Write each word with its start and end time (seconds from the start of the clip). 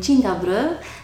Dzień 0.00 0.22
dobry. 0.22 0.56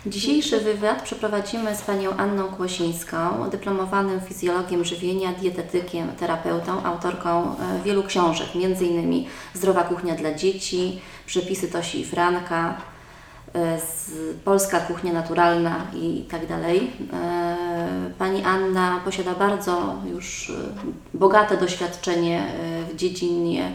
Dzisiejszy 0.07 0.61
wywiad 0.61 1.03
przeprowadzimy 1.03 1.77
z 1.77 1.83
panią 1.83 2.17
Anną 2.17 2.49
Kłosińską, 2.49 3.51
dyplomowanym 3.51 4.21
fizjologiem 4.21 4.85
żywienia, 4.85 5.33
dietetykiem, 5.33 6.09
terapeutą, 6.13 6.85
autorką 6.85 7.45
e, 7.45 7.83
wielu 7.85 8.03
książek, 8.03 8.47
m.in. 8.55 9.25
Zdrowa 9.55 9.83
kuchnia 9.83 10.15
dla 10.15 10.35
dzieci, 10.35 11.01
Przepisy 11.27 11.69
Tosi 11.69 12.01
i 12.01 12.05
Franka, 12.05 12.77
e, 13.55 13.79
Polska 14.45 14.81
kuchnia 14.81 15.13
naturalna 15.13 15.87
i 15.95 16.25
tak 16.31 16.47
dalej. 16.47 16.91
E, 17.13 17.57
pani 18.19 18.45
Anna 18.45 19.01
posiada 19.05 19.35
bardzo 19.35 19.95
już 20.13 20.53
bogate 21.15 21.57
doświadczenie 21.57 22.47
w 22.93 22.97
dziedzinie 22.97 23.73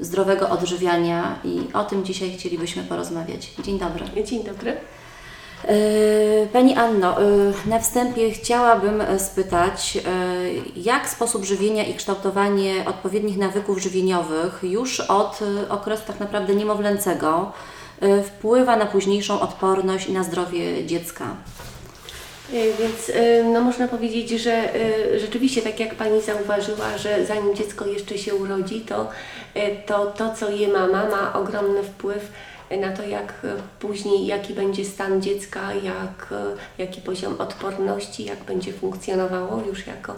zdrowego 0.00 0.48
odżywiania 0.48 1.38
i 1.44 1.60
o 1.74 1.84
tym 1.84 2.04
dzisiaj 2.04 2.30
chcielibyśmy 2.30 2.82
porozmawiać. 2.82 3.52
Dzień 3.64 3.78
dobry. 3.78 4.24
Dzień 4.24 4.44
dobry. 4.44 4.76
Pani 6.52 6.74
Anno, 6.74 7.16
na 7.66 7.78
wstępie 7.78 8.30
chciałabym 8.30 9.02
spytać, 9.18 9.98
jak 10.76 11.08
sposób 11.08 11.44
żywienia 11.44 11.84
i 11.84 11.94
kształtowanie 11.94 12.84
odpowiednich 12.86 13.38
nawyków 13.38 13.78
żywieniowych 13.78 14.60
już 14.62 15.00
od 15.00 15.38
okresu 15.68 16.02
tak 16.06 16.20
naprawdę 16.20 16.54
niemowlęcego 16.54 17.52
wpływa 18.24 18.76
na 18.76 18.86
późniejszą 18.86 19.40
odporność 19.40 20.08
i 20.08 20.12
na 20.12 20.22
zdrowie 20.22 20.86
dziecka? 20.86 21.36
Y, 22.52 22.72
więc 22.78 23.08
y, 23.08 23.44
no, 23.44 23.60
można 23.60 23.88
powiedzieć, 23.88 24.30
że 24.30 24.74
y, 24.76 25.20
rzeczywiście, 25.20 25.62
tak 25.62 25.80
jak 25.80 25.94
Pani 25.94 26.22
zauważyła, 26.22 26.98
że 26.98 27.26
zanim 27.26 27.56
dziecko 27.56 27.86
jeszcze 27.86 28.18
się 28.18 28.34
urodzi, 28.34 28.80
to 28.80 29.08
to, 29.86 30.06
to 30.06 30.34
co 30.34 30.50
je 30.50 30.68
mama, 30.68 31.08
ma 31.08 31.32
ogromny 31.32 31.82
wpływ 31.82 32.32
na 32.80 32.92
to, 32.96 33.02
jak 33.02 33.46
później, 33.80 34.26
jaki 34.26 34.54
będzie 34.54 34.84
stan 34.84 35.22
dziecka, 35.22 35.74
jak, 35.74 36.34
jaki 36.78 37.00
poziom 37.00 37.40
odporności, 37.40 38.24
jak 38.24 38.38
będzie 38.44 38.72
funkcjonowało 38.72 39.62
już 39.68 39.86
jako, 39.86 40.14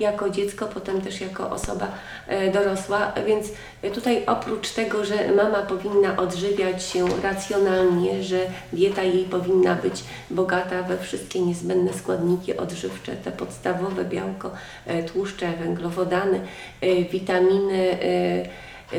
jako 0.00 0.30
dziecko, 0.30 0.66
potem 0.66 1.00
też 1.00 1.20
jako 1.20 1.50
osoba 1.50 1.88
e, 2.26 2.52
dorosła. 2.52 3.12
Więc 3.26 3.48
tutaj 3.94 4.26
oprócz 4.26 4.70
tego, 4.70 5.04
że 5.04 5.32
mama 5.32 5.62
powinna 5.62 6.16
odżywiać 6.16 6.84
się 6.84 7.06
racjonalnie, 7.22 8.22
że 8.22 8.38
dieta 8.72 9.02
jej 9.02 9.24
powinna 9.24 9.74
być 9.74 10.04
bogata 10.30 10.82
we 10.82 10.98
wszystkie 10.98 11.40
niezbędne 11.40 11.92
składniki 11.92 12.56
odżywcze, 12.56 13.16
te 13.16 13.32
podstawowe 13.32 14.04
białko, 14.04 14.50
e, 14.86 15.02
tłuszcze, 15.02 15.52
węglowodany, 15.52 16.40
e, 16.80 17.04
witaminy, 17.04 17.98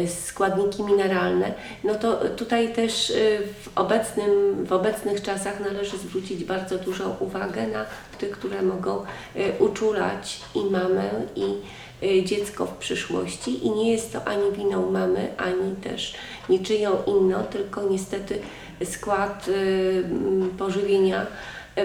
składniki 0.07 0.83
mineralne, 0.83 1.53
no 1.83 1.95
to 1.95 2.15
tutaj 2.15 2.73
też 2.73 3.09
y, 3.09 3.39
w, 3.63 3.77
obecnym, 3.77 4.65
w 4.65 4.73
obecnych 4.73 5.21
czasach 5.21 5.59
należy 5.59 5.97
zwrócić 5.97 6.43
bardzo 6.43 6.77
dużą 6.77 7.15
uwagę 7.19 7.67
na 7.67 7.85
tych, 8.17 8.31
które 8.31 8.61
mogą 8.61 9.03
y, 9.35 9.53
uczulać 9.59 10.41
i 10.55 10.65
mamę, 10.65 11.09
i 11.35 11.55
dziecko 12.25 12.65
w 12.65 12.77
przyszłości. 12.77 13.65
I 13.65 13.71
nie 13.71 13.91
jest 13.91 14.13
to 14.13 14.27
ani 14.27 14.51
winą 14.51 14.91
mamy, 14.91 15.31
ani 15.37 15.75
też 15.75 16.15
niczyją 16.49 17.03
inną, 17.07 17.43
tylko 17.43 17.83
niestety 17.83 18.39
skład 18.83 19.45
pożywienia 20.57 21.25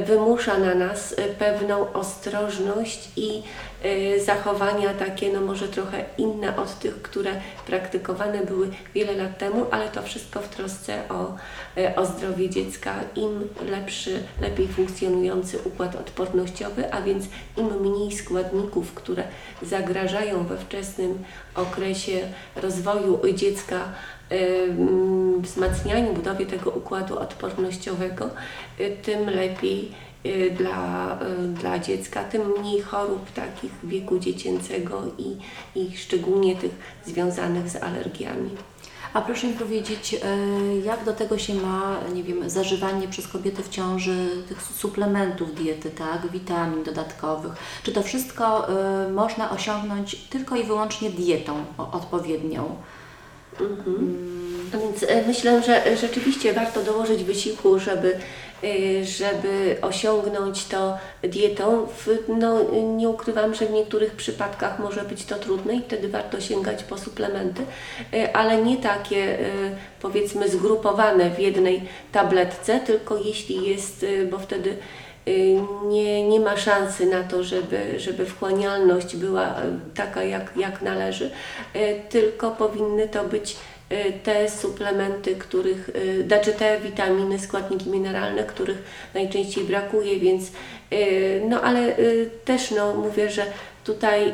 wymusza 0.06 0.58
na 0.58 0.74
nas 0.74 1.14
pewną 1.38 1.92
ostrożność 1.92 3.08
i 3.16 3.42
Y, 3.73 3.73
zachowania 4.24 4.94
takie, 4.94 5.32
no 5.32 5.40
może 5.40 5.68
trochę 5.68 6.04
inne 6.18 6.56
od 6.56 6.78
tych, 6.78 7.02
które 7.02 7.30
praktykowane 7.66 8.46
były 8.46 8.70
wiele 8.94 9.12
lat 9.12 9.38
temu, 9.38 9.66
ale 9.70 9.88
to 9.88 10.02
wszystko 10.02 10.40
w 10.40 10.48
trosce 10.48 11.08
o, 11.08 11.34
y, 11.80 11.96
o 11.96 12.06
zdrowie 12.06 12.50
dziecka. 12.50 12.94
Im 13.16 13.48
lepszy, 13.70 14.22
lepiej 14.40 14.68
funkcjonujący 14.68 15.58
układ 15.64 15.96
odpornościowy, 15.96 16.92
a 16.92 17.02
więc 17.02 17.24
im 17.56 17.80
mniej 17.80 18.12
składników, 18.12 18.94
które 18.94 19.24
zagrażają 19.62 20.44
we 20.44 20.58
wczesnym 20.58 21.24
okresie 21.54 22.20
rozwoju 22.56 23.20
dziecka, 23.34 23.92
y, 24.32 24.74
wzmacnianiu, 25.40 26.12
budowie 26.12 26.46
tego 26.46 26.70
układu 26.70 27.18
odpornościowego, 27.18 28.30
tym 29.02 29.30
lepiej 29.30 29.92
dla, 30.50 31.18
y, 31.44 31.48
dla 31.48 31.78
dziecka, 31.78 32.24
tym 32.24 32.42
mniej 32.58 32.82
chorób 32.82 33.32
takich 33.32 33.72
wieku 33.84 34.18
dziecięcego 34.18 35.02
i, 35.18 35.36
i 35.80 35.96
szczególnie 35.96 36.56
tych 36.56 36.70
związanych 37.06 37.68
z 37.68 37.76
alergiami. 37.76 38.50
A 39.12 39.22
proszę 39.22 39.46
mi 39.46 39.52
powiedzieć, 39.52 40.14
y, 40.14 40.18
jak 40.84 41.04
do 41.04 41.12
tego 41.12 41.38
się 41.38 41.54
ma, 41.54 42.00
nie 42.14 42.22
wiem, 42.22 42.50
zażywanie 42.50 43.08
przez 43.08 43.28
kobiety 43.28 43.62
w 43.62 43.68
ciąży 43.68 44.30
tych 44.48 44.62
suplementów 44.62 45.54
diety, 45.54 45.90
tak, 45.90 46.30
witamin 46.32 46.84
dodatkowych? 46.84 47.52
Czy 47.82 47.92
to 47.92 48.02
wszystko 48.02 48.66
można 49.12 49.50
osiągnąć 49.50 50.14
tylko 50.14 50.56
i 50.56 50.64
wyłącznie 50.64 51.10
dietą 51.10 51.64
odpowiednią? 51.78 52.76
Mhm. 53.60 53.96
Mm. 53.96 54.54
Więc 54.72 55.26
myślę, 55.26 55.62
że 55.62 55.96
rzeczywiście 55.96 56.52
warto 56.52 56.82
dołożyć 56.82 57.24
wysiłku, 57.24 57.78
żeby 57.78 58.16
Y, 58.16 58.43
żeby 59.02 59.76
osiągnąć 59.82 60.64
to 60.64 60.98
dietą. 61.22 61.86
No, 62.28 62.58
nie 62.96 63.08
ukrywam, 63.08 63.54
że 63.54 63.66
w 63.66 63.70
niektórych 63.70 64.12
przypadkach 64.12 64.78
może 64.78 65.02
być 65.02 65.24
to 65.24 65.34
trudne 65.34 65.74
i 65.74 65.82
wtedy 65.82 66.08
warto 66.08 66.40
sięgać 66.40 66.84
po 66.84 66.98
suplementy, 66.98 67.62
y, 68.14 68.32
ale 68.32 68.62
nie 68.62 68.76
takie 68.76 69.40
y, 69.40 69.46
powiedzmy 70.00 70.48
zgrupowane 70.48 71.30
w 71.30 71.40
jednej 71.40 71.82
tabletce, 72.12 72.80
tylko 72.80 73.18
jeśli 73.18 73.68
jest, 73.68 74.06
bo 74.30 74.38
wtedy 74.38 74.76
nie, 75.88 76.28
nie 76.28 76.40
ma 76.40 76.56
szansy 76.56 77.06
na 77.06 77.22
to, 77.22 77.44
żeby, 77.44 78.00
żeby 78.00 78.26
wchłanialność 78.26 79.16
była 79.16 79.54
taka 79.94 80.22
jak, 80.22 80.52
jak 80.56 80.82
należy, 80.82 81.30
tylko 82.08 82.50
powinny 82.50 83.08
to 83.08 83.24
być 83.24 83.56
Y, 83.56 83.73
te 84.22 84.50
suplementy, 84.50 85.36
których, 85.36 85.88
y, 85.88 86.24
znaczy 86.26 86.52
te 86.52 86.80
witaminy, 86.80 87.38
składniki 87.38 87.90
mineralne, 87.90 88.44
których 88.44 88.78
najczęściej 89.14 89.64
brakuje, 89.64 90.20
więc 90.20 90.52
y, 90.92 91.42
no 91.48 91.60
ale 91.60 91.96
też 92.44 92.70
no 92.70 92.94
mówię, 92.94 93.30
że 93.30 93.46
tutaj 93.84 94.32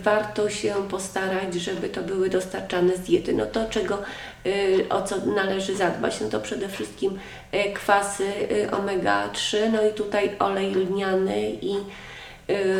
warto 0.00 0.50
się 0.50 0.74
postarać, 0.90 1.54
żeby 1.54 1.88
to 1.88 2.02
były 2.02 2.30
dostarczane 2.30 2.96
z 2.96 3.00
diety. 3.00 3.32
No 3.32 3.46
to 3.46 3.64
czego, 3.70 3.98
o 4.90 5.02
co 5.02 5.26
należy 5.26 5.76
zadbać, 5.76 6.20
no 6.20 6.28
to 6.28 6.40
przede 6.40 6.68
wszystkim 6.68 7.18
kwasy 7.74 8.24
omega-3, 8.70 9.56
no 9.72 9.86
i 9.86 9.92
tutaj 9.92 10.30
olej 10.38 10.74
lniany 10.74 11.50
i 11.50 11.76
Y, 11.76 12.11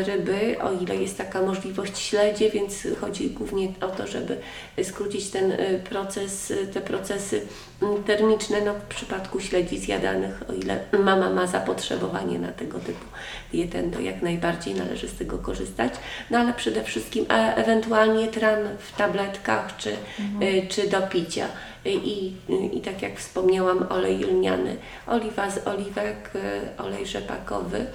ryby, 0.07 0.57
o 0.63 0.73
ile 0.73 0.97
jest 0.97 1.19
taka 1.19 1.43
możliwość 1.43 1.99
śledzie, 1.99 2.51
więc 2.51 2.87
chodzi 3.01 3.31
głównie 3.31 3.69
o 3.81 3.89
to, 3.89 4.07
żeby 4.07 4.37
skrócić 4.83 5.31
ten 5.31 5.53
y, 5.53 5.83
proces, 5.85 6.51
y, 6.51 6.67
te 6.67 6.81
procesy 6.81 7.47
mm, 7.83 8.05
termiczne 8.05 8.61
no, 8.61 8.75
w 8.75 8.83
przypadku 8.83 9.41
śledzi 9.41 9.79
zjadanych, 9.79 10.43
o 10.51 10.53
ile 10.53 10.81
mama 11.05 11.31
ma 11.31 11.47
zapotrzebowanie 11.47 12.39
na 12.39 12.53
tego 12.53 12.79
typu 12.79 13.05
dietę, 13.53 13.83
to 13.83 14.01
jak 14.01 14.23
najbardziej 14.23 14.75
należy 14.75 15.09
z 15.09 15.15
tego 15.15 15.39
korzystać, 15.39 15.93
no 16.31 16.39
ale 16.39 16.53
przede 16.53 16.85
wszystkim 16.85 17.25
e 17.31 17.57
ewentualnie 17.57 18.29
tran 18.29 18.59
w 18.79 18.97
tabletkach 18.97 19.77
czy, 19.77 19.97
mhm. 20.21 20.69
czy 20.69 20.89
do 20.89 21.03
picia. 21.03 21.47
I, 21.85 22.33
I 22.73 22.81
tak 22.81 23.03
jak 23.03 23.19
wspomniałam, 23.19 23.87
olej 23.91 24.19
lniany, 24.19 24.77
oliwa 25.07 25.51
z 25.51 25.67
oliwek, 25.67 26.31
olej 26.79 27.07
rzepakowy, 27.07 27.87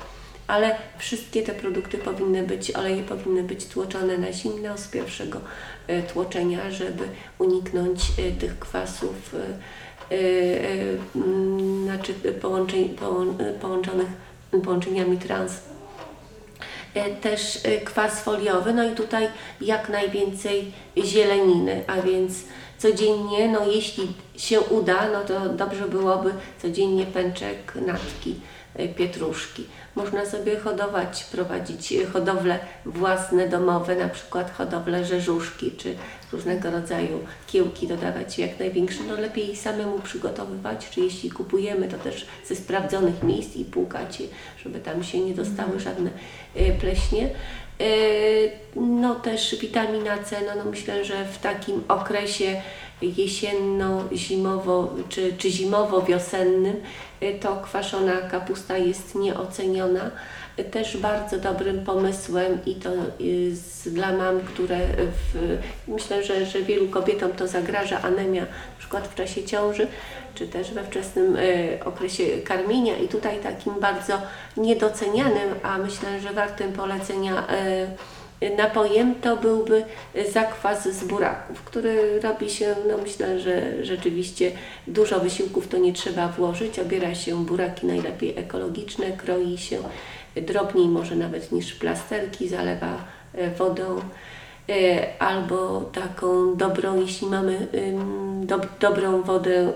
ale 0.48 0.76
wszystkie 0.98 1.44
te 1.44 1.54
produkty 1.54 1.98
powinny 1.98 2.44
być, 2.44 2.72
oleje 2.72 3.04
powinny 3.04 3.44
być 3.44 3.66
tłoczone 3.66 4.18
na 4.18 4.34
zimno 4.34 4.78
z 4.78 4.88
pierwszego 4.88 5.40
e, 5.88 6.02
tłoczenia, 6.02 6.72
żeby 6.72 7.04
uniknąć 7.40 8.00
e, 8.02 8.32
tych 8.32 8.60
kwasów, 8.60 9.36
e, 9.36 10.18
znaczy 11.84 12.14
połączeń, 12.42 12.96
połączonych 13.62 14.08
połączeniami 14.64 15.18
trans 15.18 15.54
też 17.22 17.60
kwas 17.86 18.24
foliowy, 18.24 18.74
no 18.74 18.92
i 18.92 18.96
tutaj 18.96 19.28
jak 19.62 19.90
najwięcej 19.90 20.72
zieleniny, 21.04 21.84
a 21.88 22.02
więc 22.02 22.34
codziennie, 22.78 23.48
no 23.48 23.68
jeśli 23.68 24.08
się 24.38 24.62
uda, 24.62 25.10
no 25.14 25.24
to 25.24 25.50
dobrze 25.50 25.88
byłoby 25.88 26.32
codziennie 26.62 27.06
pęczek 27.06 27.74
natki 27.86 28.36
pietruszki. 28.96 29.66
Można 29.96 30.26
sobie 30.26 30.60
hodować, 30.60 31.24
prowadzić 31.24 31.94
hodowle 32.14 32.60
własne, 32.86 33.50
domowe, 33.50 33.96
na 33.96 34.10
przykład 34.10 34.52
hodowlę 34.52 35.06
rzeżuszki, 35.06 35.72
czy 35.72 35.96
różnego 36.32 36.72
rodzaju 36.72 37.20
kiełki 37.48 37.88
dodawać 37.88 38.40
jak 38.40 38.60
największe. 38.60 39.00
No 39.08 39.16
lepiej 39.16 39.56
samemu 39.56 40.00
przygotowywać, 40.00 40.90
czy 40.90 41.02
jeśli 41.02 41.32
kupujemy, 41.32 41.88
to 41.88 41.98
też 41.98 42.28
ze 42.46 42.56
sprawdzonych 42.56 43.24
miejsc 43.24 43.56
i 43.56 43.66
płukać 43.66 44.22
żeby 44.64 44.80
tam 44.80 45.04
się 45.04 45.20
nie 45.20 45.34
dostały 45.34 45.74
mhm. 45.74 45.80
żadne 45.80 46.10
y, 46.58 46.74
pleśnie. 46.80 47.30
No 48.76 49.16
też 49.16 49.56
witamina 49.62 50.18
C, 50.18 50.36
no, 50.48 50.64
no 50.64 50.72
myślę, 50.72 51.06
że 51.06 51.26
w 51.26 51.38
takim 51.38 51.84
okresie 51.88 52.62
jesienno-zimowo 53.02 54.90
czy, 55.10 55.34
czy 55.38 55.50
zimowo-wiosennym, 55.50 56.76
y, 57.24 57.40
to 57.40 57.56
kwaszona 57.56 58.22
kapusta 58.22 58.78
jest 58.78 59.16
nieoceniona. 59.16 60.12
Też 60.72 60.98
bardzo 60.98 61.40
dobrym 61.40 61.84
pomysłem 61.84 62.60
i 62.66 62.76
to 62.76 62.90
y, 63.22 63.54
dla 63.86 64.12
mam, 64.12 64.42
które 64.42 64.80
w, 64.98 65.58
myślę, 65.88 66.24
że, 66.24 66.46
że 66.46 66.62
wielu 66.62 66.88
kobietom 66.88 67.32
to 67.32 67.48
zagraża 67.48 68.02
anemia, 68.02 68.42
na 68.42 68.80
przykład 68.80 69.08
w 69.08 69.16
czasie 69.16 69.44
ciąży, 69.44 69.88
czy 70.36 70.48
też 70.48 70.72
we 70.72 70.84
wczesnym 70.84 71.36
y, 71.36 71.80
okresie 71.86 72.24
karmienia 72.44 72.98
i 72.98 73.08
tutaj 73.08 73.40
takim 73.40 73.74
bardzo 73.80 74.22
niedocenianym, 74.58 75.56
a 75.64 75.78
myślę, 75.78 76.20
że 76.20 76.34
wartym 76.34 76.74
polecenia 76.74 77.48
napojem 78.58 79.16
to 79.16 79.38
byłby 79.38 79.86
zakwas 80.34 80.90
z 80.90 81.04
buraków, 81.04 81.62
który 81.62 82.20
robi 82.22 82.50
się, 82.50 82.76
no 82.88 82.98
myślę, 82.98 83.40
że 83.40 83.86
rzeczywiście 83.86 84.52
dużo 84.88 85.20
wysiłków 85.20 85.68
to 85.68 85.78
nie 85.78 85.94
trzeba 85.94 86.28
włożyć. 86.28 86.80
Obiera 86.80 87.16
się 87.16 87.46
buraki 87.46 87.88
najlepiej 87.88 88.38
ekologiczne, 88.38 89.12
kroi 89.12 89.58
się 89.58 89.78
drobniej 90.42 90.88
może 90.88 91.16
nawet 91.16 91.52
niż 91.52 91.74
plasterki, 91.74 92.50
zalewa 92.50 92.98
e, 93.34 93.52
wodą 93.52 94.00
e, 94.70 95.22
albo 95.22 95.82
taką 95.82 96.56
dobrą, 96.56 97.02
jeśli 97.02 97.28
mamy 97.28 97.68
do, 98.42 98.60
dobrą 98.80 99.22
wodę 99.22 99.60
e, 99.60 99.72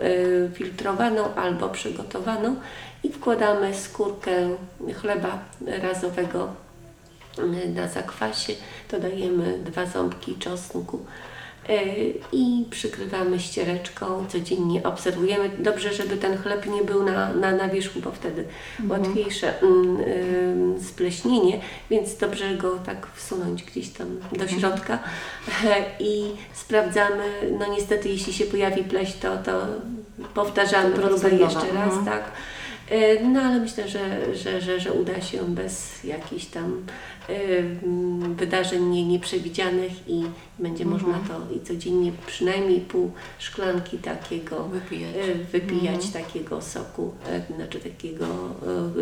filtrowaną 0.53 1.35
albo 1.35 1.69
przygotowaną 1.69 2.55
i 3.03 3.09
wkładamy 3.09 3.73
skórkę 3.73 4.31
chleba 5.01 5.39
razowego 5.67 6.47
na 7.75 7.87
zakwasie, 7.87 8.53
dodajemy 8.91 9.59
dwa 9.65 9.85
ząbki 9.85 10.35
czosnku 10.35 10.99
y, 11.69 12.13
i 12.31 12.65
przykrywamy 12.69 13.39
ściereczką, 13.39 14.25
codziennie 14.27 14.83
obserwujemy. 14.83 15.49
Dobrze, 15.59 15.93
żeby 15.93 16.17
ten 16.17 16.37
chleb 16.37 16.65
nie 16.65 16.83
był 16.83 17.03
na, 17.03 17.33
na, 17.33 17.51
na 17.51 17.67
wierzchu, 17.67 17.99
bo 17.99 18.11
wtedy 18.11 18.45
łatwiejsze 18.89 19.61
mm, 19.61 19.99
y, 20.79 20.83
spleśnienie, 20.83 21.59
więc 21.89 22.17
dobrze 22.17 22.55
go 22.55 22.77
tak 22.85 23.07
wsunąć 23.15 23.63
gdzieś 23.63 23.89
tam 23.89 24.07
do 24.31 24.47
środka 24.47 24.99
i 25.99 26.31
sprawdzamy, 26.53 27.23
no 27.59 27.67
niestety 27.67 28.09
jeśli 28.09 28.33
się 28.33 28.45
pojawi 28.45 28.83
pleść, 28.83 29.17
to, 29.17 29.37
to 29.37 29.67
powtarzamy 30.33 30.95
próbę 30.95 31.29
jeszcze 31.29 31.73
raz, 31.73 31.93
mhm. 31.93 32.05
tak. 32.05 32.31
E, 32.91 33.23
No 33.23 33.41
ale 33.41 33.59
myślę, 33.59 33.87
że, 33.89 34.35
że, 34.35 34.61
że, 34.61 34.79
że 34.79 34.93
uda 34.93 35.21
się 35.21 35.45
bez 35.55 36.03
jakichś 36.03 36.45
tam 36.45 36.85
e, 37.29 37.33
mm, 37.83 38.35
wydarzeń 38.35 38.83
nie, 38.89 39.05
nieprzewidzianych 39.05 39.91
i 40.07 40.23
będzie 40.59 40.83
Mhm. 40.83 41.01
można 41.01 41.27
to 41.27 41.53
i 41.55 41.61
codziennie 41.61 42.11
przynajmniej 42.27 42.79
pół 42.81 43.11
szklanki 43.39 43.97
takiego 43.97 44.63
Wypijać. 44.63 45.15
e, 45.15 45.33
wypijać 45.35 46.05
Mhm. 46.05 46.13
takiego 46.25 46.61
soku, 46.61 47.13
znaczy 47.55 47.79
takiego 47.79 48.25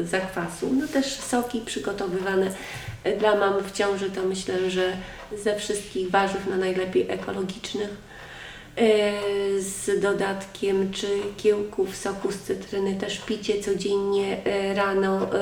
zakwasu. 0.03 0.69
No 0.79 0.87
też 0.87 1.05
soki 1.05 1.61
przygotowywane 1.65 2.51
dla 3.19 3.35
mam 3.35 3.63
w 3.63 3.71
ciąży 3.71 4.09
to 4.09 4.21
myślę, 4.23 4.69
że 4.69 4.93
ze 5.43 5.55
wszystkich 5.55 6.09
warzyw 6.11 6.47
no 6.49 6.57
najlepiej 6.57 7.05
ekologicznych. 7.09 8.09
E, 8.79 9.11
z 9.61 10.01
dodatkiem 10.01 10.91
czy 10.91 11.07
kiełków 11.37 11.95
soku 11.95 12.31
z 12.31 12.39
cytryny, 12.39 12.95
też 12.95 13.19
picie 13.19 13.63
codziennie 13.63 14.45
e, 14.45 14.73
rano 14.73 15.35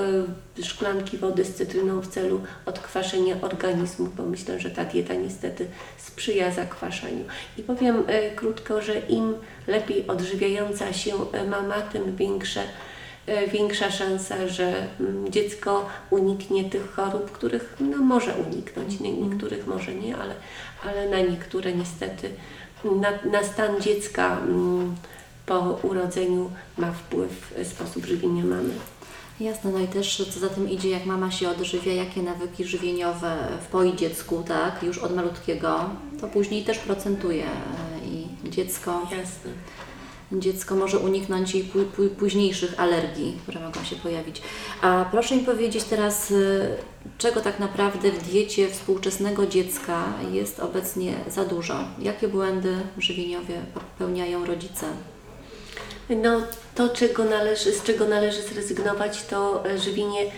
e, 0.57 0.63
szklanki 0.63 1.17
wody 1.17 1.45
z 1.45 1.55
cytryną 1.55 2.01
w 2.01 2.07
celu 2.07 2.41
odkwaszenia 2.65 3.35
organizmu, 3.41 4.09
bo 4.17 4.23
myślę, 4.23 4.59
że 4.59 4.69
ta 4.69 4.85
dieta 4.85 5.13
niestety 5.13 5.67
sprzyja 5.97 6.51
zakwaszaniu. 6.51 7.25
I 7.57 7.63
powiem 7.63 8.03
krótko, 8.35 8.81
że 8.81 8.99
im 8.99 9.33
lepiej 9.67 10.07
odżywiająca 10.07 10.93
się 10.93 11.13
mama, 11.49 11.81
tym 11.81 12.15
większe 12.15 12.61
większa 13.51 13.91
szansa, 13.91 14.47
że 14.47 14.87
mm, 14.99 15.31
dziecko 15.31 15.89
uniknie 16.09 16.69
tych 16.69 16.91
chorób, 16.91 17.31
których 17.31 17.75
no, 17.79 17.97
może 17.97 18.33
uniknąć, 18.33 18.99
nie, 18.99 19.13
niektórych 19.13 19.67
może 19.67 19.95
nie, 19.95 20.17
ale, 20.17 20.33
ale 20.83 21.09
na 21.09 21.31
niektóre 21.31 21.73
niestety 21.73 22.29
na, 22.83 23.09
na 23.31 23.43
stan 23.43 23.81
dziecka 23.81 24.37
mm, 24.37 24.95
po 25.45 25.59
urodzeniu 25.83 26.51
ma 26.77 26.91
wpływ 26.91 27.53
e, 27.57 27.65
sposób 27.65 28.05
żywienia 28.05 28.43
mamy. 28.43 28.73
Jasne, 29.39 29.71
no 29.71 29.79
i 29.79 29.87
też 29.87 30.29
co 30.33 30.39
za 30.39 30.49
tym 30.49 30.69
idzie, 30.69 30.89
jak 30.89 31.05
mama 31.05 31.31
się 31.31 31.49
odżywia, 31.49 31.93
jakie 31.93 32.21
nawyki 32.21 32.65
żywieniowe 32.65 33.47
wpoi 33.61 33.95
dziecku, 33.95 34.43
tak, 34.47 34.83
już 34.83 34.97
od 34.97 35.15
malutkiego, 35.15 35.89
to 36.21 36.27
później 36.27 36.63
też 36.63 36.77
procentuje 36.77 37.45
e, 37.45 38.07
i 38.07 38.49
dziecko, 38.49 39.01
Jasne. 39.03 39.51
Dziecko 40.31 40.75
może 40.75 40.99
uniknąć 40.99 41.53
pó- 41.55 42.09
późniejszych 42.09 42.79
alergii, 42.79 43.37
które 43.43 43.59
mogą 43.59 43.83
się 43.83 43.95
pojawić. 43.95 44.41
A 44.81 45.05
proszę 45.11 45.35
mi 45.35 45.43
powiedzieć 45.43 45.83
teraz, 45.83 46.31
e, 46.31 46.35
czego 47.17 47.41
tak 47.41 47.59
naprawdę 47.59 48.11
w 48.11 48.23
diecie 48.31 48.69
współczesnego 48.69 49.45
dziecka 49.47 50.03
jest 50.31 50.59
obecnie 50.59 51.13
za 51.29 51.45
dużo? 51.45 51.75
Jakie 51.99 52.27
błędy 52.27 52.75
żywieniowe 52.97 53.53
popełniają 53.73 54.45
rodzice? 54.45 54.85
No 56.09 56.41
to, 56.75 56.89
czego 56.89 57.23
należy, 57.23 57.71
z 57.73 57.83
czego 57.83 58.07
należy 58.07 58.41
zrezygnować, 58.41 59.25
to 59.25 59.65
e, 59.65 59.77
żywienie, 59.79 60.31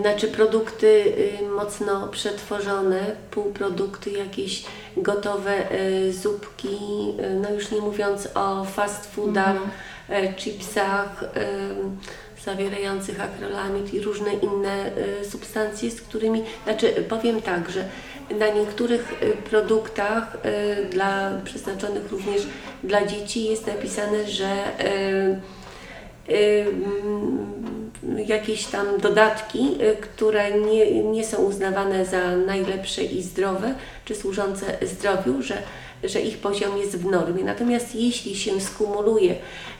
znaczy 0.00 0.28
produkty 0.28 1.14
e, 1.40 1.48
mocno 1.48 2.08
przetworzone, 2.08 3.00
półprodukty, 3.30 4.10
jakieś 4.10 4.64
gotowe 4.96 5.70
e, 5.70 6.12
zupki, 6.12 6.78
no 7.42 7.50
już 7.50 7.70
nie 7.70 7.80
mówiąc 7.80 8.28
o 8.34 8.64
fast 8.64 9.14
foodach, 9.14 9.56
e, 10.08 10.34
chipsach 10.34 11.24
zawierających 12.44 13.20
akrylamid 13.20 13.94
i 13.94 14.00
różne 14.00 14.32
inne 14.34 14.90
substancje, 15.30 15.90
z 15.90 16.00
którymi, 16.00 16.42
znaczy 16.64 17.04
powiem 17.08 17.42
tak, 17.42 17.70
że 17.70 17.84
na 18.38 18.48
niektórych 18.48 19.14
produktach 19.50 20.36
dla, 20.90 21.30
przeznaczonych 21.44 22.10
również 22.10 22.42
dla 22.82 23.06
dzieci 23.06 23.44
jest 23.44 23.66
napisane, 23.66 24.26
że 24.26 24.80
y, 26.28 26.66
mm, 26.68 27.73
jakieś 28.26 28.66
tam 28.66 29.00
dodatki, 29.00 29.58
y, 29.58 29.96
które 29.96 30.58
nie, 30.58 31.02
nie 31.02 31.24
są 31.24 31.36
uznawane 31.36 32.06
za 32.06 32.36
najlepsze 32.36 33.04
i 33.04 33.22
zdrowe, 33.22 33.74
czy 34.04 34.14
służące 34.14 34.78
zdrowiu, 34.82 35.42
że, 35.42 35.62
że 36.04 36.20
ich 36.20 36.38
poziom 36.38 36.78
jest 36.78 36.98
w 36.98 37.04
normie. 37.04 37.44
Natomiast 37.44 37.94
jeśli 37.94 38.36
się 38.36 38.60
skumuluje 38.60 39.34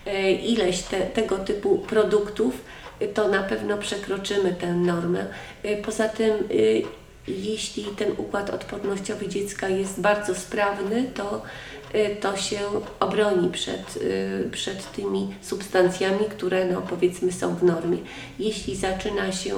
y, 0.06 0.30
ileś 0.30 0.82
te, 0.82 1.00
tego 1.00 1.38
typu 1.38 1.78
produktów, 1.78 2.54
y, 3.02 3.08
to 3.08 3.28
na 3.28 3.42
pewno 3.42 3.78
przekroczymy 3.78 4.54
tę 4.54 4.72
normę. 4.72 5.26
Poza 5.84 6.08
tym 6.08 6.32
jeśli 7.28 7.84
ten 7.84 8.12
układ 8.16 8.50
odpornościowy 8.50 9.28
dziecka 9.28 9.68
jest 9.68 10.00
bardzo 10.00 10.34
sprawny, 10.34 11.04
to, 11.14 11.42
to 12.20 12.36
się 12.36 12.58
obroni 13.00 13.48
przed, 13.48 13.96
y, 13.96 14.48
przed 14.52 14.92
tymi 14.92 15.34
substancjami, 15.42 16.24
które 16.30 16.64
no, 16.64 16.82
powiedzmy 16.82 17.32
są 17.32 17.54
w 17.54 17.62
normie. 17.62 17.98
Jeśli 18.38 18.76
zaczyna 18.76 19.32
się, 19.32 19.54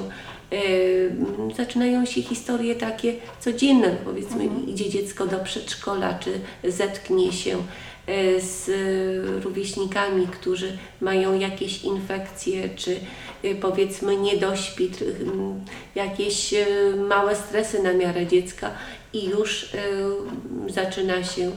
y, 0.53 1.17
zaczynają 1.57 2.07
się 2.07 2.23
historie 2.23 2.75
takie 2.75 3.15
codzienne, 3.41 3.97
powiedzmy 4.05 4.45
idzie 4.67 4.91
dziecko 4.91 5.27
do 5.27 5.39
przedszkola, 5.39 6.19
czy 6.19 6.31
zetknie 6.73 7.33
się 7.33 7.57
y, 7.59 8.41
z 8.41 8.71
rówieśnikami, 9.45 10.27
którzy 10.27 10.79
mają 11.01 11.39
jakieś 11.39 11.85
infekcje, 11.85 12.69
czy 12.69 13.01
y, 13.45 13.55
powiedzmy 13.55 14.17
niedośpit, 14.17 15.03
y, 15.03 15.15
jakieś 15.95 16.53
y, 16.53 16.67
małe 17.09 17.37
stresy 17.37 17.83
na 17.83 17.93
miarę 17.93 18.27
dziecka 18.27 18.71
i 19.13 19.25
już 19.29 19.63
y, 19.63 19.69
zaczyna 20.69 21.25
się 21.25 21.51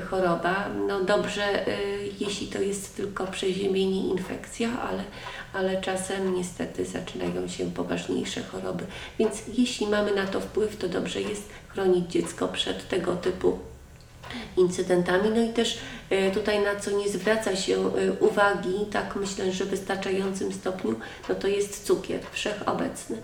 choroba. 0.00 0.68
No 0.86 1.04
dobrze, 1.04 1.68
y, 1.68 2.10
jeśli 2.20 2.46
to 2.46 2.58
jest 2.58 2.96
tylko 2.96 3.26
przeziębienie, 3.26 4.08
infekcja, 4.08 4.68
ale, 4.80 5.04
ale 5.52 5.80
czasem 5.80 6.34
niestety 6.34 6.84
zaczynają 6.84 7.48
się 7.48 7.70
poważniejsze 7.70 8.42
choroby. 8.42 8.84
Więc 9.18 9.42
jeśli 9.58 9.86
mamy 9.86 10.14
na 10.14 10.26
to 10.26 10.40
wpływ, 10.40 10.76
to 10.76 10.88
dobrze 10.88 11.20
jest 11.20 11.48
chronić 11.68 12.10
dziecko 12.10 12.48
przed 12.48 12.88
tego 12.88 13.16
typu 13.16 13.58
incydentami. 14.56 15.30
No 15.30 15.42
i 15.42 15.48
też 15.48 15.78
e, 16.10 16.30
tutaj 16.30 16.60
na 16.60 16.80
co 16.80 16.90
nie 16.90 17.08
zwraca 17.08 17.56
się 17.56 17.76
e, 17.76 18.12
uwagi, 18.20 18.86
tak 18.92 19.16
myślę, 19.16 19.52
że 19.52 19.64
w 19.64 19.68
wystarczającym 19.68 20.52
stopniu, 20.52 20.94
no 21.28 21.34
to 21.34 21.48
jest 21.48 21.86
cukier 21.86 22.20
wszechobecny. 22.32 23.16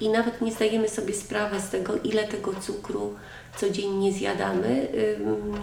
I 0.00 0.08
nawet 0.08 0.40
nie 0.40 0.52
zdajemy 0.52 0.88
sobie 0.88 1.14
sprawy 1.14 1.60
z 1.60 1.68
tego, 1.68 1.96
ile 2.04 2.24
tego 2.24 2.54
cukru 2.54 3.14
codziennie 3.56 4.12
zjadamy. 4.12 4.88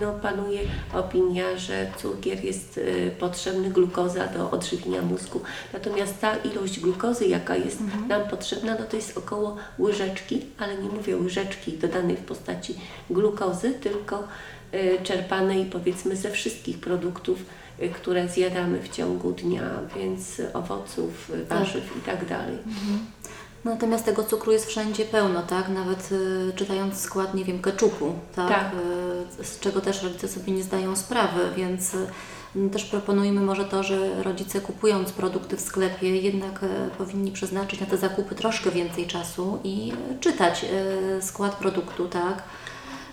No, 0.01 0.13
panuje 0.13 0.59
opinia, 0.93 1.57
że 1.57 1.91
cukier 1.97 2.43
jest 2.43 2.77
e, 3.07 3.11
potrzebny, 3.11 3.69
glukoza 3.69 4.27
do 4.27 4.51
odżywienia 4.51 5.01
mózgu. 5.01 5.41
Natomiast 5.73 6.21
ta 6.21 6.35
ilość 6.35 6.79
glukozy, 6.79 7.27
jaka 7.27 7.55
jest 7.55 7.79
nam 8.07 8.27
potrzebna, 8.29 8.75
no 8.79 8.85
to 8.85 8.95
jest 8.95 9.17
około 9.17 9.57
łyżeczki, 9.79 10.45
ale 10.57 10.77
nie 10.77 10.89
mówię 10.89 11.17
łyżeczki 11.17 11.77
dodanej 11.77 12.17
w 12.17 12.25
postaci 12.25 12.75
glukozy, 13.09 13.71
tylko 13.71 14.23
czerpanej 15.03 15.65
powiedzmy 15.65 16.15
ze 16.15 16.31
wszystkich 16.31 16.79
produktów, 16.79 17.39
y, 17.81 17.89
które 17.89 18.27
zjadamy 18.27 18.79
w 18.81 18.89
ciągu 18.89 19.31
dnia, 19.31 19.69
więc 19.95 20.41
owoców, 20.53 21.29
y, 21.29 21.45
warzyw 21.45 21.97
i 21.97 22.01
tak 22.01 22.25
dalej. 22.25 22.57
Natomiast 23.65 24.05
tego 24.05 24.23
cukru 24.23 24.51
jest 24.51 24.65
wszędzie 24.65 25.05
pełno, 25.05 25.41
tak? 25.41 25.69
Nawet 25.69 26.09
y, 26.11 26.51
czytając 26.55 26.99
skład, 26.99 27.33
nie 27.33 27.45
wiem, 27.45 27.61
keczupu, 27.61 28.13
tak? 28.35 28.49
Tak. 28.49 28.71
Y, 29.39 29.45
z 29.45 29.59
czego 29.59 29.81
też 29.81 30.03
rodzice 30.03 30.27
sobie 30.27 30.53
nie 30.53 30.63
zdają 30.63 30.95
sprawy, 30.95 31.39
więc 31.55 31.93
y, 31.93 32.07
też 32.71 32.85
proponujemy 32.85 33.41
może 33.41 33.65
to, 33.65 33.83
że 33.83 34.23
rodzice 34.23 34.61
kupując 34.61 35.11
produkty 35.11 35.57
w 35.57 35.61
sklepie 35.61 36.21
jednak 36.21 36.63
y, 36.63 36.67
powinni 36.97 37.31
przeznaczyć 37.31 37.79
na 37.79 37.85
te 37.85 37.97
zakupy 37.97 38.35
troszkę 38.35 38.71
więcej 38.71 39.07
czasu 39.07 39.59
i 39.63 39.93
y, 40.11 40.19
czytać 40.19 40.65
y, 41.19 41.21
skład 41.21 41.55
produktu, 41.55 42.07
tak? 42.07 42.43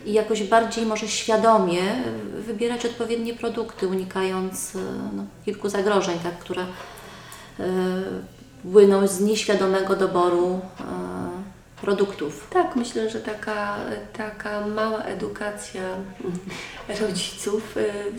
I 0.08 0.12
jakoś 0.12 0.42
bardziej 0.42 0.86
może 0.86 1.08
świadomie 1.08 1.82
wybierać 2.38 2.86
odpowiednie 2.86 3.34
produkty, 3.34 3.88
unikając 3.88 4.74
y, 4.74 4.78
no, 5.12 5.24
kilku 5.44 5.68
zagrożeń, 5.68 6.18
tak? 6.18 6.38
Które 6.38 6.62
y, 6.62 7.64
płyną 8.72 9.06
z 9.06 9.20
nieświadomego 9.20 9.96
doboru 9.96 10.60
e, 10.80 10.84
produktów. 11.80 12.46
Tak, 12.50 12.76
myślę, 12.76 13.10
że 13.10 13.20
taka, 13.20 13.76
taka 14.16 14.66
mała 14.66 15.02
edukacja 15.02 15.82
rodziców 17.00 17.74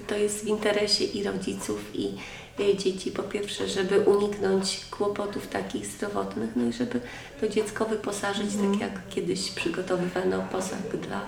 to 0.07 0.15
jest 0.15 0.43
w 0.43 0.47
interesie 0.47 1.03
i 1.03 1.23
rodziców, 1.23 1.79
i 1.93 2.17
dzieci. 2.59 3.11
Po 3.11 3.23
pierwsze, 3.23 3.67
żeby 3.67 3.99
uniknąć 3.99 4.85
kłopotów 4.91 5.47
takich 5.47 5.85
zdrowotnych, 5.85 6.49
no 6.55 6.65
i 6.65 6.73
żeby 6.73 7.01
to 7.41 7.47
dziecko 7.47 7.85
wyposażyć, 7.85 8.49
tak 8.55 8.81
jak 8.81 8.91
kiedyś 9.09 9.51
przygotowywano 9.51 10.43
posag 10.51 10.97
dla 11.07 11.21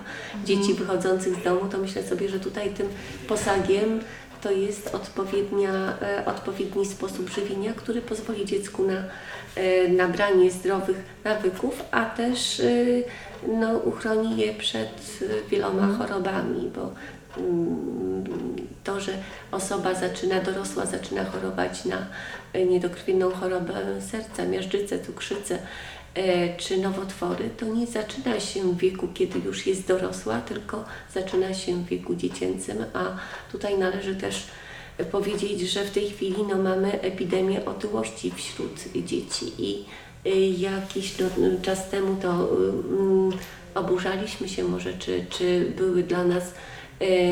dzieci 0.44 0.74
wychodzących 0.74 1.34
z 1.34 1.44
domu, 1.44 1.60
to 1.70 1.78
myślę 1.78 2.02
sobie, 2.02 2.28
że 2.28 2.40
tutaj 2.40 2.70
tym 2.70 2.88
posagiem 3.28 4.00
to 4.42 4.50
jest 4.50 4.94
odpowiednia, 4.94 5.98
e, 6.02 6.24
odpowiedni 6.26 6.86
sposób 6.86 7.30
żywienia, 7.30 7.72
który 7.76 8.02
pozwoli 8.02 8.44
dziecku 8.44 8.86
na 8.86 9.04
e, 9.54 9.88
nabranie 9.88 10.50
zdrowych 10.50 10.96
nawyków, 11.24 11.82
a 11.90 12.04
też 12.04 12.60
e, 12.60 12.64
no, 13.48 13.78
uchroni 13.78 14.36
je 14.36 14.54
przed 14.54 15.18
wieloma 15.50 15.86
chorobami, 15.98 16.70
bo 16.74 16.80
mm, 16.82 16.94
to, 18.84 19.00
że 19.00 19.12
osoba 19.52 19.94
zaczyna, 19.94 20.40
dorosła 20.40 20.86
zaczyna 20.86 21.24
chorować 21.24 21.84
na 21.84 22.06
e, 22.52 22.64
niedokrwienną 22.64 23.30
chorobę 23.30 23.74
serca, 24.10 24.44
miażdżycę, 24.44 25.04
cukrzycę 25.04 25.58
e, 26.14 26.56
czy 26.56 26.78
nowotwory, 26.78 27.50
to 27.56 27.66
nie 27.66 27.86
zaczyna 27.86 28.40
się 28.40 28.62
w 28.62 28.78
wieku, 28.78 29.08
kiedy 29.14 29.38
już 29.38 29.66
jest 29.66 29.86
dorosła, 29.86 30.40
tylko 30.40 30.84
zaczyna 31.14 31.54
się 31.54 31.74
w 31.74 31.86
wieku 31.86 32.14
dziecięcym, 32.14 32.84
a 32.94 33.04
tutaj 33.52 33.78
należy 33.78 34.16
też 34.16 34.46
powiedzieć, 35.12 35.60
że 35.60 35.84
w 35.84 35.90
tej 35.90 36.10
chwili 36.10 36.36
no, 36.48 36.56
mamy 36.56 37.00
epidemię 37.00 37.64
otyłości 37.64 38.32
wśród 38.36 38.80
dzieci 39.04 39.52
i 39.58 39.84
y, 40.26 40.60
jakiś 40.60 41.18
no, 41.18 41.26
czas 41.62 41.90
temu 41.90 42.16
to 42.22 42.30
mm, 42.30 43.32
oburzaliśmy 43.74 44.48
się 44.48 44.64
może, 44.64 44.92
czy, 44.92 45.24
czy 45.30 45.72
były 45.76 46.02
dla 46.02 46.24
nas 46.24 46.54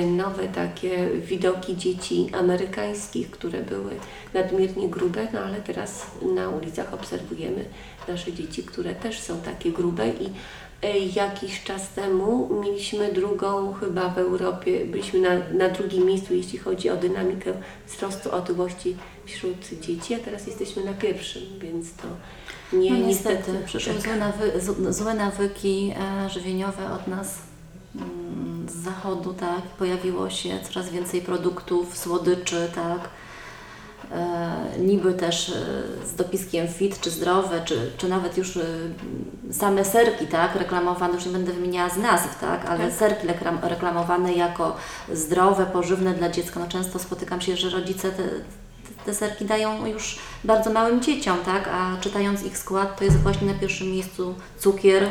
nowe 0.06 0.48
takie 0.48 1.06
widoki 1.10 1.76
dzieci 1.76 2.28
amerykańskich, 2.32 3.30
które 3.30 3.62
były 3.62 3.90
nadmiernie 4.34 4.88
grube, 4.88 5.28
no 5.32 5.40
ale 5.40 5.60
teraz 5.60 6.06
na 6.34 6.48
ulicach 6.48 6.94
obserwujemy 6.94 7.64
nasze 8.08 8.32
dzieci, 8.32 8.62
które 8.62 8.94
też 8.94 9.20
są 9.20 9.40
takie 9.40 9.72
grube 9.72 10.08
i 10.08 10.26
y, 10.86 10.98
jakiś 11.16 11.64
czas 11.64 11.88
temu 11.88 12.60
mieliśmy 12.62 13.12
drugą 13.12 13.72
chyba 13.72 14.08
w 14.08 14.18
Europie, 14.18 14.84
byliśmy 14.84 15.20
na, 15.20 15.30
na 15.58 15.68
drugim 15.68 16.06
miejscu, 16.06 16.34
jeśli 16.34 16.58
chodzi 16.58 16.90
o 16.90 16.96
dynamikę 16.96 17.52
wzrostu 17.86 18.32
otyłości 18.32 18.96
wśród 19.24 19.68
dzieci, 19.80 20.14
a 20.14 20.18
teraz 20.18 20.46
jesteśmy 20.46 20.84
na 20.84 20.92
pierwszym, 20.92 21.42
więc 21.60 21.94
to 21.94 22.06
nie 22.76 22.90
No 22.90 23.06
niestety. 23.06 23.36
niestety, 23.36 23.64
przyszły 23.66 23.94
tak. 23.94 24.02
złe, 24.02 24.16
nawy, 24.16 24.52
złe 24.92 25.14
nawyki 25.14 25.94
e, 26.24 26.30
żywieniowe 26.30 26.92
od 26.92 27.06
nas 27.08 27.49
z 28.68 28.74
zachodu, 28.84 29.34
tak? 29.34 29.62
Pojawiło 29.62 30.30
się 30.30 30.58
coraz 30.70 30.90
więcej 30.90 31.22
produktów, 31.22 31.98
słodyczy, 31.98 32.70
tak? 32.74 33.08
E, 34.12 34.78
niby 34.78 35.14
też 35.14 35.48
e, 35.48 35.52
z 36.06 36.14
dopiskiem 36.14 36.68
fit, 36.68 37.00
czy 37.00 37.10
zdrowe, 37.10 37.60
czy, 37.64 37.90
czy 37.98 38.08
nawet 38.08 38.38
już 38.38 38.56
e, 38.56 38.64
same 39.52 39.84
serki, 39.84 40.26
tak? 40.26 40.54
Reklamowane, 40.56 41.14
już 41.14 41.26
nie 41.26 41.32
będę 41.32 41.52
wymieniała 41.52 41.88
z 41.90 41.96
nazw, 41.96 42.40
tak? 42.40 42.64
Ale 42.66 42.84
Tak. 42.84 42.98
serki 42.98 43.26
reklam, 43.26 43.58
reklamowane 43.62 44.32
jako 44.34 44.76
zdrowe, 45.12 45.66
pożywne 45.66 46.14
dla 46.14 46.30
dziecka. 46.30 46.60
No 46.60 46.66
często 46.68 46.98
spotykam 46.98 47.40
się, 47.40 47.56
że 47.56 47.70
rodzice 47.70 48.10
te, 48.10 48.22
te 49.04 49.14
serki 49.14 49.44
dają 49.44 49.86
już 49.86 50.18
bardzo 50.44 50.70
małym 50.72 51.02
dzieciom, 51.02 51.36
tak? 51.44 51.68
A 51.72 51.96
czytając 52.00 52.42
ich 52.42 52.58
skład, 52.58 52.98
to 52.98 53.04
jest 53.04 53.16
właśnie 53.16 53.46
na 53.46 53.54
pierwszym 53.54 53.90
miejscu 53.90 54.34
cukier. 54.58 55.08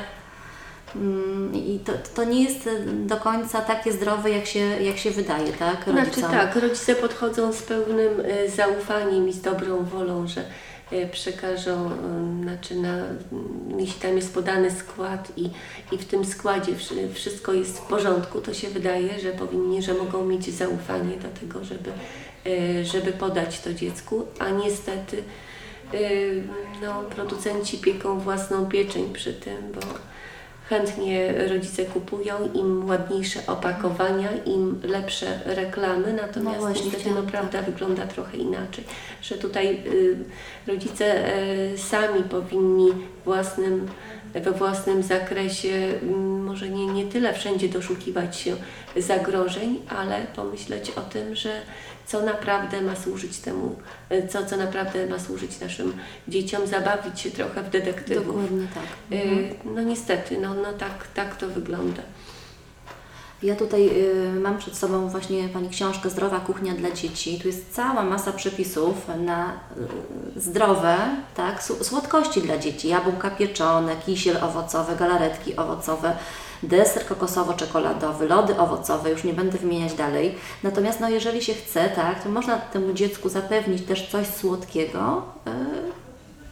Mm, 0.96 1.56
I 1.56 1.80
to, 1.80 1.92
to 2.16 2.24
nie 2.24 2.44
jest 2.44 2.68
e, 2.68 2.80
do 2.86 3.18
końca 3.18 3.62
takie 3.62 3.92
zdrowe, 3.92 4.30
jak 4.30 4.46
się, 4.46 4.60
jak 4.60 4.98
się 4.98 5.12
wydaje, 5.12 5.54
tak? 5.54 5.84
Znaczy 5.84 6.06
rodzicom? 6.10 6.32
tak, 6.32 6.56
rodzice 6.56 6.96
podchodzą 6.96 7.54
z 7.54 7.62
pełnym 7.62 8.14
e, 8.24 8.50
zaufaniem 8.50 9.30
i 9.30 9.34
z 9.34 9.42
dobrą 9.42 9.84
wolą, 9.84 10.28
że 10.28 10.44
e, 10.92 11.08
przekażą, 11.08 11.92
znaczy 12.44 12.76
na, 12.76 12.98
jeśli 13.78 14.02
tam 14.02 14.16
jest 14.16 14.34
podany 14.34 14.72
skład 14.72 15.32
i, 15.38 15.50
i 15.92 15.98
w 15.98 16.06
tym 16.06 16.26
składzie 16.26 16.76
wszy- 16.76 17.14
wszystko 17.14 17.54
jest 17.54 17.78
w 17.80 17.82
porządku, 17.82 18.42
to 18.42 18.54
się 18.54 18.68
wydaje, 18.68 19.20
że 19.20 19.32
powinni, 19.32 19.82
że 19.84 19.94
mogą 19.94 20.26
mieć 20.26 20.54
zaufanie 20.54 21.18
do 21.18 21.40
tego, 21.40 21.64
żeby, 21.64 21.92
żeby 22.84 23.12
podać 23.12 23.60
to 23.62 23.74
dziecku, 23.74 24.26
a 24.40 24.50
niestety 24.50 25.24
no, 26.82 27.04
producenci 27.04 27.78
pieką 27.78 28.20
własną 28.20 28.66
pieczeń 28.66 29.14
przy 29.14 29.34
tym, 29.34 29.72
bo 29.76 29.82
chętnie 30.70 31.34
rodzice 31.48 31.86
kupują, 31.86 32.34
im 32.54 32.90
ładniejsze 32.90 33.40
opakowania, 33.48 34.30
im 34.46 34.82
lepsze 34.84 35.40
reklamy, 35.46 36.14
natomiast 36.14 36.58
No 36.58 36.68
właśnie, 36.68 36.86
niestety 36.86 37.12
no, 37.16 37.24
prawda 37.24 37.62
wygląda 37.62 38.08
trochę 38.08 38.38
inaczej, 38.38 38.84
że 39.22 39.36
tutaj 39.36 39.84
y, 39.88 40.18
rodzice 40.68 41.38
y, 41.74 41.78
sami 41.78 42.24
powinni 42.24 42.92
własnym, 43.26 43.88
we 44.34 44.52
własnym 44.52 45.04
zakresie 45.04 46.00
może 46.44 46.70
nie, 46.70 46.86
nie 46.86 47.06
tyle 47.06 47.34
wszędzie 47.34 47.70
doszukiwać 47.70 48.38
się 48.38 48.56
zagrożeń, 48.98 49.80
ale 49.90 50.22
pomyśleć 50.36 50.92
o 50.92 51.02
tym, 51.02 51.36
że 51.36 51.52
co 52.10 52.22
naprawdę 52.22 52.82
ma 52.82 52.96
służyć 52.96 53.38
temu, 53.38 53.76
y, 54.12 54.28
co, 54.28 54.46
co 54.46 54.58
naprawdę 54.58 55.08
ma 55.08 55.20
służyć 55.20 55.60
naszym 55.60 55.94
dzieciom, 56.28 56.68
zabawić 56.68 57.20
się 57.20 57.32
trochę 57.32 57.64
w 57.64 57.70
detektywów. 57.70 58.26
Dokładnie 58.28 58.68
tak. 58.74 59.18
Y, 59.20 59.22
Mhm. 59.22 59.76
No 59.76 59.82
niestety, 59.82 60.38
no, 60.38 60.54
no 60.54 60.74
tak, 60.74 61.08
tak 61.14 61.36
to 61.36 61.48
wygląda. 61.48 62.02
Ja 63.44 63.56
tutaj 63.56 63.90
y, 63.90 64.40
mam 64.40 64.58
przed 64.58 64.78
sobą 64.78 65.10
właśnie 65.10 65.50
Pani 65.50 65.70
książkę 65.70 66.10
Zdrowa 66.10 66.40
kuchnia 66.40 66.74
dla 66.74 66.92
dzieci. 66.92 67.40
Tu 67.40 67.48
jest 67.48 67.74
cała 67.74 68.04
masa 68.04 68.32
przepisów 68.32 68.96
na 69.20 69.54
y, 70.36 70.40
zdrowe 70.40 70.98
tak, 71.36 71.64
słodkości 71.64 72.42
dla 72.42 72.58
dzieci. 72.58 72.88
Jabłka 72.88 73.30
pieczone, 73.30 73.96
kisiel 73.96 74.38
owocowy, 74.44 74.96
galaretki 74.96 75.56
owocowe, 75.56 76.16
deser 76.64 77.06
kokosowo-czekoladowy, 77.06 78.28
lody 78.28 78.58
owocowe, 78.58 79.10
już 79.10 79.24
nie 79.24 79.34
będę 79.34 79.58
wymieniać 79.58 79.94
dalej. 79.94 80.36
Natomiast 80.64 81.00
no, 81.00 81.10
jeżeli 81.10 81.42
się 81.42 81.54
chce, 81.54 81.90
tak, 81.90 82.24
to 82.24 82.30
można 82.30 82.58
temu 82.58 82.94
dziecku 82.94 83.30
zapewnić 83.30 83.86
też 83.86 84.10
coś 84.10 84.28
słodkiego 84.28 85.22
y, 85.48 86.09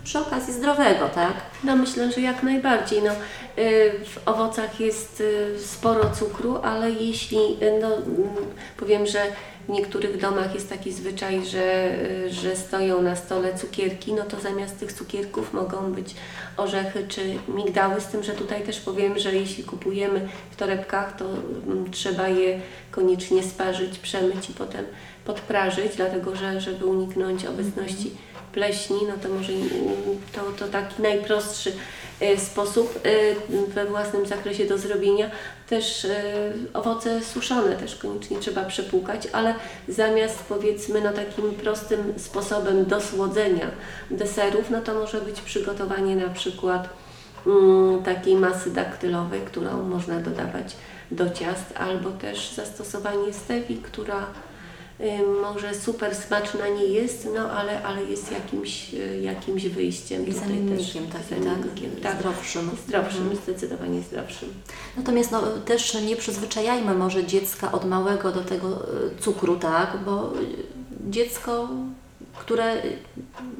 przy 0.08 0.20
okazji 0.20 0.54
zdrowego, 0.54 1.10
tak? 1.10 1.34
No 1.64 1.76
myślę, 1.76 2.12
że 2.12 2.22
jak 2.22 2.44
najbardziej. 2.44 3.02
No, 3.02 3.12
y, 3.12 3.92
w 4.06 4.28
owocach 4.28 4.80
jest 4.80 5.22
y, 5.22 5.60
sporo 5.60 6.10
cukru, 6.10 6.58
ale 6.64 6.92
jeśli, 6.92 7.38
y, 7.38 7.80
no, 7.82 7.96
mm, 7.96 8.30
powiem, 8.78 9.08
że 9.08 9.24
w 9.68 9.70
niektórych 9.70 10.22
domach 10.22 10.54
jest 10.54 10.70
taki 10.70 10.92
zwyczaj, 10.94 11.46
że, 11.46 11.96
że 12.30 12.56
stoją 12.56 13.02
na 13.02 13.16
stole 13.16 13.56
cukierki, 13.56 14.14
no 14.14 14.24
to 14.24 14.40
zamiast 14.40 14.80
tych 14.80 14.94
cukierków 14.94 15.54
mogą 15.54 15.94
być 15.94 16.16
orzechy 16.58 17.06
czy 17.08 17.22
migdały, 17.48 18.02
z 18.02 18.06
tym, 18.06 18.24
że 18.24 18.34
tutaj 18.34 18.62
też 18.64 18.80
powiem, 18.80 19.20
że 19.20 19.36
jeśli 19.36 19.64
kupujemy 19.64 20.30
w 20.52 20.56
torebkach, 20.56 21.18
to 21.18 21.26
mm, 21.26 21.92
trzeba 21.92 22.28
je 22.28 22.60
koniecznie 22.92 23.44
sparzyć, 23.44 24.00
przemyć 24.00 24.50
i 24.50 24.54
potem 24.54 24.86
podprażyć, 25.26 25.96
dlatego 25.96 26.36
że 26.36 26.62
żeby 26.62 26.86
uniknąć 26.86 27.46
obecności 27.46 28.12
pleśni, 28.58 28.98
no 29.08 29.14
to 29.24 29.30
może 29.30 29.54
to, 30.32 30.66
to 30.66 30.72
taki 30.72 31.02
najprostszy 31.02 31.72
e, 32.20 32.38
sposób 32.38 33.00
e, 33.04 33.10
we 33.68 33.86
własnym 33.86 34.26
zakresie 34.26 34.66
do 34.66 34.78
zrobienia. 34.78 35.32
Też 35.70 36.06
e, 36.06 36.54
owoce 36.74 37.22
suszone 37.22 37.76
też 37.76 37.96
koniecznie 37.96 38.40
trzeba 38.40 38.66
przepłukać, 38.66 39.28
ale 39.34 39.56
zamiast 39.88 40.44
powiedzmy 40.50 41.02
no 41.02 41.14
takim 41.14 41.52
prostym 41.52 42.14
sposobem 42.18 42.86
do 42.86 43.02
słodzenia 43.02 43.68
deserów, 44.12 44.70
no 44.70 44.82
to 44.82 44.94
może 44.94 45.22
być 45.22 45.42
przygotowanie 45.42 46.16
na 46.16 46.30
przykład 46.30 46.90
mm, 47.48 48.04
takiej 48.04 48.36
masy 48.36 48.72
daktylowej, 48.72 49.42
którą 49.42 49.84
można 49.84 50.20
dodawać 50.20 50.76
do 51.12 51.30
ciast, 51.30 51.78
albo 51.78 52.12
też 52.12 52.52
zastosowanie 52.52 53.34
stevii, 53.34 53.78
która 53.78 54.28
może 55.42 55.75
super 55.75 56.16
smaczna 56.16 56.68
nie 56.68 56.86
jest, 56.86 57.27
no 57.36 57.51
ale, 57.51 57.84
ale 57.84 58.04
jest 58.04 58.32
jakimś, 58.32 58.94
y, 58.94 59.20
jakimś 59.22 59.66
wyjściem. 59.66 60.25
Tutaj 60.25 60.39
zamiennikiem 60.39 61.08
też, 61.08 61.22
takim, 61.30 61.44
zamiennikiem, 61.44 61.92
tak? 61.92 62.01
tak. 62.01 62.20
Zdrowszym. 62.20 62.70
Zdrowszym, 62.88 63.22
Mhm. 63.22 63.38
zdecydowanie 63.44 64.01
zdrowszym. 64.01 64.54
Natomiast 64.98 65.32
no, 65.32 65.42
też 65.66 65.94
nie 65.94 66.16
przyzwyczajajmy 66.16 66.94
może 66.94 67.25
dziecka 67.25 67.72
od 67.72 67.86
małego 67.86 68.32
do 68.32 68.42
tego 68.44 68.68
e, 68.68 68.86
cukru, 69.22 69.56
tak? 69.56 69.98
Bo 70.06 70.34
dziecko, 71.10 71.70
które 72.38 72.75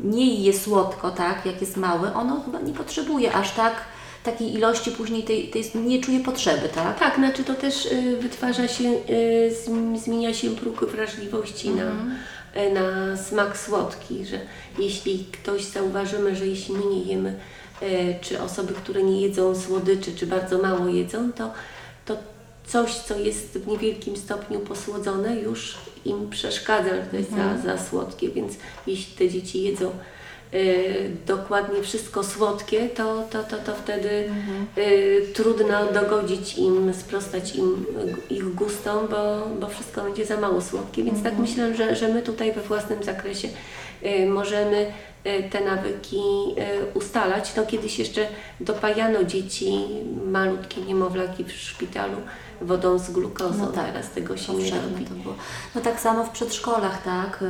nie 0.03 0.36
je 0.36 0.53
słodko, 0.53 1.12
tak, 1.12 1.46
jak 1.46 1.62
jest 1.62 1.77
małe, 1.77 2.13
ono 2.13 2.41
chyba 2.46 2.60
nie 2.60 2.74
potrzebuje 2.74 3.34
aż 3.34 3.51
tak 3.51 3.74
takiej 4.24 4.54
ilości 4.54 4.92
później 4.92 5.24
tej, 5.24 5.48
tej 5.48 5.64
nie 5.76 6.02
czuje 6.02 6.20
potrzeby, 6.20 6.70
tak? 6.76 7.00
Tak, 7.00 7.16
znaczy 7.16 7.44
to 7.44 7.54
też 7.54 7.86
y, 7.86 8.18
wytwarza 8.18 8.68
się, 8.68 8.84
y, 9.10 9.52
zm- 9.66 9.98
zmienia 10.00 10.34
się 10.34 10.50
próg 10.56 10.86
wrażliwości 10.86 11.70
na, 11.70 11.92
y, 12.62 12.74
na 12.74 13.18
smak 13.18 13.58
słodki, 13.58 14.26
że 14.26 14.40
jeśli 14.80 15.26
ktoś 15.32 15.64
zauważymy, 15.66 16.36
że 16.36 16.48
jeśli 16.48 16.74
my 16.76 16.86
nie 16.86 17.04
jemy, 17.04 17.34
czy 18.22 18.42
osoby, 18.42 18.74
które 18.74 19.04
nie 19.04 19.22
jedzą 19.22 19.56
słodyczy, 19.56 20.16
czy 20.16 20.28
bardzo 20.28 20.58
mało 20.58 20.88
jedzą, 20.88 21.32
to, 21.32 21.52
to 22.06 22.18
coś, 22.68 22.96
co 22.96 23.20
jest 23.20 23.58
w 23.58 23.68
niewielkim 23.68 24.18
stopniu 24.18 24.60
posłodzone, 24.60 25.36
już 25.40 25.78
im 26.06 26.30
przeszkadza, 26.30 26.90
że 26.90 27.02
to 27.12 27.18
jest 27.18 27.30
za, 27.32 27.58
za 27.78 27.84
słodkie, 27.90 28.30
więc 28.30 28.54
jeśli 28.88 29.16
te 29.18 29.30
dzieci 29.30 29.64
jedzą 29.64 29.92
dokładnie 31.25 31.84
wszystko 31.84 32.24
słodkie, 32.24 32.89
to, 32.89 33.24
to, 33.32 33.44
to, 33.44 33.58
to 33.58 33.75
wtedy 33.75 34.30
y, 34.77 35.27
trudno 35.34 35.86
dogodzić 35.94 36.58
im, 36.58 36.94
sprostać 36.94 37.56
im 37.56 37.86
y, 38.30 38.34
ich 38.34 38.56
gustom, 38.56 39.08
bo, 39.08 39.48
bo 39.60 39.68
wszystko 39.68 40.01
będzie 40.01 40.25
za 40.25 40.38
mało 40.38 40.62
słodkie. 40.62 41.04
Więc 41.04 41.24
tak 41.24 41.38
myślę, 41.38 41.75
że, 41.75 41.96
że 41.96 42.08
my 42.08 42.22
tutaj 42.22 42.54
we 42.54 42.62
własnym 42.62 43.04
zakresie 43.04 43.48
y, 44.06 44.25
możemy 44.25 44.92
y, 45.25 45.50
te 45.50 45.66
nawyki 45.66 46.18
y, 46.18 46.94
ustalać. 46.94 47.56
No 47.56 47.66
kiedyś 47.66 48.00
jeszcze 48.00 48.27
dopajano 48.60 49.24
dzieci, 49.24 49.72
malutkie 50.25 50.82
niemowlaki 50.82 51.44
w 51.44 51.51
szpitalu 51.51 52.18
wodą 52.62 53.00
z 53.00 53.12
glukozą. 53.12 53.58
No 53.60 53.68
tak, 53.68 53.86
Teraz 53.86 54.10
tego 54.12 54.38
się 54.38 54.54
nie 54.54 54.72
robi. 54.72 55.06
to 55.06 55.14
było. 55.14 55.36
No 55.76 55.82
tak 55.82 56.00
samo 56.00 56.24
w 56.24 56.30
przedszkolach, 56.30 57.04
tak? 57.04 57.42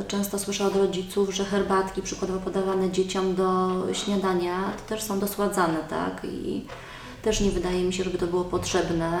y, 0.00 0.04
Często 0.08 0.38
słyszę 0.38 0.64
od 0.66 0.76
rodziców, 0.76 1.34
że 1.34 1.44
herbatki 1.44 2.02
przykładowo 2.02 2.40
podawane 2.40 2.90
dzieciom 2.90 3.34
do 3.34 3.70
śniadania 3.92 4.56
to 4.76 4.88
też 4.88 5.02
są 5.02 5.18
dosładzane, 5.20 5.78
tak? 5.90 6.20
I 6.24 6.66
też 7.22 7.40
nie 7.40 7.50
wydaje 7.50 7.84
mi 7.84 7.92
się, 7.92 8.04
żeby 8.04 8.18
to 8.18 8.26
było 8.26 8.44
potrzebne. 8.44 9.18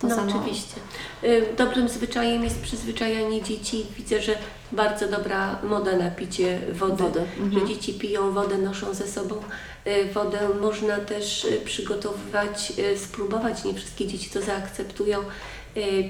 To 0.00 0.06
no 0.06 0.16
samo. 0.16 0.38
oczywiście. 0.38 0.76
Y, 1.24 1.46
Dobrym 1.56 1.88
zwyczajem 1.88 2.44
jest 2.44 2.62
przyzwyczajanie 2.62 3.42
dzieci. 3.42 3.86
Widzę, 3.96 4.22
że 4.22 4.38
bardzo 4.72 5.08
dobra 5.08 5.58
moda 5.62 5.96
na 5.96 6.10
picie 6.10 6.60
wody, 6.72 7.02
Wody, 7.02 7.20
mhm. 7.20 7.52
że 7.52 7.74
dzieci 7.74 7.94
piją 7.94 8.32
wodę, 8.32 8.58
noszą 8.58 8.94
ze 8.94 9.06
sobą 9.06 9.34
y, 9.86 10.12
wodę. 10.12 10.38
Można 10.60 10.96
też 10.96 11.44
y, 11.44 11.60
przygotowywać, 11.64 12.72
spróbować, 12.96 13.64
nie 13.64 13.74
wszystkie 13.74 14.06
dzieci 14.06 14.30
to 14.30 14.42
zaakceptują. 14.42 15.18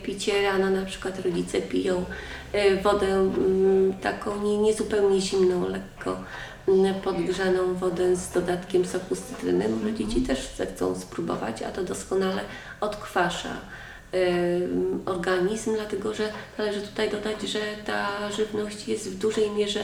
Picie 0.02 0.42
rano, 0.42 0.70
na 0.70 0.86
przykład 0.86 1.20
rodzice 1.20 1.62
piją 1.62 2.04
wodę 2.82 3.06
mm, 3.06 3.94
taką 3.94 4.42
nie, 4.42 4.58
nie 4.58 4.74
zupełnie 4.74 5.20
zimną, 5.20 5.68
lekko 5.68 6.16
podgrzaną 7.02 7.74
wodę 7.74 8.16
z 8.16 8.30
dodatkiem 8.30 8.84
soku 8.84 9.14
z 9.14 9.20
cytryny. 9.20 9.68
Może 9.68 9.94
dzieci 9.94 10.22
też 10.22 10.48
zechcą 10.56 10.94
spróbować, 11.00 11.62
a 11.62 11.70
to 11.70 11.84
doskonale 11.84 12.40
odkwasza 12.80 13.56
organizm, 15.06 15.74
dlatego 15.74 16.14
że 16.14 16.28
należy 16.58 16.80
tutaj 16.80 17.10
dodać, 17.10 17.42
że 17.42 17.58
ta 17.86 18.30
żywność 18.30 18.88
jest 18.88 19.10
w 19.10 19.18
dużej 19.18 19.50
mierze 19.50 19.80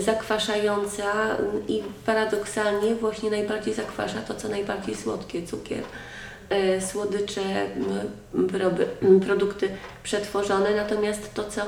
zakwaszająca 0.00 1.36
i 1.68 1.82
paradoksalnie 2.06 2.94
właśnie 2.94 3.30
najbardziej 3.30 3.74
zakwasza 3.74 4.20
to, 4.20 4.34
co 4.34 4.48
najbardziej 4.48 4.94
słodkie, 4.94 5.46
cukier, 5.46 5.82
e, 6.50 6.80
słodycze, 6.80 7.66
produkty 9.26 9.68
przetworzone, 10.02 10.76
natomiast 10.76 11.34
to, 11.34 11.44
co 11.44 11.62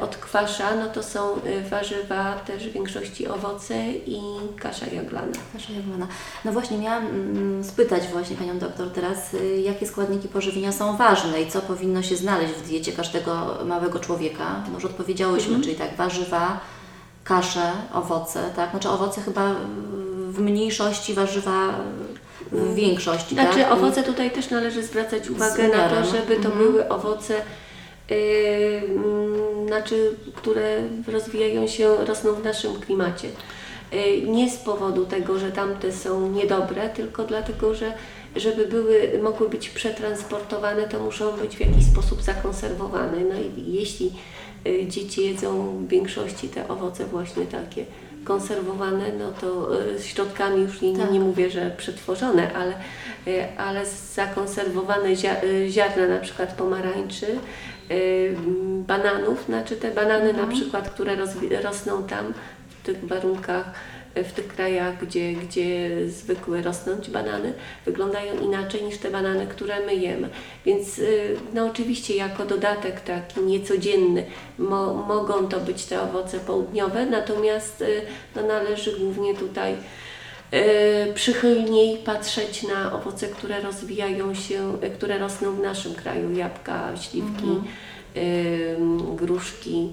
odkwasza, 0.00 0.76
no 0.76 0.86
to 0.86 1.02
są 1.02 1.36
y, 1.36 1.68
warzywa, 1.70 2.34
też 2.34 2.68
w 2.68 2.72
większości 2.72 3.28
owoce 3.28 3.74
i 3.92 4.20
kasza 4.60 4.86
jaglana. 4.86 5.32
Nasza 5.54 5.72
Jagłana. 5.72 6.06
No 6.44 6.52
właśnie, 6.52 6.78
miałam 6.78 7.06
mm, 7.06 7.64
spytać 7.64 8.02
właśnie 8.06 8.36
Panią 8.36 8.58
doktor 8.58 8.90
teraz, 8.90 9.34
y, 9.34 9.60
jakie 9.60 9.86
składniki 9.86 10.28
pożywienia 10.28 10.72
są 10.72 10.96
ważne 10.96 11.42
i 11.42 11.50
co 11.50 11.60
powinno 11.60 12.02
się 12.02 12.16
znaleźć 12.16 12.54
w 12.54 12.68
diecie 12.68 12.92
każdego 12.92 13.58
małego 13.64 13.98
człowieka. 13.98 14.62
Już 14.74 14.84
odpowiedziałyśmy, 14.84 15.60
czyli 15.60 15.74
tak, 15.76 15.96
warzywa, 15.96 16.60
kasze, 17.24 17.72
owoce, 17.94 18.50
tak? 18.56 18.70
Znaczy 18.70 18.88
owoce 18.88 19.20
chyba 19.20 19.50
y, 19.50 19.54
w 20.32 20.40
mniejszości, 20.40 21.14
warzywa 21.14 21.74
w 22.52 22.74
większości, 22.74 23.34
Znaczy 23.34 23.58
tak? 23.58 23.72
Owoce 23.72 24.02
tutaj 24.02 24.30
też 24.30 24.50
należy 24.50 24.82
zwracać 24.82 25.30
uwagę 25.30 25.68
na 25.68 25.88
to, 25.88 26.04
żeby 26.04 26.36
to 26.36 26.48
Mhm. 26.48 26.58
były 26.58 26.88
owoce, 26.88 27.34
mm, 27.34 27.46
znaczy, 29.66 30.12
które 30.34 30.76
rozwijają 31.08 31.66
się, 31.66 31.96
rosną 32.04 32.32
w 32.34 32.44
naszym 32.44 32.80
klimacie. 32.80 33.28
Yy, 33.92 34.22
nie 34.22 34.50
z 34.50 34.56
powodu 34.56 35.06
tego, 35.06 35.38
że 35.38 35.52
tamte 35.52 35.92
są 35.92 36.30
niedobre, 36.30 36.88
tylko 36.88 37.24
dlatego, 37.24 37.74
że 37.74 37.92
żeby 38.36 38.66
były, 38.66 39.20
mogły 39.22 39.48
być 39.48 39.68
przetransportowane, 39.70 40.88
to 40.88 40.98
muszą 41.00 41.32
być 41.32 41.56
w 41.56 41.60
jakiś 41.60 41.84
sposób 41.92 42.22
zakonserwowane. 42.22 43.16
No 43.30 43.34
i 43.40 43.72
jeśli 43.72 44.12
y, 44.66 44.86
dzieci 44.86 45.26
jedzą 45.26 45.76
w 45.78 45.88
większości 45.88 46.48
te 46.48 46.68
owoce 46.68 47.04
właśnie 47.04 47.46
takie 47.46 47.84
konserwowane, 48.24 49.12
no 49.18 49.32
to 49.40 49.80
y, 49.96 50.02
środkami 50.02 50.62
już 50.62 50.80
nie, 50.80 50.92
nie, 50.92 50.98
Tak. 50.98 51.12
nie 51.12 51.20
mówię, 51.20 51.50
że 51.50 51.70
przetworzone, 51.76 52.52
ale, 52.54 52.74
ale 53.58 53.86
zakonserwowane 54.14 55.08
zia- 55.08 55.68
ziarna 55.68 56.06
na 56.06 56.18
przykład 56.18 56.54
pomarańczy, 56.54 57.26
bananów, 58.86 59.44
znaczy 59.44 59.76
te 59.76 59.90
banany 59.90 60.32
na 60.32 60.46
przykład, 60.46 60.90
które 60.90 61.16
rosną 61.62 62.02
tam 62.02 62.34
w 62.68 62.86
tych 62.86 63.04
warunkach, 63.04 63.70
y, 64.18 64.24
w 64.24 64.32
tych 64.32 64.48
krajach, 64.48 65.04
gdzie, 65.04 65.32
gdzie 65.32 65.90
zwykły 66.08 66.62
rosnąć 66.62 67.10
banany, 67.10 67.52
wyglądają 67.86 68.40
inaczej 68.40 68.82
niż 68.82 68.98
te 68.98 69.10
banany, 69.10 69.46
które 69.46 69.86
my 69.86 69.94
jemy. 69.94 70.28
Więc 70.64 70.98
y, 70.98 71.36
no 71.54 71.66
oczywiście 71.66 72.16
jako 72.16 72.44
dodatek 72.44 73.00
taki 73.00 73.40
niecodzienny 73.40 74.24
mo, 74.58 74.94
mogą 74.94 75.48
to 75.48 75.60
być 75.60 75.84
te 75.84 76.02
owoce 76.02 76.38
południowe, 76.38 77.06
natomiast 77.06 77.82
y, 77.82 78.02
no, 78.36 78.42
należy 78.42 78.98
głównie 78.98 79.34
tutaj 79.34 79.72
y, 79.72 79.76
przychylniej 81.14 81.98
patrzeć 81.98 82.62
na 82.62 82.92
owoce, 82.92 83.28
które 83.28 83.60
rozwijają 83.60 84.34
się, 84.34 84.74
y, 84.84 84.90
które 84.90 85.18
rosną 85.18 85.52
w 85.52 85.60
naszym 85.60 85.94
kraju, 85.94 86.32
jabłka, 86.32 86.96
śliwki, 86.96 87.48
y, 88.16 88.76
gruszki. 89.16 89.88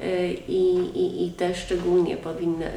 Y, 0.00 0.34
I, 0.48 0.74
i, 0.76 1.26
I 1.26 1.32
te 1.32 1.54
szczególnie 1.54 2.16
powinny 2.16 2.70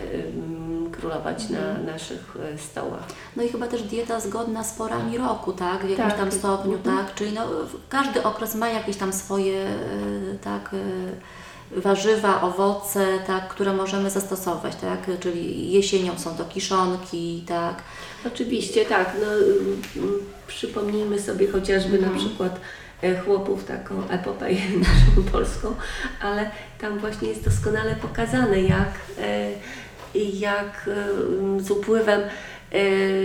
królować 0.92 1.50
na 1.50 1.92
naszych 1.92 2.38
stołach. 2.72 3.04
No 3.36 3.44
i 3.44 3.50
chyba 3.50 3.68
też 3.68 3.84
dieta 3.84 4.20
zgodna 4.20 4.64
z 4.64 4.74
porami 4.74 5.18
roku, 5.18 5.54
tak? 5.54 5.86
W 5.86 5.90
jakimś 5.90 6.10
Tak. 6.10 6.18
tam 6.18 6.32
stopniu, 6.32 6.74
Mhm. 6.74 6.98
tak? 6.98 7.16
Czyli 7.16 7.32
no, 7.32 7.42
każdy 7.90 8.24
okres 8.24 8.56
ma 8.56 8.70
jakieś 8.70 8.98
tam 8.98 9.14
swoje, 9.14 9.62
e, 9.66 9.70
tak, 10.44 10.72
e, 10.74 10.78
warzywa, 11.76 12.42
owoce, 12.42 13.06
tak, 13.28 13.48
które 13.48 13.74
możemy 13.74 14.10
zastosować, 14.10 14.76
tak? 14.76 15.20
Czyli 15.20 15.72
jesienią 15.72 16.20
są 16.20 16.36
to 16.36 16.46
kiszonki, 16.46 17.44
tak? 17.48 17.84
Oczywiście, 18.28 18.86
tak. 18.86 19.12
No, 19.22 19.34
ym, 19.34 20.20
przypomnijmy 20.48 21.22
sobie 21.22 21.48
chociażby 21.48 22.00
na 22.00 22.10
przykład 22.10 22.60
e, 23.02 23.20
chłopów, 23.20 23.66
taką 23.66 24.10
epopeję 24.10 24.62
naszą 24.80 25.32
polską, 25.32 25.76
ale 26.22 26.52
tam 26.82 27.00
właśnie 27.00 27.30
jest 27.30 27.44
doskonale 27.44 27.96
pokazane, 27.96 28.62
jak, 28.62 28.94
e, 29.20 29.50
jak 30.34 30.90
e, 30.90 31.64
z 31.64 31.72
upływem, 31.72 32.22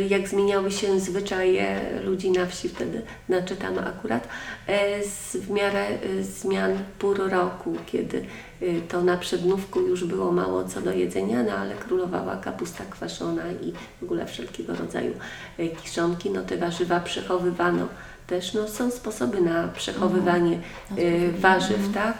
jak 0.08 0.28
zmieniały 0.28 0.70
się 0.70 1.00
zwyczaje 1.00 1.80
ludzi 2.04 2.30
na 2.30 2.46
wsi, 2.46 2.68
wtedy 2.68 3.02
naczytamy 3.28 3.86
akurat, 3.86 4.28
e, 4.66 5.02
z, 5.04 5.36
w 5.36 5.50
miarę 5.50 5.86
e, 5.86 6.24
zmian 6.24 6.78
pór 6.98 7.30
roku, 7.30 7.76
kiedy 7.86 8.24
e, 8.62 8.80
to 8.88 9.02
na 9.02 9.16
przednówku 9.16 9.80
już 9.80 10.04
było 10.04 10.32
mało 10.32 10.64
co 10.64 10.80
do 10.80 10.92
jedzenia, 10.92 11.42
no 11.42 11.52
ale 11.52 11.74
królowała 11.74 12.36
kapusta 12.36 12.84
kwaszona 12.90 13.42
i 13.62 13.72
w 14.00 14.02
ogóle 14.02 14.26
wszelkiego 14.26 14.74
rodzaju 14.74 15.14
e, 15.58 15.68
kiszonki, 15.68 16.30
no 16.30 16.42
te 16.42 16.56
warzywa 16.56 17.00
przechowywano 17.00 17.88
też, 18.26 18.54
no 18.54 18.68
są 18.68 18.90
sposoby 18.90 19.40
na 19.40 19.68
przechowywanie 19.68 20.54
e, 20.56 20.60
sposoby, 20.60 21.38
warzyw, 21.38 21.86
mhm. 21.86 21.92
tak? 21.92 22.16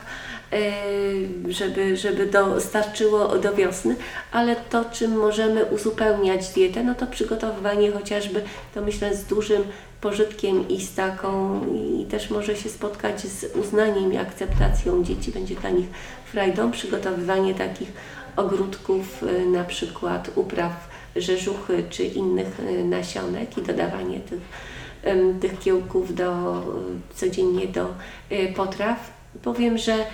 E, 0.53 1.53
żeby, 1.53 1.97
żeby 1.97 2.27
dostarczyło 2.27 3.39
do 3.39 3.55
wiosny, 3.55 3.97
ale 4.33 4.57
to, 4.57 4.85
czym 4.85 5.17
możemy 5.17 5.65
uzupełniać 5.65 6.49
dietę, 6.49 6.83
no 6.83 6.95
to 6.95 7.07
przygotowywanie 7.07 7.93
chociażby, 7.93 8.43
to 8.75 8.81
myślę, 8.81 9.17
z 9.17 9.25
dużym 9.25 9.63
pożytkiem 10.01 10.69
i 10.69 10.81
z 10.81 10.95
taką, 10.95 11.61
i 12.01 12.05
też 12.05 12.31
może 12.31 12.57
się 12.57 12.69
spotkać 12.69 13.21
z 13.21 13.57
uznaniem 13.57 14.13
i 14.13 14.17
akceptacją 14.17 15.05
dzieci, 15.05 15.33
będzie 15.33 15.55
dla 15.55 15.71
nich 15.71 15.87
frajdą, 16.33 16.71
przygotowywanie 16.71 17.55
takich 17.55 17.93
ogródków, 18.37 19.23
y, 19.23 19.47
na 19.47 19.65
przykład 19.65 20.31
upraw 20.35 20.89
rzeżuchy 21.17 21.85
czy 21.91 22.05
innych 22.05 22.61
y, 22.61 22.85
nasionek 22.85 23.59
i 23.59 23.63
dodawanie 23.63 24.21
tych, 24.21 24.41
tych 25.41 25.59
kiełków 25.59 26.15
do, 26.15 26.59
y, 27.13 27.15
codziennie 27.15 27.67
do 27.67 27.95
y, 28.33 28.53
potraw. 28.57 29.11
Powiem, 29.43 29.79
że 29.79 29.95
y, 29.95 30.05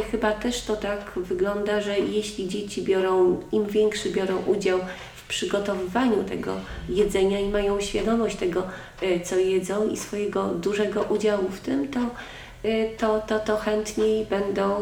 chyba 0.00 0.32
też 0.32 0.62
to 0.62 0.76
tak 0.76 1.12
wygląda, 1.16 1.80
że 1.80 1.98
jeśli 1.98 2.48
dzieci 2.48 2.82
biorą, 2.82 3.40
im 3.52 3.66
większy 3.66 4.10
biorą 4.10 4.42
udział 4.46 4.78
w 5.16 5.26
przygotowywaniu 5.28 6.24
tego 6.24 6.54
jedzenia 6.88 7.40
i 7.40 7.48
mają 7.48 7.80
świadomość 7.80 8.36
tego, 8.36 8.62
y, 9.02 9.20
co 9.24 9.36
jedzą 9.36 9.88
i 9.88 9.96
swojego 9.96 10.46
dużego 10.46 11.02
udziału 11.02 11.48
w 11.48 11.60
tym, 11.60 11.88
to, 11.88 12.00
y, 12.64 12.90
to, 12.98 13.20
to, 13.20 13.38
to 13.38 13.56
chętniej 13.56 14.26
będą 14.26 14.80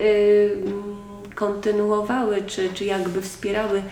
y, 0.00 0.52
mm, 0.56 1.10
kontynuowały, 1.34 2.42
czy, 2.46 2.68
czy 2.74 2.84
jakby 2.84 3.22
wspierały 3.22 3.78
y, 3.78 3.82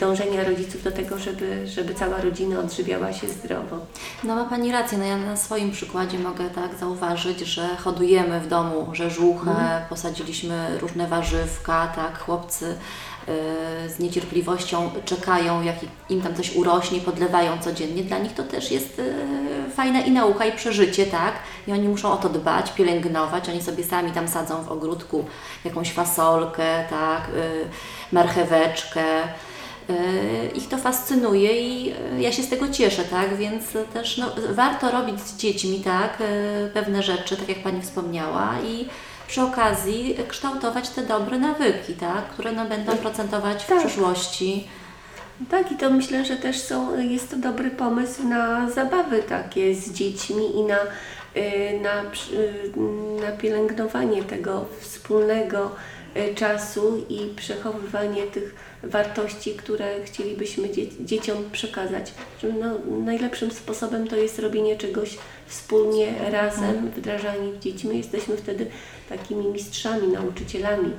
dążenia 0.00 0.44
rodziców 0.44 0.82
do 0.82 0.92
tego, 0.92 1.18
żeby, 1.18 1.66
żeby 1.66 1.94
cała 1.94 2.20
rodzina 2.20 2.60
odżywiała 2.60 3.12
się 3.12 3.28
zdrowo. 3.28 3.78
No 4.24 4.34
ma 4.34 4.44
Pani 4.44 4.72
rację, 4.72 4.98
no 4.98 5.04
ja 5.04 5.16
na 5.16 5.36
swoim 5.36 5.70
przykładzie 5.70 6.18
mogę 6.18 6.50
tak 6.50 6.74
zauważyć, 6.74 7.38
że 7.40 7.76
hodujemy 7.76 8.40
w 8.40 8.48
domu 8.48 8.88
rzeżuchę, 8.92 9.84
posadziliśmy 9.88 10.78
różne 10.78 11.06
warzywka, 11.06 11.92
tak, 11.96 12.18
chłopcy 12.18 12.66
y, 12.66 13.90
z 13.90 13.98
niecierpliwością 13.98 14.90
czekają, 15.04 15.62
jak 15.62 15.76
im 16.08 16.22
tam 16.22 16.34
coś 16.34 16.56
urośnie, 16.56 17.00
podlewają 17.00 17.58
codziennie. 17.58 18.02
Dla 18.02 18.18
nich 18.18 18.34
to 18.34 18.42
też 18.42 18.70
jest 18.70 18.98
y, 18.98 19.14
fajna 19.76 20.00
i 20.00 20.10
nauka, 20.10 20.44
i 20.44 20.52
przeżycie, 20.52 21.06
tak? 21.06 21.32
I 21.66 21.72
oni 21.72 21.88
muszą 21.88 22.12
o 22.12 22.16
to 22.16 22.28
dbać, 22.28 22.72
pielęgnować. 22.72 23.48
Oni 23.48 23.62
sobie 23.62 23.84
sami 23.84 24.12
tam 24.12 24.28
sadzą 24.28 24.62
w 24.62 24.72
ogródku 24.72 25.24
jakąś 25.64 25.92
fasolkę, 25.92 26.84
tak, 26.90 27.28
y, 27.28 27.68
marcheweczkę. 28.12 29.04
Y, 29.90 29.94
Ich 30.54 30.68
to 30.68 30.78
fascynuje 30.78 31.60
i 31.60 31.92
y, 32.18 32.20
ja 32.22 32.32
się 32.32 32.42
z 32.42 32.48
tego 32.48 32.68
cieszę, 32.68 33.04
tak? 33.04 33.36
Więc 33.36 33.64
też 33.92 34.18
no, 34.18 34.26
warto 34.50 34.90
robić 34.90 35.20
z 35.20 35.36
dziećmi, 35.36 35.80
tak? 35.84 36.18
y, 36.20 36.70
Pewne 36.74 37.02
rzeczy, 37.02 37.36
tak 37.36 37.48
jak 37.48 37.58
Pani 37.58 37.82
wspomniała 37.82 38.54
i 38.66 38.88
przy 39.28 39.42
okazji 39.42 40.16
kształtować 40.28 40.88
te 40.88 41.02
dobre 41.02 41.38
nawyki, 41.38 41.94
tak? 41.94 42.24
Które 42.28 42.52
no, 42.52 42.64
będą 42.64 42.96
procentować 42.96 43.64
w 43.64 43.66
Tak. 43.66 43.78
przyszłości. 43.78 44.68
Tak, 45.50 45.72
i 45.72 45.76
to 45.76 45.90
myślę, 45.90 46.24
że 46.24 46.36
też 46.36 46.60
są, 46.60 47.00
jest 47.00 47.30
to 47.30 47.36
dobry 47.36 47.70
pomysł 47.70 48.28
na 48.28 48.70
zabawy 48.70 49.22
takie 49.22 49.74
z 49.74 49.92
dziećmi 49.92 50.56
i 50.56 50.62
na, 50.62 50.76
y, 51.36 51.80
na, 51.82 52.02
y, 52.02 52.72
na 53.22 53.32
pielęgnowanie 53.32 54.22
tego 54.22 54.64
wspólnego 54.80 55.70
y, 56.16 56.34
czasu 56.34 57.04
i 57.08 57.18
przechowywanie 57.36 58.22
tych 58.22 58.54
wartości, 58.82 59.50
które 59.54 60.04
chcielibyśmy 60.04 60.68
dzie- 60.68 60.86
dzieciom 61.04 61.36
przekazać. 61.52 62.14
No, 62.60 62.78
najlepszym 63.04 63.50
sposobem 63.50 64.08
to 64.08 64.16
jest 64.16 64.38
robienie 64.38 64.76
czegoś 64.76 65.18
wspólnie, 65.46 66.14
razem, 66.30 66.90
wdrażanie 66.96 67.52
w 67.52 67.58
dzieci. 67.58 67.88
My 67.88 67.94
jesteśmy 67.94 68.36
wtedy 68.36 68.66
takimi 69.08 69.46
mistrzami, 69.46 70.08
nauczycielami 70.08 70.90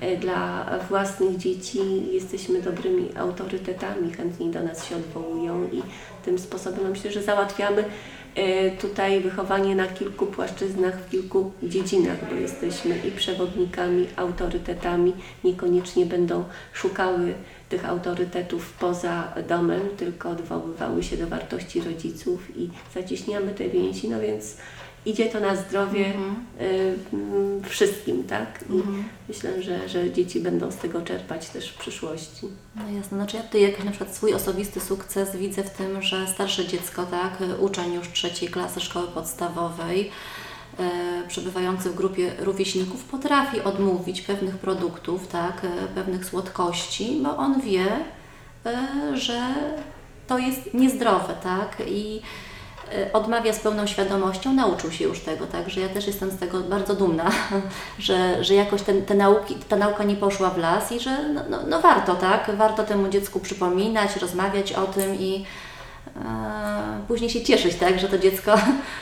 e, 0.00 0.16
dla 0.16 0.66
własnych 0.88 1.36
dzieci. 1.36 1.78
Jesteśmy 2.12 2.62
dobrymi 2.62 3.08
autorytetami, 3.16 4.12
chętniej 4.12 4.50
do 4.50 4.62
nas 4.62 4.88
się 4.88 4.96
odwołują 4.96 5.64
i 5.72 5.82
tym 6.24 6.38
sposobem 6.38 6.90
myślę, 6.90 7.12
że 7.12 7.22
załatwiamy 7.22 7.84
tutaj 8.80 9.20
wychowanie 9.20 9.74
na 9.74 9.86
kilku 9.86 10.26
płaszczyznach, 10.26 11.00
w 11.00 11.10
kilku 11.10 11.52
dziedzinach, 11.62 12.30
bo 12.30 12.34
jesteśmy 12.34 12.98
i 12.98 13.10
przewodnikami, 13.10 14.06
autorytetami, 14.16 15.12
niekoniecznie 15.44 16.06
będą 16.06 16.44
szukały 16.72 17.34
tych 17.68 17.84
autorytetów 17.84 18.72
poza 18.72 19.34
domem, 19.48 19.80
tylko 19.96 20.30
odwoływały 20.30 21.02
się 21.02 21.16
do 21.16 21.26
wartości 21.26 21.80
rodziców 21.80 22.56
i 22.56 22.70
zacieśniamy 22.94 23.52
te 23.54 23.68
więzi, 23.68 24.08
no 24.08 24.20
więc 24.20 24.56
idzie 25.06 25.26
to 25.26 25.40
na 25.40 25.56
zdrowie 25.56 26.06
y, 26.60 26.98
mm, 27.12 27.62
wszystkim, 27.64 28.24
tak? 28.24 28.64
I 28.70 28.82
myślę, 29.28 29.62
że, 29.62 29.88
że 29.88 30.10
dzieci 30.10 30.40
będą 30.40 30.70
z 30.70 30.76
tego 30.76 31.02
czerpać 31.02 31.48
też 31.48 31.70
w 31.70 31.78
przyszłości. 31.78 32.46
No 32.76 32.82
jasne, 32.96 33.18
znaczy 33.18 33.36
ja 33.36 33.42
tutaj 33.42 33.62
jakiś 33.62 33.84
na 33.84 33.90
przykład 33.90 34.14
swój 34.14 34.34
osobisty 34.34 34.80
sukces 34.80 35.36
widzę 35.36 35.62
w 35.62 35.70
tym, 35.70 36.02
że 36.02 36.26
starsze 36.26 36.66
dziecko, 36.66 37.06
tak, 37.06 37.38
uczeń 37.60 37.94
już 37.94 38.08
trzeciej 38.12 38.48
klasy 38.48 38.80
szkoły 38.80 39.08
podstawowej, 39.08 40.10
e, 40.78 41.28
przebywający 41.28 41.90
w 41.90 41.94
grupie 41.94 42.32
rówieśników, 42.38 43.04
potrafi 43.04 43.60
odmówić 43.60 44.20
pewnych 44.20 44.58
produktów, 44.58 45.28
tak, 45.28 45.64
e, 45.64 45.88
pewnych 45.94 46.24
słodkości, 46.24 47.20
bo 47.22 47.36
on 47.36 47.60
wie, 47.60 47.86
e, 48.66 49.16
że 49.16 49.54
to 50.26 50.38
jest 50.38 50.74
niezdrowe, 50.74 51.34
tak, 51.42 51.82
i 51.86 52.22
odmawia 53.12 53.52
z 53.52 53.58
pełną 53.60 53.86
świadomością, 53.86 54.52
nauczył 54.54 54.92
się 54.92 55.04
już 55.04 55.20
tego, 55.20 55.46
tak, 55.46 55.70
że 55.70 55.80
ja 55.80 55.88
też 55.88 56.06
jestem 56.06 56.30
z 56.30 56.36
tego 56.38 56.60
bardzo 56.60 56.94
dumna, 56.94 57.30
że, 57.98 58.44
że 58.44 58.54
jakoś 58.54 58.82
ten, 58.82 59.04
te 59.04 59.14
nauki, 59.14 59.54
ta 59.68 59.76
nauka 59.76 60.04
nie 60.04 60.16
poszła 60.16 60.50
w 60.50 60.58
las 60.58 60.92
i 60.92 61.00
że 61.00 61.28
no, 61.28 61.40
no, 61.50 61.58
no 61.68 61.80
warto, 61.80 62.14
tak, 62.14 62.50
warto 62.56 62.84
temu 62.84 63.08
dziecku 63.08 63.40
przypominać, 63.40 64.16
rozmawiać 64.16 64.72
o 64.72 64.86
tym 64.86 65.14
i 65.14 65.44
e, 66.16 66.20
później 67.08 67.30
się 67.30 67.42
cieszyć, 67.42 67.74
tak, 67.74 67.98
że 67.98 68.08
to 68.08 68.18
dziecko 68.18 68.54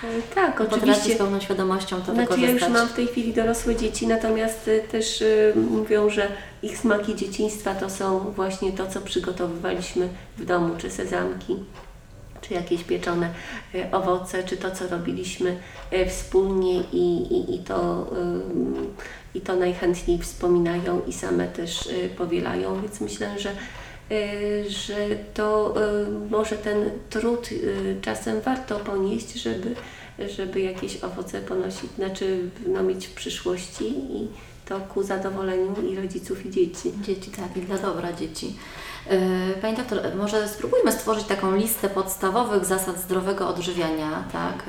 Y, 0.04 0.22
Tak, 0.34 0.56
potrafi 0.58 0.90
oczywiście. 0.90 1.14
z 1.14 1.18
pełną 1.18 1.40
świadomością 1.40 1.96
to 1.96 2.14
Znaczy 2.14 2.20
ja 2.20 2.36
wykorzystać. 2.36 2.62
już 2.62 2.78
mam 2.78 2.88
w 2.88 2.92
tej 2.92 3.06
chwili 3.06 3.34
dorosłe 3.34 3.76
dzieci, 3.76 4.06
natomiast 4.06 4.68
y, 4.68 4.82
też 4.92 5.20
y, 5.22 5.52
mówią, 5.70 6.10
że 6.10 6.28
ich 6.62 6.78
smaki 6.78 7.16
dzieciństwa 7.16 7.74
to 7.74 7.90
są 7.90 8.18
właśnie 8.18 8.72
to, 8.72 8.86
co 8.86 9.00
przygotowywaliśmy 9.00 10.08
w 10.38 10.44
domu, 10.44 10.74
czy 10.78 10.90
sezamki, 10.90 11.56
czy 12.50 12.54
jakieś 12.54 12.84
pieczone 12.84 13.34
y, 13.74 13.90
owoce, 13.92 14.44
czy 14.44 14.56
to, 14.56 14.70
co 14.70 14.88
robiliśmy 14.88 15.56
y, 15.92 16.06
wspólnie 16.06 16.80
i, 16.92 17.22
i, 17.32 17.54
i, 17.54 17.58
to, 17.58 18.06
y, 19.34 19.38
i 19.38 19.40
to 19.40 19.56
najchętniej 19.56 20.18
wspominają 20.18 21.00
i 21.06 21.12
same 21.12 21.48
też 21.48 21.88
powielają, 22.16 22.82
więc 22.82 23.00
myślę, 23.00 23.38
że 23.38 23.52
że 24.68 24.94
to 25.34 25.74
może 26.30 26.56
ten 26.56 26.90
trud 27.10 27.48
czasem 28.02 28.40
warto 28.40 28.78
ponieść, 28.78 29.32
żeby, 29.32 29.74
żeby 30.28 30.60
jakieś 30.60 31.04
owoce 31.04 31.40
ponosić, 31.40 31.90
znaczy 31.96 32.50
no, 32.66 32.82
mieć 32.82 33.06
w 33.06 33.14
przyszłości 33.14 33.84
i 33.88 34.28
to 34.70 34.80
ku 34.94 35.02
zadowoleniu 35.02 35.74
i 35.90 35.96
rodziców 35.96 36.46
i 36.46 36.50
dzieci. 36.50 36.92
Dzieci, 37.02 37.30
tak, 37.30 37.56
i 37.56 37.60
dla 37.60 37.78
dobra 37.78 38.12
dzieci. 38.12 38.56
E, 39.06 39.18
Pani 39.62 39.76
doktor, 39.76 39.98
może 40.16 40.48
spróbujmy 40.48 40.92
stworzyć 40.92 41.26
taką 41.26 41.56
listę 41.56 41.88
podstawowych 41.88 42.64
zasad 42.64 43.00
zdrowego 43.00 43.48
odżywiania, 43.48 44.24
tak, 44.32 44.64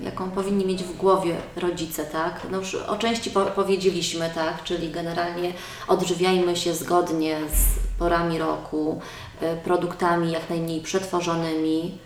e, 0.00 0.04
jaką 0.04 0.30
powinni 0.30 0.66
mieć 0.66 0.84
w 0.84 0.96
głowie 0.96 1.36
rodzice, 1.56 2.04
tak? 2.04 2.40
No 2.50 2.58
już 2.58 2.74
o 2.74 2.96
części 2.96 3.30
po 3.30 3.40
powiedzieliśmy, 3.40 4.30
tak, 4.34 4.62
czyli 4.64 4.90
generalnie 4.90 5.52
odżywiajmy 5.88 6.56
się 6.56 6.74
zgodnie 6.74 7.38
z 7.52 7.98
porami 7.98 8.38
roku, 8.38 9.00
e, 9.40 9.56
produktami 9.56 10.32
jak 10.32 10.50
najmniej 10.50 10.80
przetworzonymi, 10.80 11.98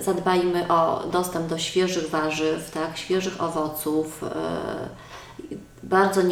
zadbajmy 0.00 0.68
o 0.68 1.02
dostęp 1.12 1.46
do 1.46 1.58
świeżych 1.58 2.10
warzyw, 2.10 2.70
tak, 2.70 2.98
świeżych 2.98 3.42
owoców, 3.42 4.24
bardzo 5.88 6.22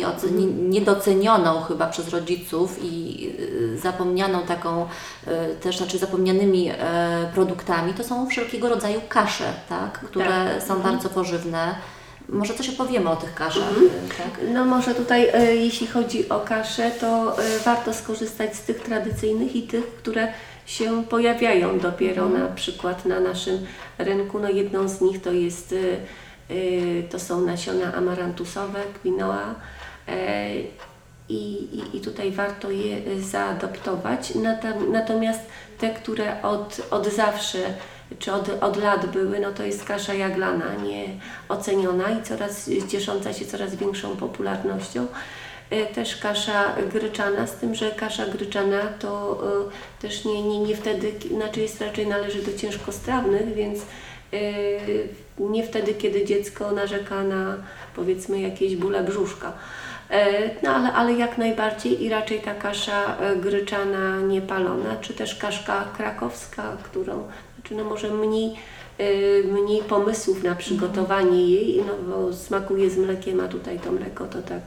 niedocenioną 0.69 1.61
chyba 1.61 1.87
przez 1.87 2.09
rodziców 2.09 2.79
i 2.83 3.27
y, 3.41 3.79
zapomnianą 3.79 4.43
taką 4.43 4.83
y, 4.83 4.87
też, 5.61 5.79
znaczy 5.79 5.99
zapomnianymi 5.99 6.71
e, 6.71 6.75
produktami, 7.35 7.95
to 7.95 8.05
są 8.05 8.27
wszelkiego 8.29 8.69
rodzaju 8.69 9.01
kasze, 9.09 9.53
tak, 9.69 9.99
które 9.99 10.27
Tak. 10.27 10.63
są 10.69 10.75
Mhm. 10.75 10.83
bardzo 10.83 11.09
pożywne. 11.09 11.75
Może 12.29 12.55
coś 12.55 12.69
opowiemy 12.69 13.11
o 13.11 13.17
tych 13.17 13.35
kaszach, 13.35 13.71
y, 13.73 14.09
tak? 14.19 14.41
No 14.55 14.65
może 14.65 14.95
tutaj, 14.95 15.29
e, 15.33 15.55
jeśli 15.57 15.87
chodzi 15.87 16.29
o 16.29 16.41
kaszę, 16.41 16.91
to 17.01 17.39
e, 17.39 17.59
warto 17.65 17.95
skorzystać 17.95 18.57
z 18.57 18.63
tych 18.63 18.81
tradycyjnych 18.83 19.57
i 19.57 19.63
tych, 19.63 19.87
które 19.97 20.29
się 20.67 21.05
pojawiają 21.05 21.79
dopiero 21.79 22.29
na 22.29 22.47
przykład 22.47 23.05
na 23.05 23.21
naszym 23.21 23.67
rynku. 23.99 24.39
No 24.39 24.49
jedną 24.49 24.89
z 24.89 25.01
nich 25.01 25.23
to 25.23 25.33
jest, 25.33 25.75
to 27.11 27.19
są 27.19 27.41
nasiona 27.41 27.95
amarantusowe, 27.95 28.81
quinoa. 29.03 29.55
e, 30.09 30.51
I, 31.29 31.43
i, 31.79 31.97
I 31.97 32.01
tutaj 32.01 32.31
warto 32.31 32.71
je 32.71 33.21
zaadoptować. 33.21 34.33
Natomiast 34.91 35.41
te, 35.79 35.91
które 35.91 36.43
od, 36.43 36.81
od 36.91 37.07
zawsze 37.07 37.59
czy 38.19 38.33
od, 38.33 38.49
od 38.61 38.77
lat 38.77 39.07
były, 39.07 39.41
no 39.41 39.53
to 39.53 39.63
jest 39.63 39.85
kasza 39.85 40.15
jaglana, 40.15 40.75
nie 40.75 41.05
oceniona 41.49 42.11
i 42.11 42.23
coraz 42.23 42.71
ciesząca 42.89 43.33
się 43.33 43.45
coraz 43.45 43.75
większą 43.75 44.17
popularnością. 44.17 45.07
E, 45.71 45.87
Też 45.87 46.17
kasza 46.17 46.75
gryczana, 46.93 47.47
z 47.47 47.57
tym, 47.57 47.75
że 47.75 47.91
kasza 47.91 48.27
gryczana 48.27 48.81
to 48.99 49.41
e, 49.69 50.01
też 50.03 50.25
nie, 50.25 50.43
nie, 50.43 50.59
nie 50.59 50.77
wtedy, 50.77 51.13
znaczy 51.37 51.61
jest 51.61 51.81
raczej 51.81 52.07
należy 52.07 52.43
do 52.43 52.59
ciężkostrawnych, 52.59 53.55
więc 53.55 53.81
nie 55.39 55.63
wtedy, 55.67 55.95
kiedy 55.95 56.25
dziecko 56.25 56.73
narzeka 56.73 57.23
na 57.25 57.57
powiedzmy 57.97 58.41
jakieś 58.41 58.77
bóle 58.77 59.03
brzuszka. 59.05 59.53
E, 60.11 60.51
No 60.63 60.71
ale, 60.75 60.93
ale 60.93 61.13
jak 61.13 61.39
najbardziej 61.39 62.03
i 62.05 62.09
raczej 62.09 62.41
ta 62.41 62.55
kasza 62.55 63.17
e, 63.19 63.37
gryczana 63.37 64.21
niepalona, 64.21 64.97
czy 65.01 65.15
też 65.15 65.35
kaszka 65.35 65.85
krakowska, 65.97 66.77
którą, 66.83 67.29
znaczy 67.55 67.75
no 67.75 67.85
może 67.85 68.11
mniej, 68.11 68.55
e, 68.99 69.43
mniej 69.43 69.83
pomysłów 69.83 70.43
na 70.43 70.55
przygotowanie 70.55 71.47
jej, 71.51 71.83
no 71.87 71.93
bo 72.09 72.33
smakuje 72.33 72.91
z 72.91 72.99
mlekiem, 72.99 73.41
a 73.41 73.49
tutaj 73.49 73.79
to 73.79 73.93
mleko 73.93 74.27
to 74.27 74.43
tak 74.43 74.63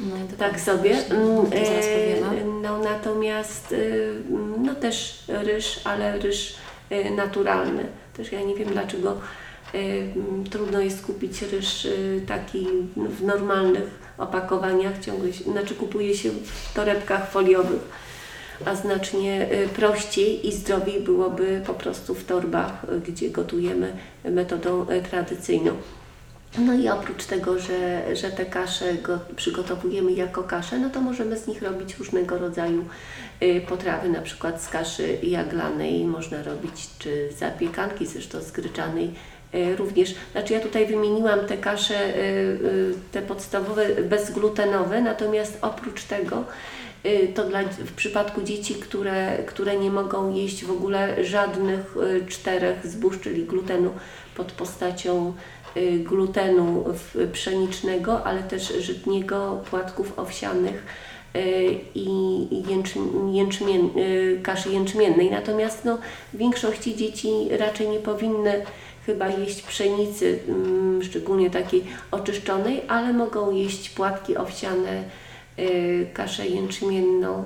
No, 0.00 0.16
i 0.34 0.36
tak 0.36 0.60
sobie. 0.60 0.90
Mm, 1.10 1.50
to 1.50 1.56
e. 1.56 2.44
No 2.62 2.78
natomiast 2.78 3.72
y, 3.72 4.14
no 4.58 4.74
też 4.74 5.24
ryż, 5.28 5.80
ale 5.84 6.18
ryż 6.18 6.54
naturalny. 7.16 7.86
Też 8.16 8.32
ja 8.32 8.42
nie 8.42 8.54
wiem 8.54 8.68
dlaczego 8.68 9.16
y, 9.74 10.12
trudno 10.50 10.80
jest 10.80 11.06
kupić 11.06 11.42
ryż 11.42 11.84
y, 11.84 12.22
taki 12.26 12.66
w 12.96 13.22
normalnych 13.22 14.00
opakowaniach, 14.18 14.98
ciągle 14.98 15.32
się, 15.32 15.44
znaczy 15.44 15.74
kupuje 15.74 16.14
się 16.14 16.30
w 16.30 16.74
torebkach 16.74 17.30
foliowych, 17.30 17.80
a 18.64 18.74
znacznie 18.74 19.52
y, 19.52 19.68
prościej 19.68 20.48
i 20.48 20.52
zdrowiej 20.52 21.00
byłoby 21.00 21.62
po 21.66 21.74
prostu 21.74 22.14
w 22.14 22.24
torbach, 22.24 22.84
y, 22.84 23.00
gdzie 23.12 23.30
gotujemy 23.30 23.92
metodą 24.24 24.86
y, 24.90 25.02
tradycyjną. 25.02 25.72
No 26.58 26.74
i 26.74 26.88
oprócz 26.88 27.24
tego, 27.24 27.58
że, 27.58 28.02
że 28.16 28.30
te 28.30 28.46
kasze 28.46 28.94
go 28.94 29.18
przygotowujemy 29.36 30.12
jako 30.12 30.42
kasze, 30.42 30.78
no 30.78 30.90
to 30.90 31.00
możemy 31.00 31.38
z 31.38 31.46
nich 31.46 31.62
robić 31.62 31.98
różnego 31.98 32.38
rodzaju 32.38 32.80
y, 32.80 32.84
potrawy, 33.68 34.08
na 34.08 34.20
przykład 34.20 34.62
z 34.62 34.68
kaszy 34.68 35.18
jaglanej 35.22 36.04
można 36.04 36.42
robić, 36.42 36.88
czy 36.98 37.28
zapiekanki 37.38 38.06
zresztą 38.06 38.40
z 38.40 38.52
gryczanej 38.52 39.10
y, 39.54 39.76
również. 39.76 40.14
Znaczy 40.32 40.52
ja 40.52 40.60
tutaj 40.60 40.86
wymieniłam 40.86 41.46
te 41.46 41.56
kasze, 41.56 42.16
y, 42.16 42.18
y, 42.18 42.94
te 43.12 43.22
podstawowe 43.22 43.86
bezglutenowe, 44.02 45.00
natomiast 45.00 45.58
oprócz 45.62 46.04
tego 46.04 46.44
y, 47.06 47.32
to 47.34 47.44
dla, 47.44 47.62
w 47.62 47.92
przypadku 47.92 48.42
dzieci, 48.42 48.74
które, 48.74 49.38
które 49.46 49.76
nie 49.76 49.90
mogą 49.90 50.34
jeść 50.34 50.64
w 50.64 50.70
ogóle 50.70 51.24
żadnych 51.24 51.96
y, 51.96 52.26
czterech 52.26 52.86
zbóż, 52.86 53.20
czyli 53.20 53.44
glutenu 53.44 53.90
pod 54.36 54.52
postacią 54.52 55.32
y, 55.76 55.98
glutenu 55.98 56.84
pszenicznego, 57.32 58.26
ale 58.26 58.42
też 58.42 58.72
żytniego, 58.80 59.62
płatków 59.70 60.18
owsianych 60.18 60.74
y, 60.74 61.09
i 61.94 62.62
jęcz- 62.68 63.32
jęczmien, 63.32 63.90
y, 63.96 64.40
kaszy 64.42 64.70
jęczmiennej. 64.70 65.30
Natomiast 65.30 65.84
no, 65.84 65.98
w 66.32 66.36
większości 66.36 66.96
dzieci 66.96 67.28
raczej 67.50 67.88
nie 67.88 67.98
powinny 67.98 68.64
chyba 69.06 69.28
jeść 69.28 69.62
pszenicy, 69.62 70.38
mm, 70.48 71.02
szczególnie 71.02 71.50
takiej 71.50 71.84
oczyszczonej, 72.10 72.82
ale 72.88 73.12
mogą 73.12 73.52
jeść 73.52 73.90
płatki 73.90 74.36
owsiane, 74.36 75.02
y, 75.58 76.06
kaszę 76.14 76.46
jęczmienną 76.46 77.44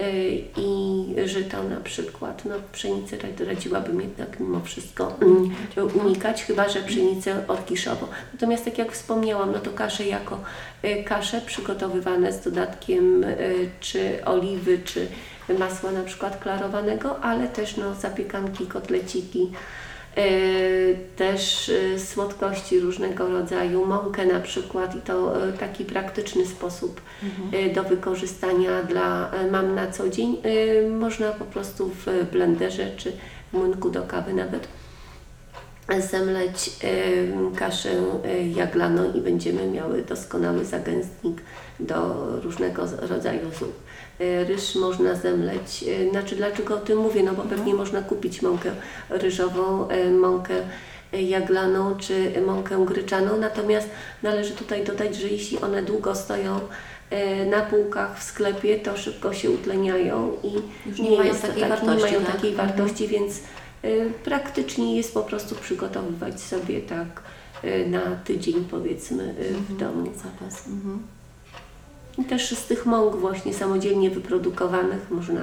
y, 0.00 0.42
i 0.56 1.04
żyto 1.28 1.64
na 1.64 1.80
przykład. 1.80 2.44
No, 2.44 2.54
pszenicę 2.72 3.16
rad- 3.16 3.46
radziłabym 3.46 4.00
jednak 4.00 4.40
mimo 4.40 4.60
wszystko 4.60 5.16
mm, 5.22 5.50
unikać, 6.04 6.44
chyba 6.44 6.68
że 6.68 6.82
pszenicę 6.82 7.48
orkiszową. 7.48 8.06
Natomiast 8.32 8.64
tak 8.64 8.78
jak 8.78 8.92
wspomniałam, 8.92 9.52
no 9.52 9.58
to 9.58 9.70
kasze 9.70 10.04
jako 10.06 10.40
y, 10.84 11.04
kasze 11.04 11.40
przygotowywane 11.40 12.32
z 12.32 12.40
dodatkiem 12.40 13.24
y, 13.24 13.70
czy 13.80 14.24
oliwy, 14.24 14.78
czy 14.84 15.06
masła 15.58 15.90
na 15.92 16.02
przykład 16.02 16.42
klarowanego, 16.42 17.20
ale 17.20 17.48
też 17.48 17.76
no, 17.76 17.94
zapiekanki, 17.94 18.66
kotleciki, 18.66 19.52
też 21.16 21.68
e, 21.94 21.98
słodkości 21.98 22.80
różnego 22.80 23.28
rodzaju, 23.28 23.86
mąkę 23.86 24.26
na 24.26 24.40
przykład 24.40 24.96
i 24.96 25.00
to 25.00 25.48
e, 25.48 25.52
taki 25.52 25.84
praktyczny 25.84 26.46
sposób 26.46 27.00
e, 27.52 27.74
do 27.74 27.82
wykorzystania 27.84 28.82
dla 28.82 29.30
e, 29.32 29.50
mam 29.50 29.74
na 29.74 29.90
co 29.90 30.08
dzień. 30.08 30.36
E, 30.42 30.88
Można 30.88 31.32
po 31.32 31.44
prostu 31.44 31.88
w 31.88 32.30
blenderze 32.32 32.90
czy 32.96 33.12
w 33.52 33.52
młynku 33.52 33.90
do 33.90 34.02
kawy 34.02 34.34
nawet 34.34 34.68
zemleć 35.98 36.70
e, 36.84 37.56
kaszę 37.56 37.90
e, 38.24 38.42
jaglaną 38.48 39.12
i 39.12 39.20
będziemy 39.20 39.66
miały 39.66 40.02
doskonały 40.02 40.64
zagęstnik 40.64 41.42
do 41.80 42.26
różnego 42.42 42.82
rodzaju 43.00 43.50
zup. 43.58 43.72
E, 44.20 44.44
Ryż 44.44 44.74
można 44.74 45.14
zemleć. 45.14 45.84
e, 46.06 46.10
Znaczy, 46.10 46.36
dlaczego 46.36 46.74
o 46.74 46.80
tym 46.80 46.98
mówię? 46.98 47.22
No 47.22 47.32
bo 47.34 47.42
pewnie 47.42 47.74
można 47.74 48.02
kupić 48.02 48.42
mąkę 48.42 48.70
ryżową, 49.10 49.88
e, 49.88 50.10
mąkę 50.10 50.54
jaglaną 51.12 51.96
czy 51.96 52.32
mąkę 52.46 52.84
gryczaną, 52.86 53.36
natomiast 53.38 53.88
należy 54.22 54.52
tutaj 54.54 54.84
dodać, 54.84 55.16
że 55.16 55.28
jeśli 55.28 55.58
one 55.60 55.82
długo 55.82 56.14
stoją 56.14 56.60
na 57.50 57.60
półkach 57.62 58.18
w 58.18 58.22
sklepie, 58.22 58.78
to 58.78 58.96
szybko 58.96 59.32
się 59.32 59.50
utleniają 59.50 60.32
i 60.42 60.52
Już 60.88 60.98
nie 60.98 61.10
mają 61.10 61.22
jest 61.24 61.40
to 61.42 61.46
takiej 61.48 61.62
tak, 61.62 61.70
wartości, 61.70 61.96
Nie 62.04 62.10
mają 62.12 62.24
tak? 62.24 62.34
takiej 62.36 62.50
Mhm. 62.50 62.68
wartości, 62.68 63.08
więc 63.08 63.38
y, 63.84 64.12
praktycznie 64.24 64.96
jest 64.96 65.14
po 65.14 65.22
prostu 65.22 65.54
przygotowywać 65.54 66.40
sobie 66.40 66.80
tak 66.80 67.22
y, 67.64 67.86
na 67.88 68.00
tydzień 68.24 68.64
powiedzmy 68.70 69.22
y, 69.40 69.54
w 69.54 69.76
domu. 69.76 70.06
Zapas. 70.16 70.66
Mhm. 70.68 71.02
I 72.20 72.24
też 72.24 72.50
z 72.50 72.66
tych 72.66 72.86
mąk 72.86 73.16
właśnie 73.16 73.54
samodzielnie 73.54 74.10
wyprodukowanych 74.10 75.10
można 75.10 75.40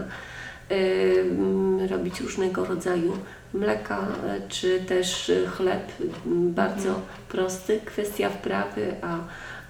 y, 0.72 1.88
robić 1.90 2.22
różnego 2.22 2.66
rodzaju 2.66 3.18
mleka, 3.54 4.08
y, 4.38 4.50
czy 4.50 4.80
też 4.80 5.30
y, 5.30 5.48
chleb, 5.48 5.92
bardzo 6.26 7.02
prosty, 7.30 7.80
kwestia 7.86 8.30
wprawy, 8.30 8.96
a, 9.02 9.18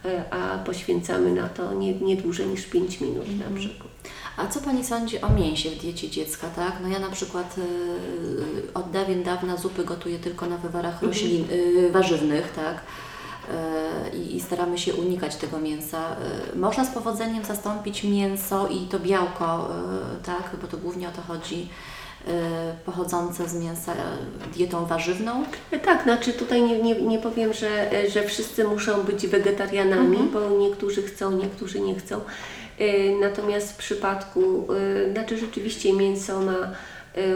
y, 0.08 0.22
a 0.32 0.58
poświęcamy 0.58 1.32
na 1.34 1.50
to 1.50 1.74
nie, 1.74 1.94
nie 1.94 2.16
dłużej 2.16 2.48
niż 2.48 2.66
5 2.66 3.02
minut 3.02 3.28
na 3.40 3.58
przykład. 3.58 3.90
A 4.38 4.48
co 4.48 4.62
Pani 4.62 4.86
sądzi 4.86 5.22
o 5.22 5.30
mięsie 5.30 5.70
w 5.70 5.76
diecie 5.76 6.10
dziecka, 6.10 6.48
tak? 6.56 6.74
No 6.82 6.88
ja 6.88 7.00
na 7.00 7.10
przykład 7.10 7.56
y, 7.58 8.74
od 8.74 8.92
dawien 8.92 9.24
dawna 9.24 9.58
zupy 9.58 9.84
gotuję 9.84 10.20
tylko 10.20 10.46
na 10.46 10.58
wywarach 10.58 11.02
roślin, 11.02 11.46
y, 11.52 11.92
warzywnych, 11.92 12.52
tak? 12.56 12.82
Y, 14.14 14.18
I, 14.18 14.36
I 14.36 14.42
staramy 14.42 14.78
się 14.78 14.94
unikać 14.94 15.36
tego 15.36 15.60
mięsa. 15.60 16.16
Y, 16.54 16.58
można 16.58 16.86
z 16.86 16.94
powodzeniem 16.94 17.46
zastąpić 17.46 18.04
mięso 18.04 18.68
i 18.68 18.88
to 18.88 19.00
białko, 19.00 19.70
y, 20.20 20.26
tak? 20.26 20.56
Bo 20.62 20.68
to 20.68 20.78
głównie 20.78 21.10
o 21.10 21.12
to 21.12 21.22
chodzi, 21.22 21.70
pochodzące 22.86 23.50
z 23.50 23.56
mięsa 23.56 23.94
dietą 24.56 24.86
warzywną. 24.86 25.44
Tak, 25.86 26.04
znaczy 26.04 26.34
tutaj 26.34 26.62
nie, 26.62 26.82
nie, 26.82 27.02
nie 27.02 27.20
powiem, 27.20 27.54
że, 27.54 27.92
że 28.10 28.24
wszyscy 28.24 28.64
muszą 28.64 29.04
być 29.04 29.28
wegetarianami, 29.28 30.18
bo 30.34 30.50
niektórzy 30.50 31.04
chcą, 31.04 31.32
niektórzy 31.32 31.80
nie 31.80 31.96
chcą. 31.96 32.22
Natomiast 33.22 33.74
w 33.74 33.78
przypadku, 33.78 34.68
znaczy 35.12 35.38
rzeczywiście 35.38 35.94
mięso 35.94 36.42
ma 36.42 36.72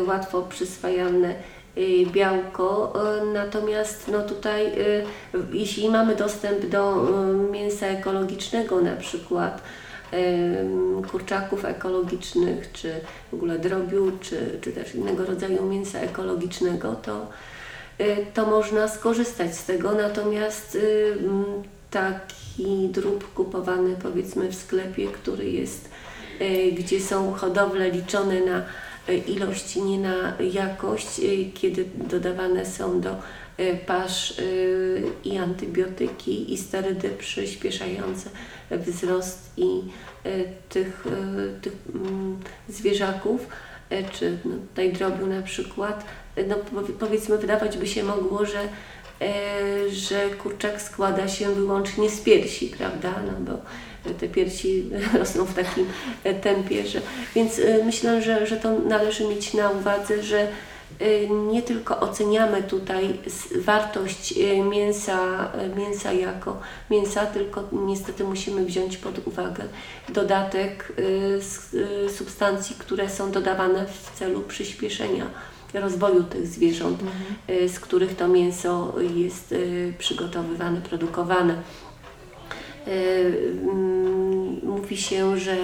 łatwo 0.08 0.42
przyswajalne 0.42 1.36
białko, 2.14 2.94
y, 3.22 3.34
natomiast 3.34 4.08
no 4.08 4.22
tutaj 4.22 4.68
y, 4.68 5.06
jeśli 5.54 5.90
mamy 5.90 6.16
dostęp 6.16 6.66
do 6.66 7.08
y, 7.48 7.52
mięsa 7.52 7.88
ekologicznego 7.88 8.82
na 8.82 8.96
przykład, 8.96 9.62
kurczaków 11.12 11.66
ekologicznych, 11.66 12.72
czy 12.72 12.94
w 13.32 13.34
ogóle 13.34 13.60
drobiu, 13.60 14.12
czy, 14.22 14.60
czy 14.62 14.72
też 14.72 14.96
innego 14.96 15.26
rodzaju 15.26 15.66
mięsa 15.66 16.00
ekologicznego, 16.00 16.96
to, 16.96 17.28
y, 18.02 18.26
to 18.34 18.46
można 18.46 18.88
skorzystać 18.88 19.56
z 19.56 19.66
tego. 19.66 19.92
Natomiast 19.92 20.76
y, 20.76 21.18
taki 21.92 22.90
drób 22.90 23.34
kupowany 23.34 23.96
powiedzmy 24.04 24.50
w 24.50 24.56
sklepie, 24.56 25.08
który 25.08 25.50
jest, 25.50 25.90
y, 26.42 26.72
gdzie 26.72 27.02
są 27.02 27.34
hodowle 27.34 27.90
liczone 27.90 28.46
na 28.46 28.60
y, 28.60 28.64
ilość, 29.28 29.76
nie 29.76 30.00
na 30.00 30.34
jakość, 30.54 31.20
y, 31.20 31.52
kiedy 31.54 31.86
dodawane 31.96 32.66
są 32.66 33.02
do 33.02 33.12
y, 33.60 33.78
pasz 33.86 34.34
i 35.24 35.38
antybiotyki 35.38 36.54
i 36.54 36.58
sterydy 36.58 37.10
przyspieszające 37.10 38.30
wzrost 38.72 39.52
i 39.58 39.82
tych, 40.70 41.06
tych 41.62 41.74
mm, 41.96 42.40
zwierzaków, 42.70 43.48
czy 44.12 44.38
no, 44.46 44.56
tutaj 44.70 44.94
drobiu 44.94 45.28
na 45.28 45.42
przykład, 45.42 46.06
no 46.48 46.56
powie- 46.56 46.94
powiedzmy 46.94 47.38
wydawać 47.38 47.78
by 47.78 47.88
się 47.88 48.04
mogło, 48.04 48.46
że, 48.46 48.60
że 49.90 50.30
kurczak 50.30 50.82
składa 50.82 51.28
się 51.28 51.56
wyłącznie 51.56 52.10
z 52.10 52.22
piersi, 52.22 52.68
prawda? 52.68 53.14
No 53.26 53.52
bo 53.52 53.62
te 54.20 54.28
piersi 54.28 54.90
rosną 55.20 55.46
w 55.46 55.54
takim 55.54 55.86
e, 56.24 56.34
tempie, 56.34 56.88
że 56.88 57.02
więc 57.36 57.60
y, 57.60 57.82
myślę, 57.86 58.22
że, 58.22 58.48
że 58.48 58.58
to 58.58 58.80
należy 58.80 59.28
mieć 59.28 59.54
na 59.54 59.70
uwadze, 59.70 60.24
że 60.24 60.48
y, 61.02 61.30
nie 61.52 61.62
tylko 61.62 62.00
oceniamy 62.00 62.64
tutaj 62.64 63.14
wartość 63.56 64.34
mięsa, 64.70 65.50
mięsa 65.76 66.14
jako 66.14 66.60
mięsa, 66.90 67.26
tylko 67.26 67.64
niestety 67.72 68.24
musimy 68.24 68.66
wziąć 68.66 68.98
pod 68.98 69.28
uwagę 69.28 69.64
dodatek 70.10 70.94
substancji, 72.18 72.76
które 72.80 73.10
są 73.10 73.32
dodawane 73.32 73.86
w 73.86 74.20
celu 74.20 74.42
przyspieszenia 74.42 75.26
rozwoju 75.74 76.24
tych 76.24 76.48
zwierząt, 76.48 77.00
y, 77.50 77.70
z 77.70 77.80
których 77.80 78.16
to 78.16 78.28
mięso 78.28 78.94
jest 79.16 79.56
przygotowywane, 79.98 80.82
produkowane. 80.82 81.56
Y, 82.88 83.54
mm, 83.64 84.32
Mówi 84.64 84.98
się, 84.98 85.38
że 85.38 85.56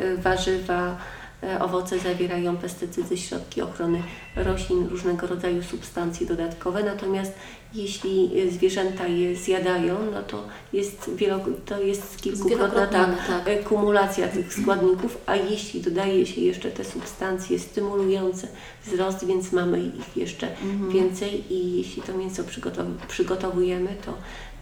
y, 0.00 0.16
warzywa, 0.16 0.98
y, 1.44 1.58
owoce 1.60 1.98
zawierają 1.98 2.56
pestycydy, 2.56 3.16
środki 3.16 3.62
ochrony 3.62 4.02
roślin, 4.36 4.86
różnego 4.88 5.26
rodzaju 5.26 5.62
substancje 5.62 6.26
dodatkowe, 6.26 6.82
natomiast 6.82 7.32
jeśli 7.74 8.30
zwierzęta 8.50 9.06
je 9.06 9.36
zjadają, 9.36 9.96
no 10.12 10.22
to 10.22 10.42
jest, 10.72 11.10
wielo, 11.14 11.40
to 11.66 11.82
jest 11.82 12.20
kilkukrotna 12.20 12.86
ta 12.86 13.06
tak. 13.44 13.64
kumulacja 13.64 14.28
tych 14.28 14.54
składników, 14.54 15.18
a 15.26 15.36
jeśli 15.36 15.80
dodaje 15.80 16.26
się 16.26 16.40
jeszcze 16.40 16.70
te 16.70 16.84
substancje 16.84 17.58
stymulujące 17.58 18.48
wzrost, 18.86 19.26
więc 19.26 19.52
mamy 19.52 19.78
ich 19.80 20.16
jeszcze 20.16 20.48
więcej 20.88 21.52
i 21.54 21.76
jeśli 21.76 22.02
to 22.02 22.18
mięso 22.18 22.42
przygotow- 22.42 23.06
przygotowujemy, 23.08 23.88
to 24.04 24.14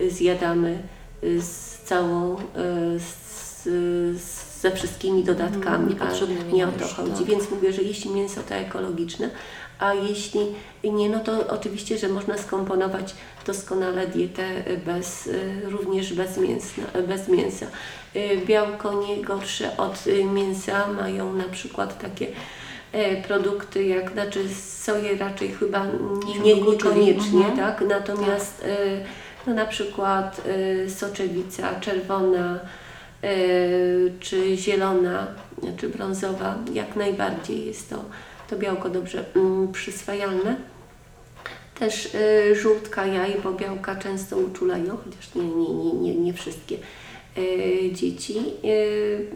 zjadamy 0.09 0.79
z 1.41 1.79
całą, 1.85 2.37
y, 2.37 2.41
z, 3.01 3.65
z, 3.65 4.61
ze 4.61 4.71
wszystkimi 4.71 5.25
dodatkami, 5.25 5.89
niepotrzebnymi 5.89 6.51
a 6.53 6.55
nie 6.57 6.69
o 6.69 6.73
to 6.73 6.87
chodzi. 6.89 7.11
tak. 7.13 7.25
Więc 7.25 7.51
mówię, 7.51 7.73
że 7.73 7.83
jeśli 7.83 8.11
mięso 8.11 8.41
to 8.49 8.55
ekologiczne, 8.55 9.31
a 9.79 9.95
jeśli 9.95 10.41
nie, 10.85 11.09
no 11.09 11.21
to 11.21 11.47
oczywiście, 11.49 11.99
że 11.99 12.09
można 12.09 12.39
skomponować 12.39 13.15
doskonale 13.47 14.07
dietę 14.07 14.45
bez, 14.87 15.27
y, 15.27 15.61
również 15.71 16.13
bez, 16.13 16.37
mięsna, 16.39 16.85
bez 17.09 17.29
mięsa. 17.29 17.67
Y, 18.17 18.41
Białko 18.47 19.03
nie 19.09 19.23
gorsze 19.25 19.77
od 19.77 20.05
mięsa 20.35 20.87
mają 20.93 21.33
na 21.33 21.45
przykład 21.45 21.99
takie 22.03 22.27
e, 22.93 23.23
produkty 23.23 23.85
jak, 23.85 24.13
znaczy 24.13 24.49
soję 24.55 25.17
raczej 25.17 25.49
chyba 25.49 25.87
nie, 26.27 26.39
nie, 26.41 26.61
niekoniecznie, 26.61 27.47
Mhm. 27.47 27.57
tak? 27.57 27.85
Natomiast 27.89 28.65
e, 28.65 29.05
no 29.47 29.55
na 29.55 29.67
przykład 29.67 30.43
e, 30.47 30.91
soczewica 30.91 31.81
czerwona 31.81 32.61
e, 33.23 33.29
czy 34.21 34.57
zielona, 34.57 35.27
czy 35.77 35.89
brązowa, 35.89 36.59
jak 36.73 36.97
najbardziej 36.97 37.67
jest 37.67 37.91
to, 37.91 38.05
to 38.51 38.57
białko 38.57 38.91
dobrze 38.91 39.25
mm, 39.37 39.73
przyswajalne. 39.73 40.57
Też 41.79 42.15
y, 42.15 42.55
żółtka 42.57 43.07
jaj, 43.07 43.37
bo 43.45 43.53
białka 43.53 43.97
często 43.97 44.37
uczulają, 44.37 44.97
chociaż 45.05 45.35
nie, 45.35 45.45
nie, 45.45 45.75
nie, 45.75 45.93
nie, 45.93 46.15
nie 46.15 46.33
wszystkie 46.33 46.77
y, 47.39 47.91
dzieci. 47.93 48.39
Y, 48.65 49.27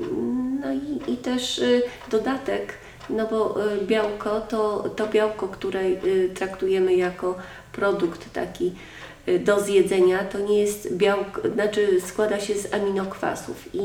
no 0.60 0.72
i, 0.72 1.12
i 1.12 1.16
też 1.16 1.58
y, 1.58 1.82
dodatek, 2.10 2.72
no 3.10 3.26
bo 3.26 3.66
y, 3.72 3.86
białko 3.86 4.40
to, 4.40 4.88
to 4.96 5.06
białko, 5.06 5.48
które 5.48 5.80
y, 5.80 6.30
traktujemy 6.34 6.94
jako 6.94 7.36
produkt 7.72 8.32
taki 8.32 8.66
y, 8.66 8.97
do 9.44 9.60
zjedzenia, 9.60 10.24
to 10.24 10.38
nie 10.38 10.58
jest 10.58 10.96
białko, 10.96 11.40
znaczy 11.54 12.00
składa 12.00 12.40
się 12.40 12.54
z 12.54 12.74
aminokwasów 12.74 13.74
i 13.74 13.80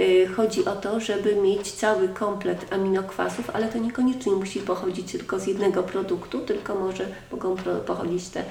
y, 0.00 0.26
chodzi 0.26 0.64
o 0.64 0.76
to, 0.76 1.00
żeby 1.00 1.36
mieć 1.36 1.72
cały 1.72 2.08
komplet 2.08 2.72
aminokwasów, 2.72 3.50
ale 3.50 3.68
to 3.68 3.78
niekoniecznie 3.78 4.32
musi 4.32 4.60
pochodzić 4.60 5.12
tylko 5.12 5.38
z 5.38 5.46
jednego 5.46 5.82
produktu, 5.82 6.40
tylko 6.40 6.74
może 6.74 7.06
mogą 7.32 7.56
pochodzić 7.86 8.28
te 8.28 8.44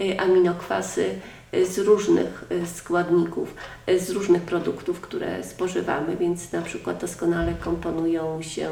y, 0.00 0.20
aminokwasy 0.20 1.14
y, 1.54 1.66
z 1.66 1.78
różnych 1.78 2.44
y, 2.52 2.66
składników, 2.66 3.54
y, 3.88 4.00
z 4.00 4.10
różnych 4.10 4.42
produktów, 4.42 5.00
które 5.00 5.44
spożywamy, 5.44 6.16
więc 6.16 6.52
na 6.52 6.62
przykład 6.62 7.00
doskonale 7.00 7.54
komponują 7.54 8.42
się 8.42 8.70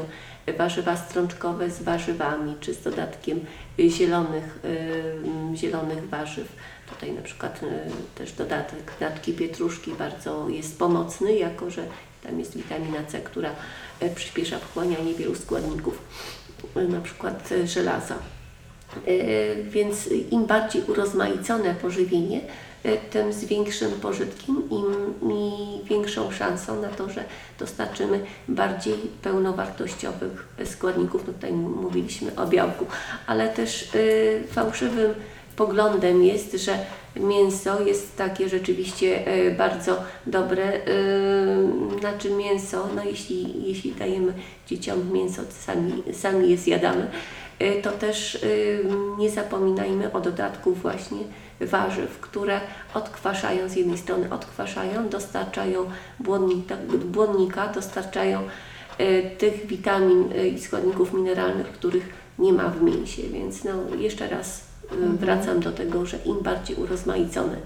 warzywa 0.53 0.97
strączkowe 0.97 1.69
z 1.69 1.83
warzywami, 1.83 2.55
czy 2.59 2.73
z 2.73 2.81
dodatkiem 2.81 3.39
y, 3.79 3.89
zielonych, 3.89 4.59
y, 5.53 5.57
zielonych 5.57 6.09
warzyw. 6.09 6.47
Tutaj 6.89 7.11
na 7.11 7.21
przykład 7.21 7.63
y, 7.63 7.67
też 8.15 8.31
dodatek 8.33 8.93
natki 9.01 9.33
pietruszki 9.33 9.91
bardzo 9.91 10.49
jest 10.49 10.79
pomocny, 10.79 11.33
jako 11.35 11.71
że 11.71 11.83
tam 12.23 12.39
jest 12.39 12.57
witamina 12.57 13.03
C, 13.07 13.19
która 13.19 13.49
y, 14.03 14.09
przyspiesza 14.15 14.59
wchłanianie 14.59 15.13
wielu 15.13 15.35
składników, 15.35 16.01
y, 16.77 16.87
na 16.87 17.01
przykład 17.01 17.51
y, 17.51 17.67
żelaza. 17.67 18.15
Y, 19.07 19.65
Więc 19.69 20.09
im 20.31 20.45
bardziej 20.45 20.81
urozmaicone 20.87 21.75
pożywienie, 21.75 22.41
tym 23.11 23.33
z 23.33 23.45
większym 23.45 23.91
pożytkiem 23.91 24.69
im, 24.69 25.13
i 25.31 25.51
większą 25.85 26.31
szansą 26.31 26.81
na 26.81 26.87
to, 26.87 27.09
że 27.09 27.23
dostarczymy 27.59 28.25
bardziej 28.47 28.93
pełnowartościowych 29.21 30.47
składników. 30.65 31.27
No 31.27 31.33
tutaj 31.33 31.51
mówiliśmy 31.51 32.35
o 32.35 32.47
białku, 32.47 32.85
ale 33.27 33.49
też 33.49 33.89
fałszywym 34.51 35.13
poglądem 35.57 36.23
jest, 36.23 36.53
że 36.53 36.77
mięso 37.15 37.81
jest 37.81 38.17
takie 38.17 38.49
rzeczywiście 38.49 39.33
y, 39.47 39.51
bardzo 39.51 40.03
dobre. 40.27 40.73
y, 40.73 41.99
Znaczy 41.99 42.29
mięso, 42.29 42.89
no 42.95 43.03
jeśli, 43.03 43.67
jeśli 43.67 43.91
dajemy 43.91 44.33
dzieciom 44.67 45.11
mięso, 45.11 45.41
sami, 45.49 46.03
sami 46.13 46.49
je 46.49 46.57
zjadamy, 46.57 47.07
y, 47.61 47.81
to 47.81 47.91
też 47.91 48.45
nie 49.17 49.29
zapominajmy 49.29 50.13
o 50.13 50.19
dodatku 50.19 50.73
właśnie 50.73 51.19
warzyw, 51.61 52.19
które 52.19 52.61
odkwaszają 52.93 53.69
z 53.69 53.75
jednej 53.75 53.97
strony, 53.97 54.33
odkwaszają, 54.33 55.09
dostarczają 55.09 55.85
błonnika, 56.19 56.75
błonnika 57.05 57.67
dostarczają 57.67 58.41
tych 59.37 59.67
witamin 59.67 60.29
i 60.55 60.59
składników 60.59 61.13
mineralnych, 61.13 61.67
których 61.67 62.09
nie 62.39 62.53
ma 62.53 62.69
w 62.69 62.81
mięsie. 62.81 63.21
Więc 63.21 63.63
no, 63.63 63.95
jeszcze 63.95 64.27
raz 64.27 64.66
y, 64.91 65.17
wracam 65.17 65.59
do 65.59 65.71
tego, 65.71 66.05
że 66.05 66.17
im 66.25 66.43
bardziej 66.43 66.75
urozmaicone 66.75 67.57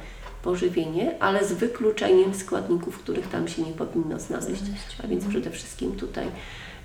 pożywienie, 0.44 1.16
ale 1.24 1.46
z 1.48 1.54
wykluczeniem 1.54 2.34
składników, 2.36 3.00
których 3.00 3.28
tam 3.30 3.48
się 3.48 3.62
nie 3.62 3.72
powinno 3.72 4.20
znaleźć, 4.20 4.62
a 5.04 5.08
więc 5.08 5.26
przede 5.26 5.50
wszystkim 5.52 5.92
tutaj 5.96 6.28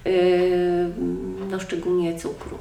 y, 0.07 0.89
no, 1.51 1.61
szczególnie 1.61 2.19
cukru. 2.21 2.59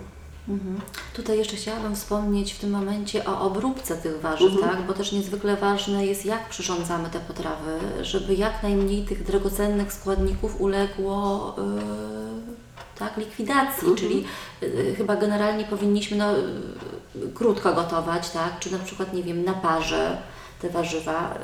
Mhm. 0.49 0.79
Tutaj 1.13 1.37
jeszcze 1.37 1.55
chciałabym 1.55 1.95
wspomnieć 1.95 2.53
w 2.53 2.59
tym 2.59 2.69
momencie 2.69 3.25
o 3.25 3.41
obróbce 3.41 3.95
tych 3.97 4.21
warzyw, 4.21 4.53
Mhm. 4.53 4.75
tak? 4.75 4.87
bo 4.87 4.93
też 4.93 5.11
niezwykle 5.11 5.55
ważne 5.57 6.05
jest, 6.05 6.25
jak 6.25 6.49
przyrządzamy 6.49 7.09
te 7.09 7.19
potrawy, 7.19 7.71
żeby 8.01 8.35
jak 8.35 8.63
najmniej 8.63 9.05
tych 9.05 9.23
drogocennych 9.23 9.93
składników 9.93 10.61
uległo 10.61 11.55
yy, 11.57 12.55
tak, 12.99 13.17
likwidacji, 13.17 13.87
Mhm. 13.87 13.95
czyli 13.95 14.25
yy, 14.61 14.95
chyba 14.97 15.15
generalnie 15.15 15.63
powinniśmy 15.63 16.17
no, 16.17 16.31
yy, 16.37 16.41
krótko 17.33 17.73
gotować, 17.73 18.29
tak? 18.29 18.59
czy 18.59 18.71
na 18.71 18.79
przykład, 18.79 19.13
nie 19.13 19.23
wiem, 19.23 19.43
na 19.45 19.53
parze 19.53 20.17
te 20.61 20.69
warzywa. 20.69 21.37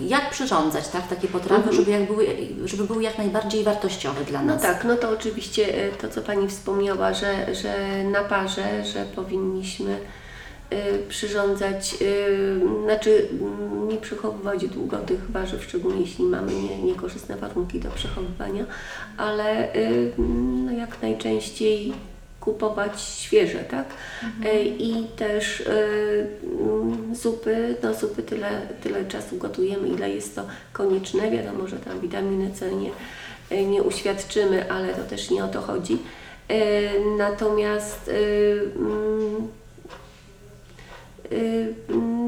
Yy, 0.00 0.06
jak 0.08 0.30
przyrządzać 0.30 0.88
tak, 0.88 1.08
takie 1.08 1.28
potrawy, 1.28 1.56
Mhm. 1.62 1.76
żeby, 1.76 1.90
jak 1.90 2.06
były, 2.06 2.26
żeby 2.64 2.84
były 2.84 3.02
jak 3.02 3.18
najbardziej 3.18 3.64
wartościowe 3.64 4.24
dla 4.24 4.42
No 4.42 4.46
nas? 4.52 4.62
tak, 4.62 4.84
no 4.84 4.96
to 4.96 5.10
oczywiście 5.10 5.90
to, 6.00 6.08
co 6.08 6.22
Pani 6.22 6.48
wspomniała, 6.48 7.14
że, 7.14 7.54
że 7.54 8.04
na 8.04 8.24
parze, 8.24 8.84
że 8.84 9.04
powinniśmy 9.04 9.98
przyrządzać, 11.08 11.94
e, 11.94 12.84
znaczy 12.84 13.28
mm, 13.32 13.88
nie 13.88 13.96
przechowywać 13.96 14.68
długo 14.68 14.98
tych 14.98 15.30
warzyw, 15.30 15.64
szczególnie 15.64 16.00
jeśli 16.00 16.24
mamy 16.24 16.52
nie, 16.52 16.82
niekorzystne 16.82 17.36
warunki 17.36 17.80
do 17.80 17.90
przechowywania, 17.90 18.64
ale 19.16 19.72
e, 19.72 19.90
no 20.18 20.72
jak 20.72 21.02
najczęściej 21.02 21.92
kupować 22.40 23.00
świeże, 23.00 23.58
tak? 23.58 23.86
E, 24.44 24.62
I 24.62 25.06
też 25.16 25.64
mm, 25.66 27.14
zupy, 27.14 27.74
no 27.82 27.94
zupy 27.94 28.22
tyle, 28.22 28.60
tyle 28.82 29.04
czasu 29.04 29.36
gotujemy, 29.36 29.88
ile 29.88 30.10
jest 30.10 30.34
to 30.34 30.42
konieczne. 30.72 31.30
Wiadomo, 31.30 31.66
że 31.66 31.76
tam 31.76 32.00
witaminy 32.00 32.50
C 32.54 32.70
nie, 32.72 32.90
nie 33.64 33.82
uświadczymy, 33.82 34.72
ale 34.72 34.94
to 34.94 35.02
też 35.02 35.30
nie 35.30 35.44
o 35.44 35.48
to 35.48 35.60
chodzi. 35.60 35.98
Natomiast 37.18 38.08
mm, 38.08 39.36
y, 39.36 39.67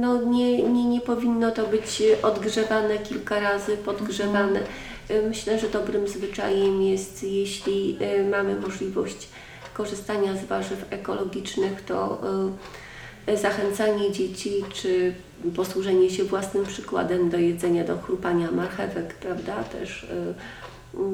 no 0.01 0.23
nie, 0.23 0.63
nie, 0.63 0.85
nie 0.85 1.01
powinno 1.01 1.51
to 1.51 1.67
być 1.67 2.03
odgrzewane 2.23 2.99
kilka 2.99 3.41
razy, 3.41 3.77
podgrzewane. 3.77 4.61
Y, 5.11 5.23
Myślę, 5.29 5.59
że 5.59 5.69
dobrym 5.69 6.09
zwyczajem 6.09 6.83
jest, 6.83 7.23
jeśli 7.23 7.99
y, 8.03 8.31
mamy 8.31 8.61
możliwość 8.61 9.29
korzystania 9.75 10.37
z 10.37 10.45
warzyw 10.45 10.85
ekologicznych, 10.91 11.85
to 11.85 12.23
y, 13.29 13.37
zachęcanie 13.37 14.13
dzieci 14.13 14.65
czy 14.75 15.15
posłużenie 15.57 16.11
się 16.11 16.25
własnym 16.25 16.67
przykładem 16.67 17.31
do 17.31 17.39
jedzenia, 17.39 17.85
do 17.85 17.99
chrupania 17.99 18.51
marchewek, 18.51 19.15
prawda, 19.15 19.65
też 19.65 20.03
y, 20.03 20.35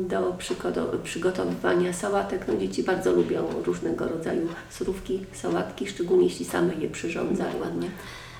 do 0.08 0.36
przygotowywania 1.04 1.92
sałatek. 1.92 2.44
No, 2.48 2.56
dzieci 2.56 2.82
bardzo 2.82 3.12
lubią 3.12 3.48
różnego 3.64 4.08
rodzaju 4.08 4.48
surówki, 4.70 5.20
sałatki, 5.32 5.86
szczególnie 5.86 6.24
jeśli 6.24 6.44
same 6.44 6.74
je 6.74 6.90
przyrządzają. 6.90 7.52
Dokładnie. 7.52 7.90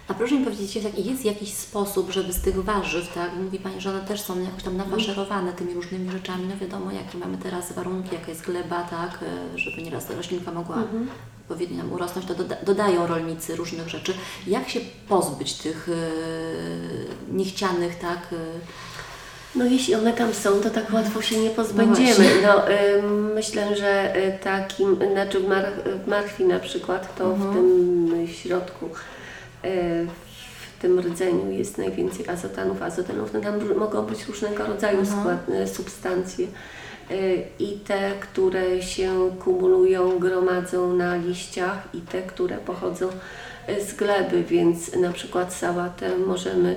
A 0.09 0.15
proszę 0.15 0.35
mi 0.35 0.45
powiedzieć, 0.45 0.79
jest 0.97 1.25
jakiś 1.25 1.55
sposób, 1.55 2.11
żeby 2.11 2.33
z 2.33 2.41
tych 2.41 2.65
warzyw, 2.65 3.15
tak, 3.15 3.31
mówi 3.37 3.59
Pani, 3.59 3.81
że 3.81 3.91
one 3.91 4.01
też 4.01 4.21
są 4.21 4.43
jakoś 4.43 4.63
tam 4.63 4.77
nafaszerowane 4.77 5.53
tymi 5.53 5.75
różnymi 5.75 6.11
rzeczami, 6.11 6.45
no 6.49 6.57
wiadomo, 6.57 6.93
jakie 6.93 7.19
mamy 7.19 7.39
teraz 7.39 7.73
warunki, 7.73 8.15
jaka 8.15 8.31
jest 8.31 8.45
gleba, 8.45 8.83
tak, 8.83 9.21
e, 9.55 9.59
żeby 9.59 9.83
nieraz 9.83 10.07
ta 10.07 10.15
roślinka 10.15 10.53
mogła 10.53 10.83
odpowiednio 11.41 11.77
nam 11.77 11.93
urosnąć, 11.93 12.27
to 12.27 12.35
doda 12.35 12.57
dodają 12.67 13.07
rolnicy 13.07 13.57
różnych 13.57 13.89
rzeczy. 13.89 14.15
Jak 14.47 14.69
się 14.69 14.81
pozbyć 15.09 15.55
tych 15.55 15.89
e, 15.89 17.33
niechcianych, 17.35 17.99
tak, 17.99 18.19
e, 18.33 18.37
No 19.57 19.65
jeśli 19.65 19.95
one 19.95 20.13
tam 20.13 20.35
są, 20.35 20.61
to 20.61 20.71
tak 20.71 20.93
łatwo 20.93 21.23
się 21.23 21.39
nie 21.39 21.51
pozbędziemy. 21.51 22.15
właśnie. 22.15 22.43
No, 22.43 22.69
ym, 22.99 23.33
myślę, 23.33 23.77
że 23.77 24.17
y, 24.17 24.39
takim, 24.45 24.99
znaczy 25.13 25.41
w, 25.41 25.49
mar, 25.49 25.65
w 26.05 26.09
marchwi 26.09 26.45
na 26.45 26.59
przykład, 26.59 27.17
to 27.17 27.35
w 27.35 27.55
tym 27.55 28.27
środku, 28.27 28.87
y, 29.65 30.07
w 30.79 30.83
tym 30.83 31.01
rdzeniu 31.01 31.51
jest 31.51 31.79
najwięcej 31.79 32.29
azotanów, 32.29 32.83
azotanów. 32.83 33.33
No 33.33 33.41
tam 33.41 33.75
mogą 33.77 34.03
być 34.03 34.27
różnego 34.27 34.67
rodzaju 34.67 35.07
skład, 35.07 35.49
y, 35.49 35.69
substancje. 35.69 36.47
Y, 37.11 37.45
I 37.59 37.73
te, 37.73 38.13
które 38.21 38.83
się 38.83 39.31
kumulują, 39.45 40.19
gromadzą 40.19 40.93
na 40.93 41.17
liściach 41.17 41.89
i 41.95 42.01
te, 42.01 42.23
które 42.23 42.57
pochodzą 42.57 43.09
y, 43.69 43.85
z 43.85 43.95
gleby, 43.95 44.45
więc 44.45 44.97
na 44.97 45.13
przykład 45.13 45.55
sałatę 45.55 46.19
możemy 46.19 46.77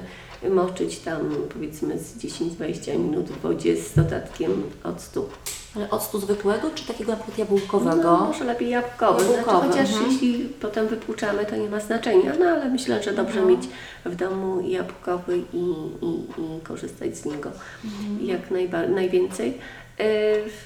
moczyć 0.51 0.99
tam 0.99 1.19
powiedzmy 1.53 1.99
z 1.99 2.17
10-20 2.17 2.99
minut 2.99 3.25
w 3.25 3.41
wodzie 3.41 3.77
z 3.77 3.95
dodatkiem 3.95 4.63
octu. 4.83 5.29
ale 5.75 5.89
octu 5.89 6.19
zwykłego, 6.19 6.69
czy 6.75 6.87
takiego 6.87 7.11
na 7.11 7.17
jabłkowego? 7.37 8.01
No, 8.03 8.25
może 8.25 8.43
lepiej 8.43 8.69
jabłkowy, 8.69 9.23
Jabłkowy, 9.23 9.67
znaczy, 9.67 9.69
chociaż 9.71 9.89
mhm. 9.93 10.11
jeśli 10.11 10.39
potem 10.61 10.87
wypłuczamy, 10.87 11.45
to 11.45 11.55
nie 11.55 11.69
ma 11.69 11.79
znaczenia, 11.79 12.33
no 12.39 12.45
ale 12.45 12.69
myślę, 12.69 13.03
że 13.03 13.13
dobrze 13.13 13.39
Mhm. 13.39 13.47
mieć 13.57 13.69
w 14.05 14.15
domu 14.15 14.61
jabłkowy 14.61 15.37
i, 15.53 15.57
i, 16.01 16.09
i 16.37 16.61
korzystać 16.63 17.17
z 17.17 17.25
niego 17.25 17.51
Mhm. 17.85 18.25
jak 18.27 18.51
najba- 18.51 18.87
najwięcej. 18.89 19.57
Yy, 19.99 20.05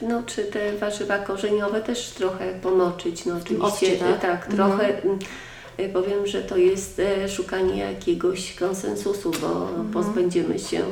No, 0.07 0.23
czy 0.25 0.43
te 0.45 0.73
warzywa 0.77 1.17
korzeniowe 1.19 1.81
też 1.81 2.09
trochę 2.09 2.53
pomoczyć, 2.61 3.25
no 3.25 3.35
oczywiście, 3.41 3.97
tak? 3.97 4.21
tak, 4.21 4.45
Mhm. 4.49 4.55
trochę 4.55 5.01
mm, 5.03 5.19
yy, 5.19 5.25
powiem, 5.93 6.27
że 6.27 6.41
to 6.41 6.57
jest 6.57 6.99
e, 6.99 7.29
szukanie 7.29 7.77
jakiegoś 7.77 8.55
konsensusu, 8.55 9.31
bo 9.41 9.67
Mhm. 9.69 9.89
pozbędziemy 9.89 10.59
się 10.59 10.83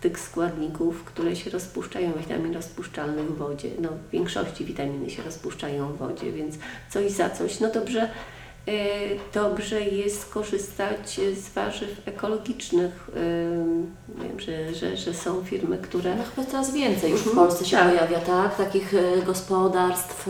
tych 0.00 0.20
składników, 0.20 1.04
które 1.04 1.36
się 1.36 1.50
rozpuszczają, 1.50 2.12
witamin 2.12 2.54
rozpuszczalnych 2.54 3.26
w 3.26 3.36
wodzie. 3.36 3.68
No, 3.80 3.88
w 4.08 4.10
większości 4.10 4.64
witaminy 4.64 5.10
się 5.10 5.22
rozpuszczają 5.22 5.92
w 5.92 5.96
wodzie, 5.96 6.32
więc 6.32 6.54
coś 6.90 7.10
za 7.10 7.30
coś. 7.30 7.60
No 7.60 7.70
dobrze, 7.70 8.10
dobrze 9.34 9.80
jest 9.80 10.28
korzystać 10.34 11.20
z 11.34 11.48
warzyw 11.54 12.02
ekologicznych. 12.08 13.10
E, 13.16 13.96
Wiem, 14.22 14.40
że, 14.40 14.74
że, 14.74 14.96
że 14.96 15.14
są 15.14 15.44
firmy, 15.44 15.78
które 15.78 16.16
No 16.16 16.24
chyba 16.34 16.46
coraz 16.50 16.72
więcej 16.74 17.10
już 17.10 17.20
w 17.20 17.26
Mhm, 17.26 17.46
Polsce 17.46 17.64
się 17.64 17.76
tak. 17.76 17.88
pojawia, 17.88 18.18
tak? 18.20 18.56
Takich 18.56 18.94
e, 18.94 19.22
gospodarstw. 19.22 20.28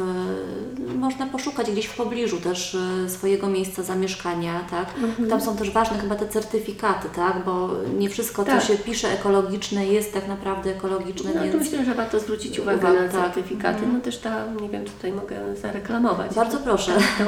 Można 0.97 1.27
poszukać 1.27 1.71
gdzieś 1.71 1.87
w 1.87 1.97
pobliżu 1.97 2.41
też 2.41 2.77
swojego 3.09 3.47
miejsca 3.49 3.83
zamieszkania, 3.83 4.61
tak? 4.71 4.87
Mhm. 5.05 5.29
Tam 5.31 5.41
są 5.41 5.57
też 5.57 5.71
ważne 5.71 5.99
chyba 5.99 6.15
te 6.15 6.29
certyfikaty, 6.29 7.09
tak? 7.17 7.45
Bo 7.45 7.69
nie 7.99 8.09
wszystko, 8.11 8.45
co 8.45 8.51
Tak. 8.51 8.63
się 8.65 8.77
pisze 8.77 9.09
ekologiczne 9.13 9.87
jest 9.87 10.15
tak 10.15 10.29
naprawdę 10.29 10.71
ekologiczne, 10.71 11.31
no, 11.35 11.41
to 11.41 11.45
więc 11.47 11.57
myślę, 11.65 11.85
że 11.85 11.95
warto 11.95 12.21
zwrócić 12.21 12.59
uwagę 12.59 12.79
Uwaga, 12.79 13.03
na 13.03 13.09
tak. 13.09 13.35
certyfikaty. 13.35 13.79
Mhm. 13.79 13.93
No 13.93 14.01
też 14.01 14.19
ta, 14.19 14.45
nie 14.63 14.69
wiem, 14.69 14.85
tutaj 14.85 15.13
mogę 15.13 15.57
zareklamować. 15.63 16.35
bardzo 16.35 16.59
proszę. 16.59 16.93
tą, 17.19 17.25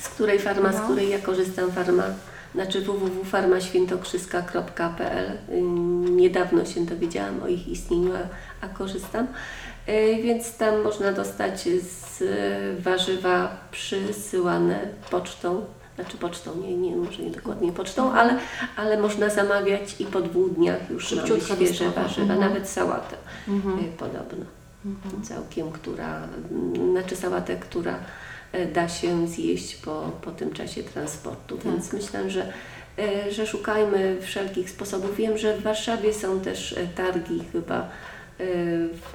z 0.00 0.08
której 0.08 0.38
farma, 0.42 0.72
z 0.72 0.76
No. 0.76 0.82
której 0.84 1.10
ja 1.10 1.18
korzystam, 1.18 1.72
farma, 1.72 2.02
znaczy 2.54 2.80
www.farmaświętokrzyska.pl. 2.80 5.38
Ym, 5.52 6.16
Niedawno 6.16 6.64
się 6.64 6.84
dowiedziałam 6.86 7.42
o 7.42 7.46
ich 7.48 7.68
istnieniu, 7.68 8.12
a, 8.14 8.18
a 8.66 8.68
korzystam. 8.68 9.26
Y, 9.88 10.16
Więc 10.22 10.56
tam 10.56 10.82
można 10.82 11.12
dostać 11.12 11.60
z 11.82 12.20
y, 12.22 12.82
warzywa 12.82 13.56
przysyłane 13.70 14.80
pocztą, 15.10 15.64
znaczy 15.94 16.16
pocztą, 16.16 16.50
nie, 16.56 16.76
nie 16.76 16.96
może 16.96 17.22
nie 17.22 17.30
dokładnie 17.30 17.72
pocztą, 17.72 18.12
ale, 18.12 18.34
ale 18.76 18.98
można 19.00 19.28
zamawiać 19.28 20.00
i 20.00 20.04
po 20.04 20.20
dwóch 20.20 20.52
dniach 20.54 20.90
już 20.90 21.12
mamy 21.12 21.40
świeże 21.40 21.90
warzywa, 21.90 22.34
Mhm. 22.34 22.40
nawet 22.40 22.68
sałatę 22.68 23.16
Mhm. 23.48 23.78
y, 23.78 23.82
podobno 23.98 24.44
całkiem, 25.22 25.72
która, 25.72 26.20
znaczy 26.90 27.16
sałatę, 27.16 27.56
która 27.56 27.94
da 28.74 28.88
się 28.88 29.28
zjeść 29.28 29.76
po, 29.76 30.10
po 30.22 30.30
tym 30.30 30.52
czasie 30.52 30.82
transportu. 30.82 31.56
Tak. 31.56 31.64
Więc 31.64 31.92
myślę, 31.92 32.30
że, 32.30 32.52
e, 32.98 33.32
że 33.32 33.46
szukajmy 33.46 34.16
wszelkich 34.20 34.70
sposobów. 34.70 35.16
Wiem, 35.16 35.38
że 35.38 35.56
w 35.58 35.62
Warszawie 35.62 36.14
są 36.14 36.40
też 36.40 36.72
e, 36.72 36.86
targi 36.86 37.44
chyba 37.52 37.88
e, 38.40 38.44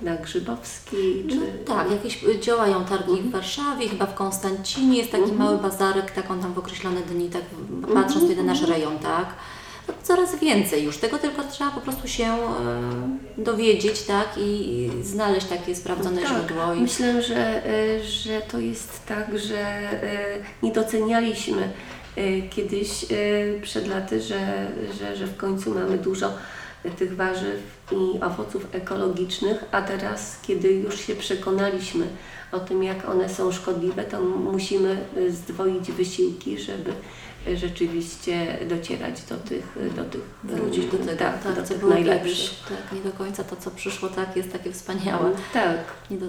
na 0.01 0.15
Grzybowskiej. 0.15 1.25
Czy... 1.29 1.35
No, 1.35 1.75
tak, 1.75 1.91
jakieś 1.91 2.19
działają 2.41 2.85
targi 2.85 3.11
Mhm. 3.11 3.29
w 3.29 3.31
Warszawie, 3.31 3.89
chyba 3.89 4.05
w 4.05 4.13
Konstancinie 4.15 4.97
jest 4.97 5.11
taki 5.11 5.31
mały 5.31 5.57
bazarek, 5.57 6.11
tak 6.11 6.31
on 6.31 6.41
tam 6.41 6.53
w 6.53 6.57
określone 6.57 7.01
dni, 7.01 7.29
tak 7.29 7.41
w- 7.41 7.81
patrząc 7.93 8.15
Mhm. 8.23 8.29
tutaj 8.29 8.45
na 8.45 8.53
nasz 8.53 8.61
rejon, 8.69 8.99
tak. 8.99 9.27
No, 9.87 9.93
coraz 10.03 10.39
więcej 10.39 10.83
już 10.83 10.97
tego, 10.97 11.17
tylko 11.17 11.43
trzeba 11.43 11.71
po 11.71 11.81
prostu 11.81 12.07
się 12.07 12.23
e, 12.25 12.37
dowiedzieć, 13.37 14.01
tak, 14.01 14.27
i, 14.37 14.89
znaleźć 15.03 15.47
takie 15.47 15.75
sprawdzone 15.75 16.21
Tak, 16.21 16.29
źródło. 16.29 16.73
I, 16.73 16.81
Myślę, 16.81 17.21
że, 17.21 17.65
e, 17.65 18.03
że 18.03 18.41
to 18.41 18.59
jest 18.59 19.05
tak, 19.05 19.39
że 19.39 19.59
e, 19.59 20.39
nie 20.63 20.71
docenialiśmy 20.71 21.69
kiedyś 22.49 23.05
przed 23.61 23.87
laty, 23.87 24.21
że, 24.21 24.67
że, 24.99 25.15
że 25.15 25.27
w 25.27 25.37
końcu 25.37 25.73
mamy 25.73 25.97
dużo 25.97 26.33
tych 26.99 27.15
warzyw 27.15 27.61
i 27.91 28.21
owoców 28.21 28.67
ekologicznych, 28.71 29.63
a 29.71 29.81
teraz, 29.81 30.39
kiedy 30.47 30.71
już 30.71 30.99
się 30.99 31.15
przekonaliśmy 31.15 32.07
o 32.51 32.59
tym, 32.59 32.83
jak 32.83 33.09
one 33.09 33.29
są 33.29 33.51
szkodliwe, 33.51 34.03
to 34.03 34.21
musimy 34.21 34.97
zdwoić 35.29 35.91
wysiłki, 35.91 36.59
żeby 36.59 36.93
rzeczywiście 37.55 38.57
docierać 38.69 39.21
do 39.21 39.37
tych, 39.37 39.77
do 39.95 40.03
tych 40.03 40.21
wrócić 40.43 40.85
do 40.85 40.97
tego, 40.97 41.17
tak, 41.17 41.43
tak, 41.43 41.55
do 41.55 41.63
co 41.63 41.73
tych 41.73 41.83
najlepszych. 41.83 42.51
Tak, 42.69 42.91
nie 42.97 43.11
do 43.11 43.17
końca 43.17 43.43
to, 43.43 43.55
co 43.55 43.71
przyszło, 43.71 44.09
tak, 44.09 44.35
jest 44.35 44.51
takie 44.51 44.71
wspaniałe. 44.71 45.31
Tak. 45.53 45.77
Nie 46.11 46.17
do, 46.17 46.25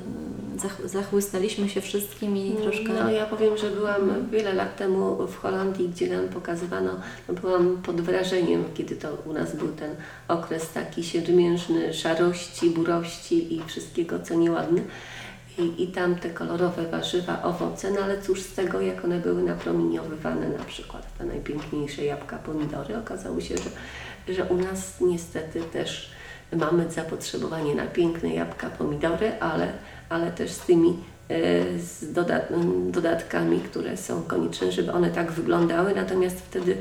zach, 0.57 0.81
zachłysnęliśmy 0.85 1.69
się 1.69 1.81
wszystkim 1.81 2.37
i 2.37 2.53
troszkę... 2.63 2.93
No 2.93 3.11
ja 3.11 3.27
powiem, 3.27 3.59
że 3.59 3.71
byłam 3.71 4.31
wiele 4.31 4.53
lat 4.53 4.77
temu 4.77 5.27
w 5.27 5.37
Holandii, 5.37 5.89
gdzie 5.89 6.17
nam 6.17 6.29
pokazywano, 6.29 6.91
no 7.29 7.35
byłam 7.35 7.77
pod 7.83 8.01
wrażeniem, 8.01 8.65
kiedy 8.75 8.97
to 8.97 9.09
u 9.27 9.33
nas 9.33 9.57
był 9.57 9.69
ten 9.69 9.91
okres 10.29 10.71
taki 10.71 11.05
siermiężny, 11.05 11.95
szarości, 11.95 12.71
burości 12.71 13.55
i 13.55 13.65
wszystkiego, 13.65 14.19
co 14.21 14.35
nieładne. 14.35 14.81
I, 15.59 15.83
I 15.83 15.87
tam 15.87 16.15
te 16.15 16.31
kolorowe 16.31 16.87
warzywa, 16.87 17.43
owoce, 17.43 17.91
no 17.91 18.01
ale 18.01 18.23
cóż 18.23 18.43
z 18.43 18.55
tego, 18.55 18.81
jak 18.81 19.05
one 19.05 19.19
były 19.19 19.43
napromieniowywane, 19.43 20.49
na 20.49 20.65
przykład 20.65 21.19
te 21.19 21.25
najpiękniejsze 21.25 22.05
jabłka, 22.05 22.37
pomidory, 22.37 22.99
okazało 22.99 23.41
się, 23.41 23.55
że, 23.57 24.35
że 24.35 24.45
u 24.45 24.57
nas 24.57 25.01
niestety 25.01 25.61
też 25.61 26.11
mamy 26.53 26.91
zapotrzebowanie 26.91 27.75
na 27.75 27.87
piękne 27.87 28.35
jabłka, 28.35 28.71
pomidory, 28.71 29.33
ale, 29.41 29.73
ale 30.09 30.33
też 30.33 30.51
z 30.51 30.61
tymi 30.61 30.97
e, 31.29 31.79
z 31.79 32.13
dodat, 32.13 32.49
dodatkami, 32.91 33.61
które 33.61 33.97
są 33.97 34.23
konieczne, 34.23 34.73
żeby 34.73 34.93
one 34.93 35.11
tak 35.11 35.33
wyglądały. 35.33 35.95
Natomiast 35.95 36.41
wtedy 36.41 36.77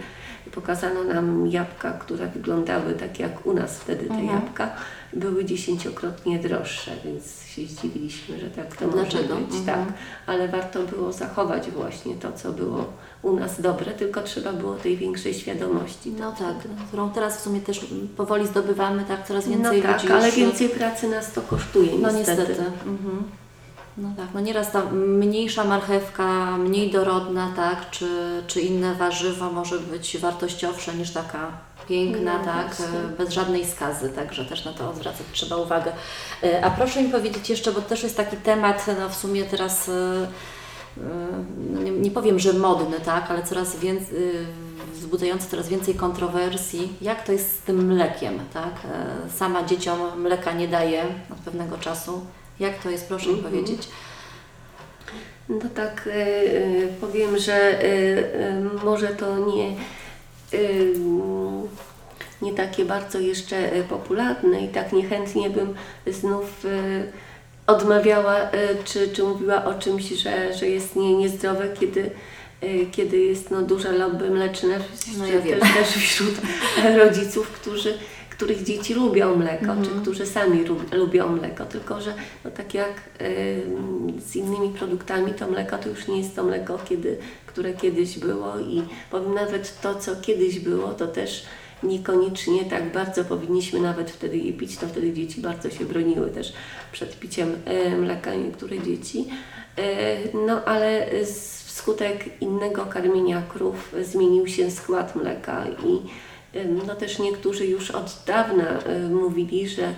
pokazano 0.48 1.04
nam 1.04 1.48
jabłka, 1.48 1.92
które 1.94 2.28
wyglądały 2.28 2.94
tak 2.94 3.20
jak 3.20 3.46
u 3.46 3.54
nas 3.54 3.80
wtedy 3.80 4.06
te 4.06 4.14
Mhm. 4.14 4.28
jabłka, 4.28 4.70
były 5.14 5.46
dziesięciokrotnie 5.46 6.40
droższe, 6.40 6.92
więc 7.06 7.44
się 7.44 7.62
zdziwiliśmy, 7.66 8.40
że 8.40 8.50
tak 8.50 8.76
to 8.76 8.88
Dlaczego? 8.88 9.36
może 9.36 9.46
być. 9.46 9.56
Mhm. 9.56 9.66
Tak, 9.86 9.94
ale 10.28 10.48
warto 10.48 10.84
było 10.84 11.12
zachować 11.14 11.72
właśnie 11.72 12.16
to, 12.16 12.32
co 12.32 12.52
było 12.52 12.86
u 13.22 13.36
nas 13.36 13.62
dobre, 13.62 13.92
tylko 13.94 14.22
trzeba 14.22 14.54
było 14.54 14.74
tej 14.76 14.98
większej 14.98 15.34
świadomości. 15.34 16.12
No 16.20 16.32
tak, 16.32 16.56
którą 16.88 17.10
teraz 17.10 17.38
w 17.38 17.42
sumie 17.42 17.62
też 17.62 17.86
powoli 18.18 18.48
zdobywamy, 18.48 19.04
tak, 19.08 19.28
coraz 19.28 19.48
więcej 19.48 19.78
no 19.82 19.88
tak, 19.88 20.02
ludzi 20.04 20.14
ale 20.14 20.32
więcej 20.32 20.70
pracy 20.70 21.08
nas 21.10 21.32
to 21.34 21.42
kosztuje 21.42 21.92
No 22.00 22.12
niestety. 22.12 22.42
niestety. 22.42 22.62
Mhm. 22.86 23.24
No 23.98 24.10
tak, 24.18 24.26
no 24.34 24.40
nieraz 24.40 24.72
ta 24.72 24.82
mniejsza 24.92 25.64
marchewka, 25.64 26.58
mniej 26.58 26.92
dorodna, 26.92 27.54
tak, 27.56 27.90
czy, 27.90 28.08
czy 28.48 28.62
inne 28.62 28.96
warzywo 28.96 29.52
może 29.52 29.80
być 29.80 30.18
wartościowsze 30.18 30.94
niż 30.96 31.12
taka 31.12 31.52
piękna, 31.90 32.38
No 32.40 32.46
tak, 32.46 32.76
właśnie. 32.76 33.00
e, 33.00 33.18
bez 33.18 33.30
żadnej 33.30 33.66
skazy, 33.66 34.10
także 34.10 34.46
też 34.46 34.66
na 34.66 34.74
to 34.74 34.94
zwracać 34.94 35.26
trzeba 35.34 35.56
uwagę. 35.58 35.92
E, 36.44 36.66
A 36.66 36.70
proszę 36.70 37.04
mi 37.04 37.10
powiedzieć 37.10 37.50
jeszcze, 37.50 37.72
bo 37.72 37.82
też 37.82 38.04
jest 38.04 38.18
taki 38.18 38.38
temat, 38.38 38.86
no 39.00 39.10
w 39.10 39.16
sumie 39.16 39.44
teraz 39.44 39.90
e, 39.90 40.28
no 41.72 41.82
nie, 41.82 41.92
nie 41.92 42.12
powiem, 42.12 42.40
że 42.40 42.54
modny, 42.54 43.00
tak, 43.00 43.32
ale 43.32 43.44
coraz 43.44 43.76
więcej, 43.80 44.18
wzbudzający 44.94 45.50
coraz 45.50 45.68
więcej 45.70 45.96
kontrowersji, 45.96 46.94
jak 47.02 47.24
to 47.26 47.32
jest 47.32 47.56
z 47.60 47.62
tym 47.62 47.86
mlekiem, 47.86 48.40
tak? 48.54 48.74
E, 48.86 49.30
Sama 49.38 49.64
dzieciom 49.64 50.22
mleka 50.22 50.52
nie 50.54 50.68
daje 50.68 51.04
od 51.32 51.38
pewnego 51.38 51.78
czasu. 51.78 52.22
Jak 52.60 52.84
to 52.84 52.90
jest, 52.90 53.08
proszę 53.08 53.28
mi 53.30 53.34
Mhm. 53.36 53.54
powiedzieć. 53.54 53.88
No 55.50 55.70
tak, 55.76 56.08
y, 56.08 56.12
y, 56.12 56.88
powiem, 57.02 57.38
że 57.38 57.84
y, 57.84 58.24
może 58.86 59.08
to 59.08 59.38
nie, 59.38 59.76
nie 62.42 62.54
takie 62.54 62.86
bardzo 62.86 63.20
jeszcze 63.20 63.72
popularne 63.90 64.62
i 64.66 64.68
tak 64.68 64.94
niechętnie 64.94 65.50
bym 65.50 65.76
znów 66.08 66.66
odmawiała, 67.68 68.36
czy, 68.86 69.10
czy 69.10 69.24
mówiła 69.24 69.66
o 69.66 69.74
czymś, 69.74 70.04
że, 70.10 70.54
że 70.54 70.68
jest 70.68 70.96
nie, 70.96 71.16
niezdrowe, 71.18 71.70
kiedy, 71.80 72.10
kiedy 72.92 73.18
jest 73.18 73.52
no, 73.52 73.62
duże 73.62 73.92
lobby 73.92 74.30
mleczne, 74.30 74.80
No 75.18 75.28
ja 75.28 75.42
też, 75.42 75.60
też 75.74 75.88
wśród 76.04 76.36
rodziców, 76.98 77.52
którzy 77.52 77.98
których 78.38 78.64
dzieci 78.64 78.94
lubią 78.94 79.36
mleko, 79.36 79.76
czy 79.84 80.02
którzy 80.02 80.26
sami 80.26 80.64
lub, 80.64 80.94
lubią 80.94 81.30
mleko, 81.30 81.66
tylko 81.66 82.02
że 82.02 82.14
no 82.46 82.52
tak 82.52 82.74
jak 82.74 83.02
y, 83.22 83.64
z 84.28 84.36
innymi 84.36 84.70
produktami, 84.70 85.34
to 85.34 85.48
mleko 85.48 85.78
to 85.78 85.90
już 85.90 86.08
nie 86.08 86.18
jest 86.18 86.36
to 86.36 86.44
mleko, 86.44 86.80
kiedy, 86.90 87.18
które 87.46 87.74
kiedyś 87.74 88.20
było 88.20 88.60
i 88.60 88.82
powiem 89.12 89.34
nawet 89.34 89.82
to, 89.82 89.96
co 89.96 90.16
kiedyś 90.16 90.60
było, 90.60 90.94
to 90.94 91.08
też 91.08 91.46
niekoniecznie 91.84 92.66
tak 92.66 92.92
bardzo 92.92 93.26
powinniśmy 93.26 93.80
nawet 93.80 94.12
wtedy 94.12 94.38
je 94.38 94.54
pić, 94.54 94.78
to 94.78 94.88
wtedy 94.88 95.14
dzieci 95.14 95.42
bardzo 95.42 95.70
się 95.70 95.86
broniły 95.86 96.30
też 96.30 96.54
przed 96.92 97.20
piciem 97.20 97.56
y, 97.94 97.98
mleka, 97.98 98.36
niektóre 98.36 98.80
dzieci. 98.80 99.28
Y, 99.80 100.38
no 100.46 100.66
ale 100.66 101.08
z, 101.26 101.64
wskutek 101.64 102.42
innego 102.42 102.86
karmienia 102.86 103.42
krów 103.50 103.96
zmienił 104.02 104.48
się 104.48 104.72
skład 104.72 105.16
mleka 105.16 105.66
i 105.86 106.00
no 106.66 106.96
też 106.96 107.20
niektórzy 107.20 107.66
już 107.66 107.92
od 107.92 108.24
dawna 108.26 108.80
mówili, 109.10 109.70
że 109.70 109.94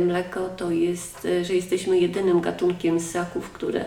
mleko 0.00 0.48
to 0.48 0.70
jest, 0.70 1.24
y, 1.24 1.44
że 1.44 1.54
jesteśmy 1.54 1.98
jedynym 1.98 2.40
gatunkiem 2.40 3.00
ssaków, 3.00 3.50
które 3.50 3.84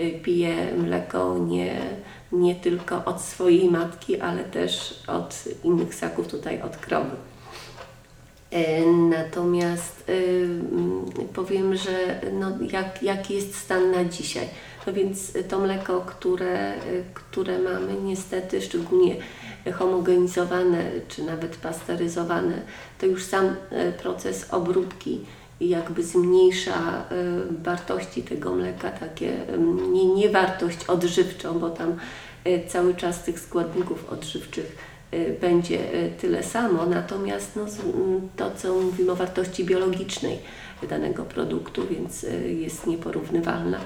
y, 0.00 0.20
pije 0.22 0.72
mleko 0.76 1.38
nie, 1.38 1.80
nie 2.32 2.54
tylko 2.54 3.04
od 3.04 3.20
swojej 3.20 3.70
matki, 3.70 4.20
ale 4.20 4.44
też 4.44 5.02
od 5.06 5.44
innych 5.64 5.94
ssaków, 5.94 6.28
tutaj 6.28 6.62
od 6.62 6.76
krowy. 6.76 7.16
E, 8.50 8.86
Natomiast 8.86 10.04
powiem, 11.34 11.76
że 11.76 12.20
no, 12.32 12.52
jak, 12.72 13.02
jaki 13.02 13.34
jest 13.34 13.54
stan 13.54 13.90
na 13.90 14.04
dzisiaj. 14.04 14.48
No 14.86 14.92
więc 14.92 15.32
to 15.48 15.58
mleko, 15.58 16.00
które, 16.00 16.74
y, 16.74 17.04
które 17.14 17.58
mamy, 17.58 17.94
niestety 18.04 18.62
szczególnie 18.62 19.16
homogenizowane 19.72 20.90
czy 21.08 21.22
nawet 21.22 21.56
pasteryzowane, 21.56 22.62
to 22.98 23.06
już 23.06 23.24
sam 23.24 23.46
y, 23.46 23.92
proces 24.02 24.46
obróbki 24.50 25.20
jakby 25.60 26.02
zmniejsza 26.02 27.04
y, 27.12 27.62
wartości 27.62 28.22
tego 28.22 28.54
mleka, 28.54 28.90
takie 28.90 29.32
nie, 29.92 30.14
nie 30.14 30.28
wartość 30.28 30.84
odżywczą, 30.84 31.58
bo 31.58 31.70
tam 31.70 31.96
y, 32.46 32.62
cały 32.68 32.94
czas 32.94 33.24
tych 33.24 33.40
składników 33.40 34.12
odżywczych 34.12 34.87
będzie 35.40 35.94
y, 35.94 36.10
tyle 36.20 36.42
samo, 36.42 36.86
natomiast 36.86 37.56
no, 37.56 37.62
m, 37.62 38.28
to, 38.36 38.50
co 38.50 38.74
mówimy 38.74 39.12
o 39.12 39.16
wartości 39.16 39.64
biologicznej 39.64 40.38
danego 40.86 41.24
produktu, 41.24 41.86
więc 41.90 42.24
y, 42.24 42.52
jest 42.52 42.86
nieporównywalna. 42.86 43.78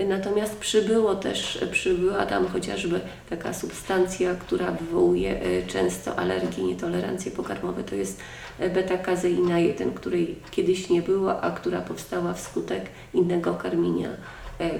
Y, 0.00 0.04
Natomiast 0.06 0.56
przybyło 0.58 1.14
też, 1.14 1.58
przybyła 1.72 2.26
tam 2.26 2.48
chociażby 2.48 3.00
taka 3.30 3.52
substancja, 3.52 4.34
która 4.34 4.70
wywołuje 4.72 5.46
y, 5.46 5.66
często 5.66 6.16
alergie, 6.16 6.64
nietolerancje 6.64 7.32
pokarmowe, 7.32 7.84
to 7.84 7.94
jest 7.94 8.20
y, 8.60 8.70
beta-kazeina 8.70 9.58
1, 9.58 9.92
której 9.92 10.36
kiedyś 10.50 10.90
nie 10.90 11.02
było, 11.02 11.42
a 11.42 11.50
która 11.50 11.80
powstała 11.80 12.32
wskutek 12.34 12.82
innego 13.14 13.54
karmienia 13.54 14.08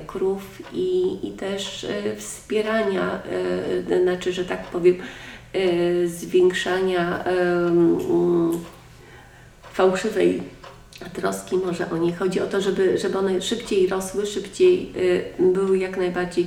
krów 0.06 0.62
i, 0.72 1.18
i 1.28 1.32
też 1.32 1.86
wspierania, 2.16 3.22
znaczy, 4.02 4.32
że 4.32 4.44
tak 4.44 4.64
powiem, 4.64 4.96
zwiększania 6.06 7.24
em, 7.24 7.98
mm, 8.10 8.58
fałszywej 9.72 10.42
troski 11.14 11.56
może 11.56 11.90
o 11.90 11.96
nie. 11.96 12.16
Chodzi 12.16 12.40
o 12.40 12.46
to, 12.46 12.60
żeby, 12.60 12.98
żeby 12.98 13.18
one 13.18 13.42
szybciej 13.42 13.86
rosły, 13.86 14.26
szybciej 14.26 14.92
e, 15.38 15.42
były 15.42 15.78
jak 15.78 15.96
najbardziej 15.96 16.46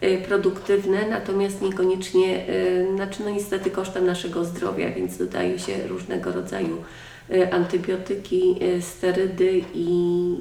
e, 0.00 0.18
produktywne, 0.18 1.08
natomiast 1.08 1.62
niekoniecznie, 1.62 2.46
znaczy 2.94 3.22
no 3.24 3.30
niestety 3.30 3.70
kosztem 3.70 4.06
naszego 4.06 4.44
zdrowia, 4.44 4.90
więc 4.90 5.18
dodaje 5.18 5.58
się 5.58 5.86
różnego 5.88 6.32
rodzaju 6.32 6.84
antybiotyki, 7.50 8.56
e, 8.60 8.82
sterydy 8.82 9.64
i 9.74 9.88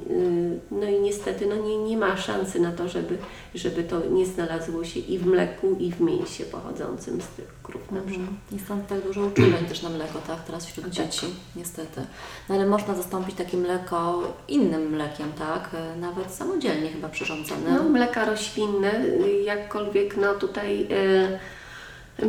e, 0.09 0.75
no 0.75 0.89
i 0.89 0.99
niestety 0.99 1.45
no 1.45 1.55
nie, 1.55 1.77
nie 1.77 1.97
ma 1.97 2.17
szansy 2.17 2.59
na 2.59 2.71
to, 2.71 2.89
żeby, 2.89 3.17
żeby 3.55 3.83
to 3.83 4.09
nie 4.09 4.25
znalazło 4.25 4.83
się 4.83 4.99
i 4.99 5.17
w 5.17 5.25
mleku, 5.25 5.75
i 5.79 5.91
w 5.91 6.01
mięsie 6.01 6.43
pochodzącym 6.45 7.21
z 7.21 7.27
tych 7.27 7.61
krów 7.63 7.91
na 7.91 8.01
przykład. 8.01 8.29
Mhm. 8.29 8.37
I 8.51 8.59
stąd 8.59 8.87
tak 8.87 9.01
dużo 9.01 9.25
uczuleń 9.25 9.65
też 9.69 9.81
na 9.81 9.89
mleko, 9.89 10.19
tak, 10.27 10.43
teraz 10.43 10.65
wśród 10.65 10.85
Tak. 10.85 10.93
dzieci, 10.93 11.25
niestety. 11.55 12.01
No 12.49 12.55
ale 12.55 12.65
można 12.65 12.95
zastąpić 12.95 13.35
takie 13.35 13.57
mleko 13.57 14.23
innym 14.47 14.89
mlekiem, 14.89 15.31
tak, 15.39 15.69
e, 15.73 15.99
nawet 15.99 16.31
samodzielnie 16.31 16.89
chyba 16.89 17.09
przyrządzonym. 17.09 17.75
No, 17.75 17.83
mleka 17.83 18.25
roślinne, 18.25 19.05
jakkolwiek 19.43 20.17
no 20.17 20.33
tutaj 20.33 20.87
y, 20.91 21.39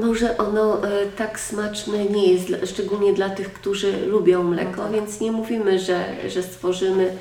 może 0.02 0.36
ono 0.38 0.78
y, 0.78 0.88
tak 1.16 1.40
smaczne 1.40 2.04
nie 2.04 2.32
jest, 2.32 2.48
szczególnie 2.70 3.12
dla 3.12 3.30
tych, 3.30 3.52
którzy 3.52 4.06
lubią 4.06 4.42
mleko, 4.42 4.76
No 4.76 4.82
tak. 4.82 4.92
więc 4.92 5.20
nie 5.20 5.32
mówimy, 5.32 5.78
że, 5.78 6.04
że 6.28 6.42
stworzymy 6.42 7.16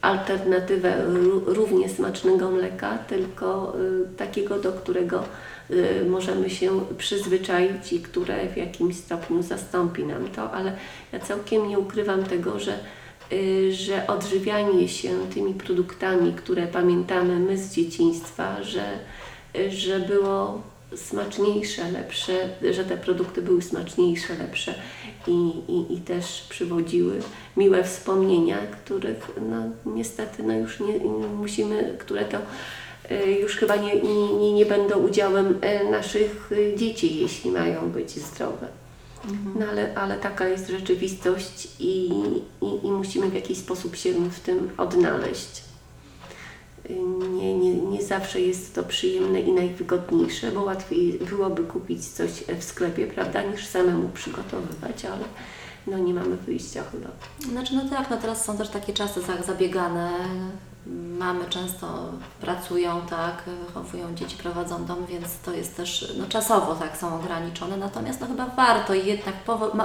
alternatywę 0.00 0.94
ró- 1.08 1.42
równie 1.46 1.88
smacznego 1.88 2.50
mleka, 2.50 2.98
tylko 2.98 3.74
y, 4.12 4.16
takiego, 4.16 4.58
do 4.58 4.72
którego 4.72 5.24
y, 5.70 6.04
możemy 6.08 6.50
się 6.50 6.80
przyzwyczaić 6.98 7.92
i 7.92 8.00
które 8.00 8.48
w 8.48 8.56
jakimś 8.56 8.96
stopniu 8.96 9.42
zastąpi 9.42 10.04
nam 10.04 10.28
to, 10.28 10.52
ale 10.52 10.72
ja 11.12 11.18
całkiem 11.20 11.68
nie 11.68 11.78
ukrywam 11.78 12.24
tego, 12.24 12.58
że 12.60 12.78
że 13.70 14.06
odżywianie 14.06 14.88
się 14.88 15.10
tymi 15.34 15.54
produktami, 15.54 16.32
które 16.32 16.66
pamiętamy 16.66 17.38
my 17.38 17.58
z 17.58 17.74
dzieciństwa, 17.74 18.62
że, 18.62 18.84
że 19.68 20.00
było 20.00 20.62
smaczniejsze, 20.96 21.90
lepsze, 21.90 22.48
że 22.70 22.84
te 22.84 22.96
produkty 22.96 23.42
były 23.42 23.62
smaczniejsze, 23.62 24.34
lepsze 24.34 24.74
i, 25.26 25.52
i, 25.68 25.94
i 25.94 26.00
też 26.00 26.46
przywodziły 26.48 27.20
miłe 27.56 27.84
wspomnienia, 27.84 28.58
których 28.58 29.30
no, 29.50 29.92
niestety 29.94 30.42
no, 30.42 30.54
już 30.54 30.80
nie, 30.80 30.98
musimy, 31.36 31.96
które 31.98 32.24
to 32.24 32.38
y, 33.10 33.32
już 33.32 33.56
chyba 33.56 33.76
nie, 33.76 33.94
nie, 34.40 34.52
nie, 34.52 34.66
będą 34.66 34.98
udziałem 34.98 35.46
y, 35.46 35.90
naszych 35.90 36.50
dzieci, 36.76 37.20
jeśli 37.20 37.50
mają 37.50 37.90
być 37.90 38.10
zdrowe. 38.10 38.68
No 39.54 39.66
ale, 39.66 39.94
ale 39.94 40.16
taka 40.16 40.48
jest 40.48 40.68
rzeczywistość 40.68 41.68
i, 41.80 42.06
i, 42.62 42.86
i 42.86 42.90
musimy 42.90 43.28
w 43.30 43.34
jakiś 43.34 43.58
sposób 43.58 43.96
się 43.96 44.12
w 44.12 44.40
tym 44.40 44.70
odnaleźć. 44.76 45.71
Nie, 47.32 47.54
nie, 47.58 47.74
nie 47.74 48.02
zawsze 48.02 48.40
jest 48.40 48.74
to 48.74 48.82
przyjemne 48.82 49.40
i 49.40 49.52
najwygodniejsze, 49.52 50.52
bo 50.52 50.62
łatwiej 50.62 51.12
byłoby 51.18 51.64
kupić 51.64 52.06
coś 52.08 52.30
w 52.60 52.64
sklepie, 52.64 53.06
prawda, 53.06 53.42
niż 53.42 53.66
samemu 53.66 54.08
przygotowywać, 54.08 55.04
ale 55.04 55.24
no 55.86 55.98
nie 55.98 56.14
mamy 56.14 56.36
wyjścia 56.36 56.82
chyba. 56.92 57.08
Znaczy, 57.52 57.74
no 57.74 57.82
tak, 57.96 58.10
no 58.10 58.16
teraz 58.16 58.44
są 58.44 58.56
też 58.56 58.68
takie 58.68 58.92
czasy 58.92 59.20
za- 59.22 59.42
zabiegane. 59.42 60.10
Mamy 61.18 61.44
często 61.48 62.12
pracują, 62.40 63.00
tak, 63.10 63.42
wychowują 63.66 64.14
dzieci, 64.14 64.36
prowadzą 64.36 64.84
dom, 64.84 65.06
więc 65.06 65.24
to 65.44 65.52
jest 65.52 65.76
też, 65.76 66.14
no 66.18 66.26
czasowo 66.26 66.74
tak 66.74 66.96
są 66.96 67.14
ograniczone, 67.20 67.76
natomiast 67.76 68.20
no 68.20 68.26
chyba 68.26 68.46
warto 68.46 68.94
jednak 68.94 69.34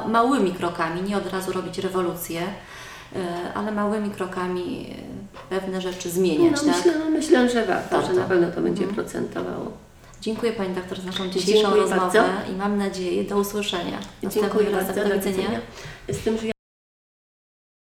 małymi 0.08 0.52
krokami, 0.52 1.02
nie 1.02 1.18
od 1.18 1.28
razu 1.34 1.52
robić 1.52 1.78
rewolucję, 1.78 2.41
ale 3.55 3.72
małymi 3.72 4.10
krokami 4.10 4.88
e, 5.51 5.60
pewne 5.60 5.82
rzeczy 5.82 6.10
zmieniać, 6.10 6.51
No, 6.51 6.58
tak? 6.58 6.78
myślę, 6.78 6.93
no, 6.99 7.10
myślę, 7.10 7.49
że 7.49 7.66
warto, 7.66 7.95
Warto. 7.97 8.14
że 8.14 8.20
na 8.20 8.26
pewno 8.26 8.47
to 8.51 8.62
będzie 8.62 8.84
Mhm. 8.84 8.95
procentowało. 8.95 9.72
Dziękuję 10.22 10.51
Pani 10.53 10.76
doktor 10.76 10.99
za 10.99 11.05
naszą 11.05 11.28
dzisiejszą 11.30 11.62
Dziękuję 11.62 11.82
rozmowę 11.82 12.01
bardzo. 12.20 12.51
i 12.53 12.55
mam 12.55 12.78
nadzieję 12.78 13.24
do 13.24 13.38
usłyszenia. 13.38 13.97
Dziękuję 14.24 14.70
razem. 14.72 14.95
bardzo. 14.95 15.10
Do 15.10 15.16
widzenia. 15.16 15.60
Tym, 16.24 16.38
że 16.38 16.47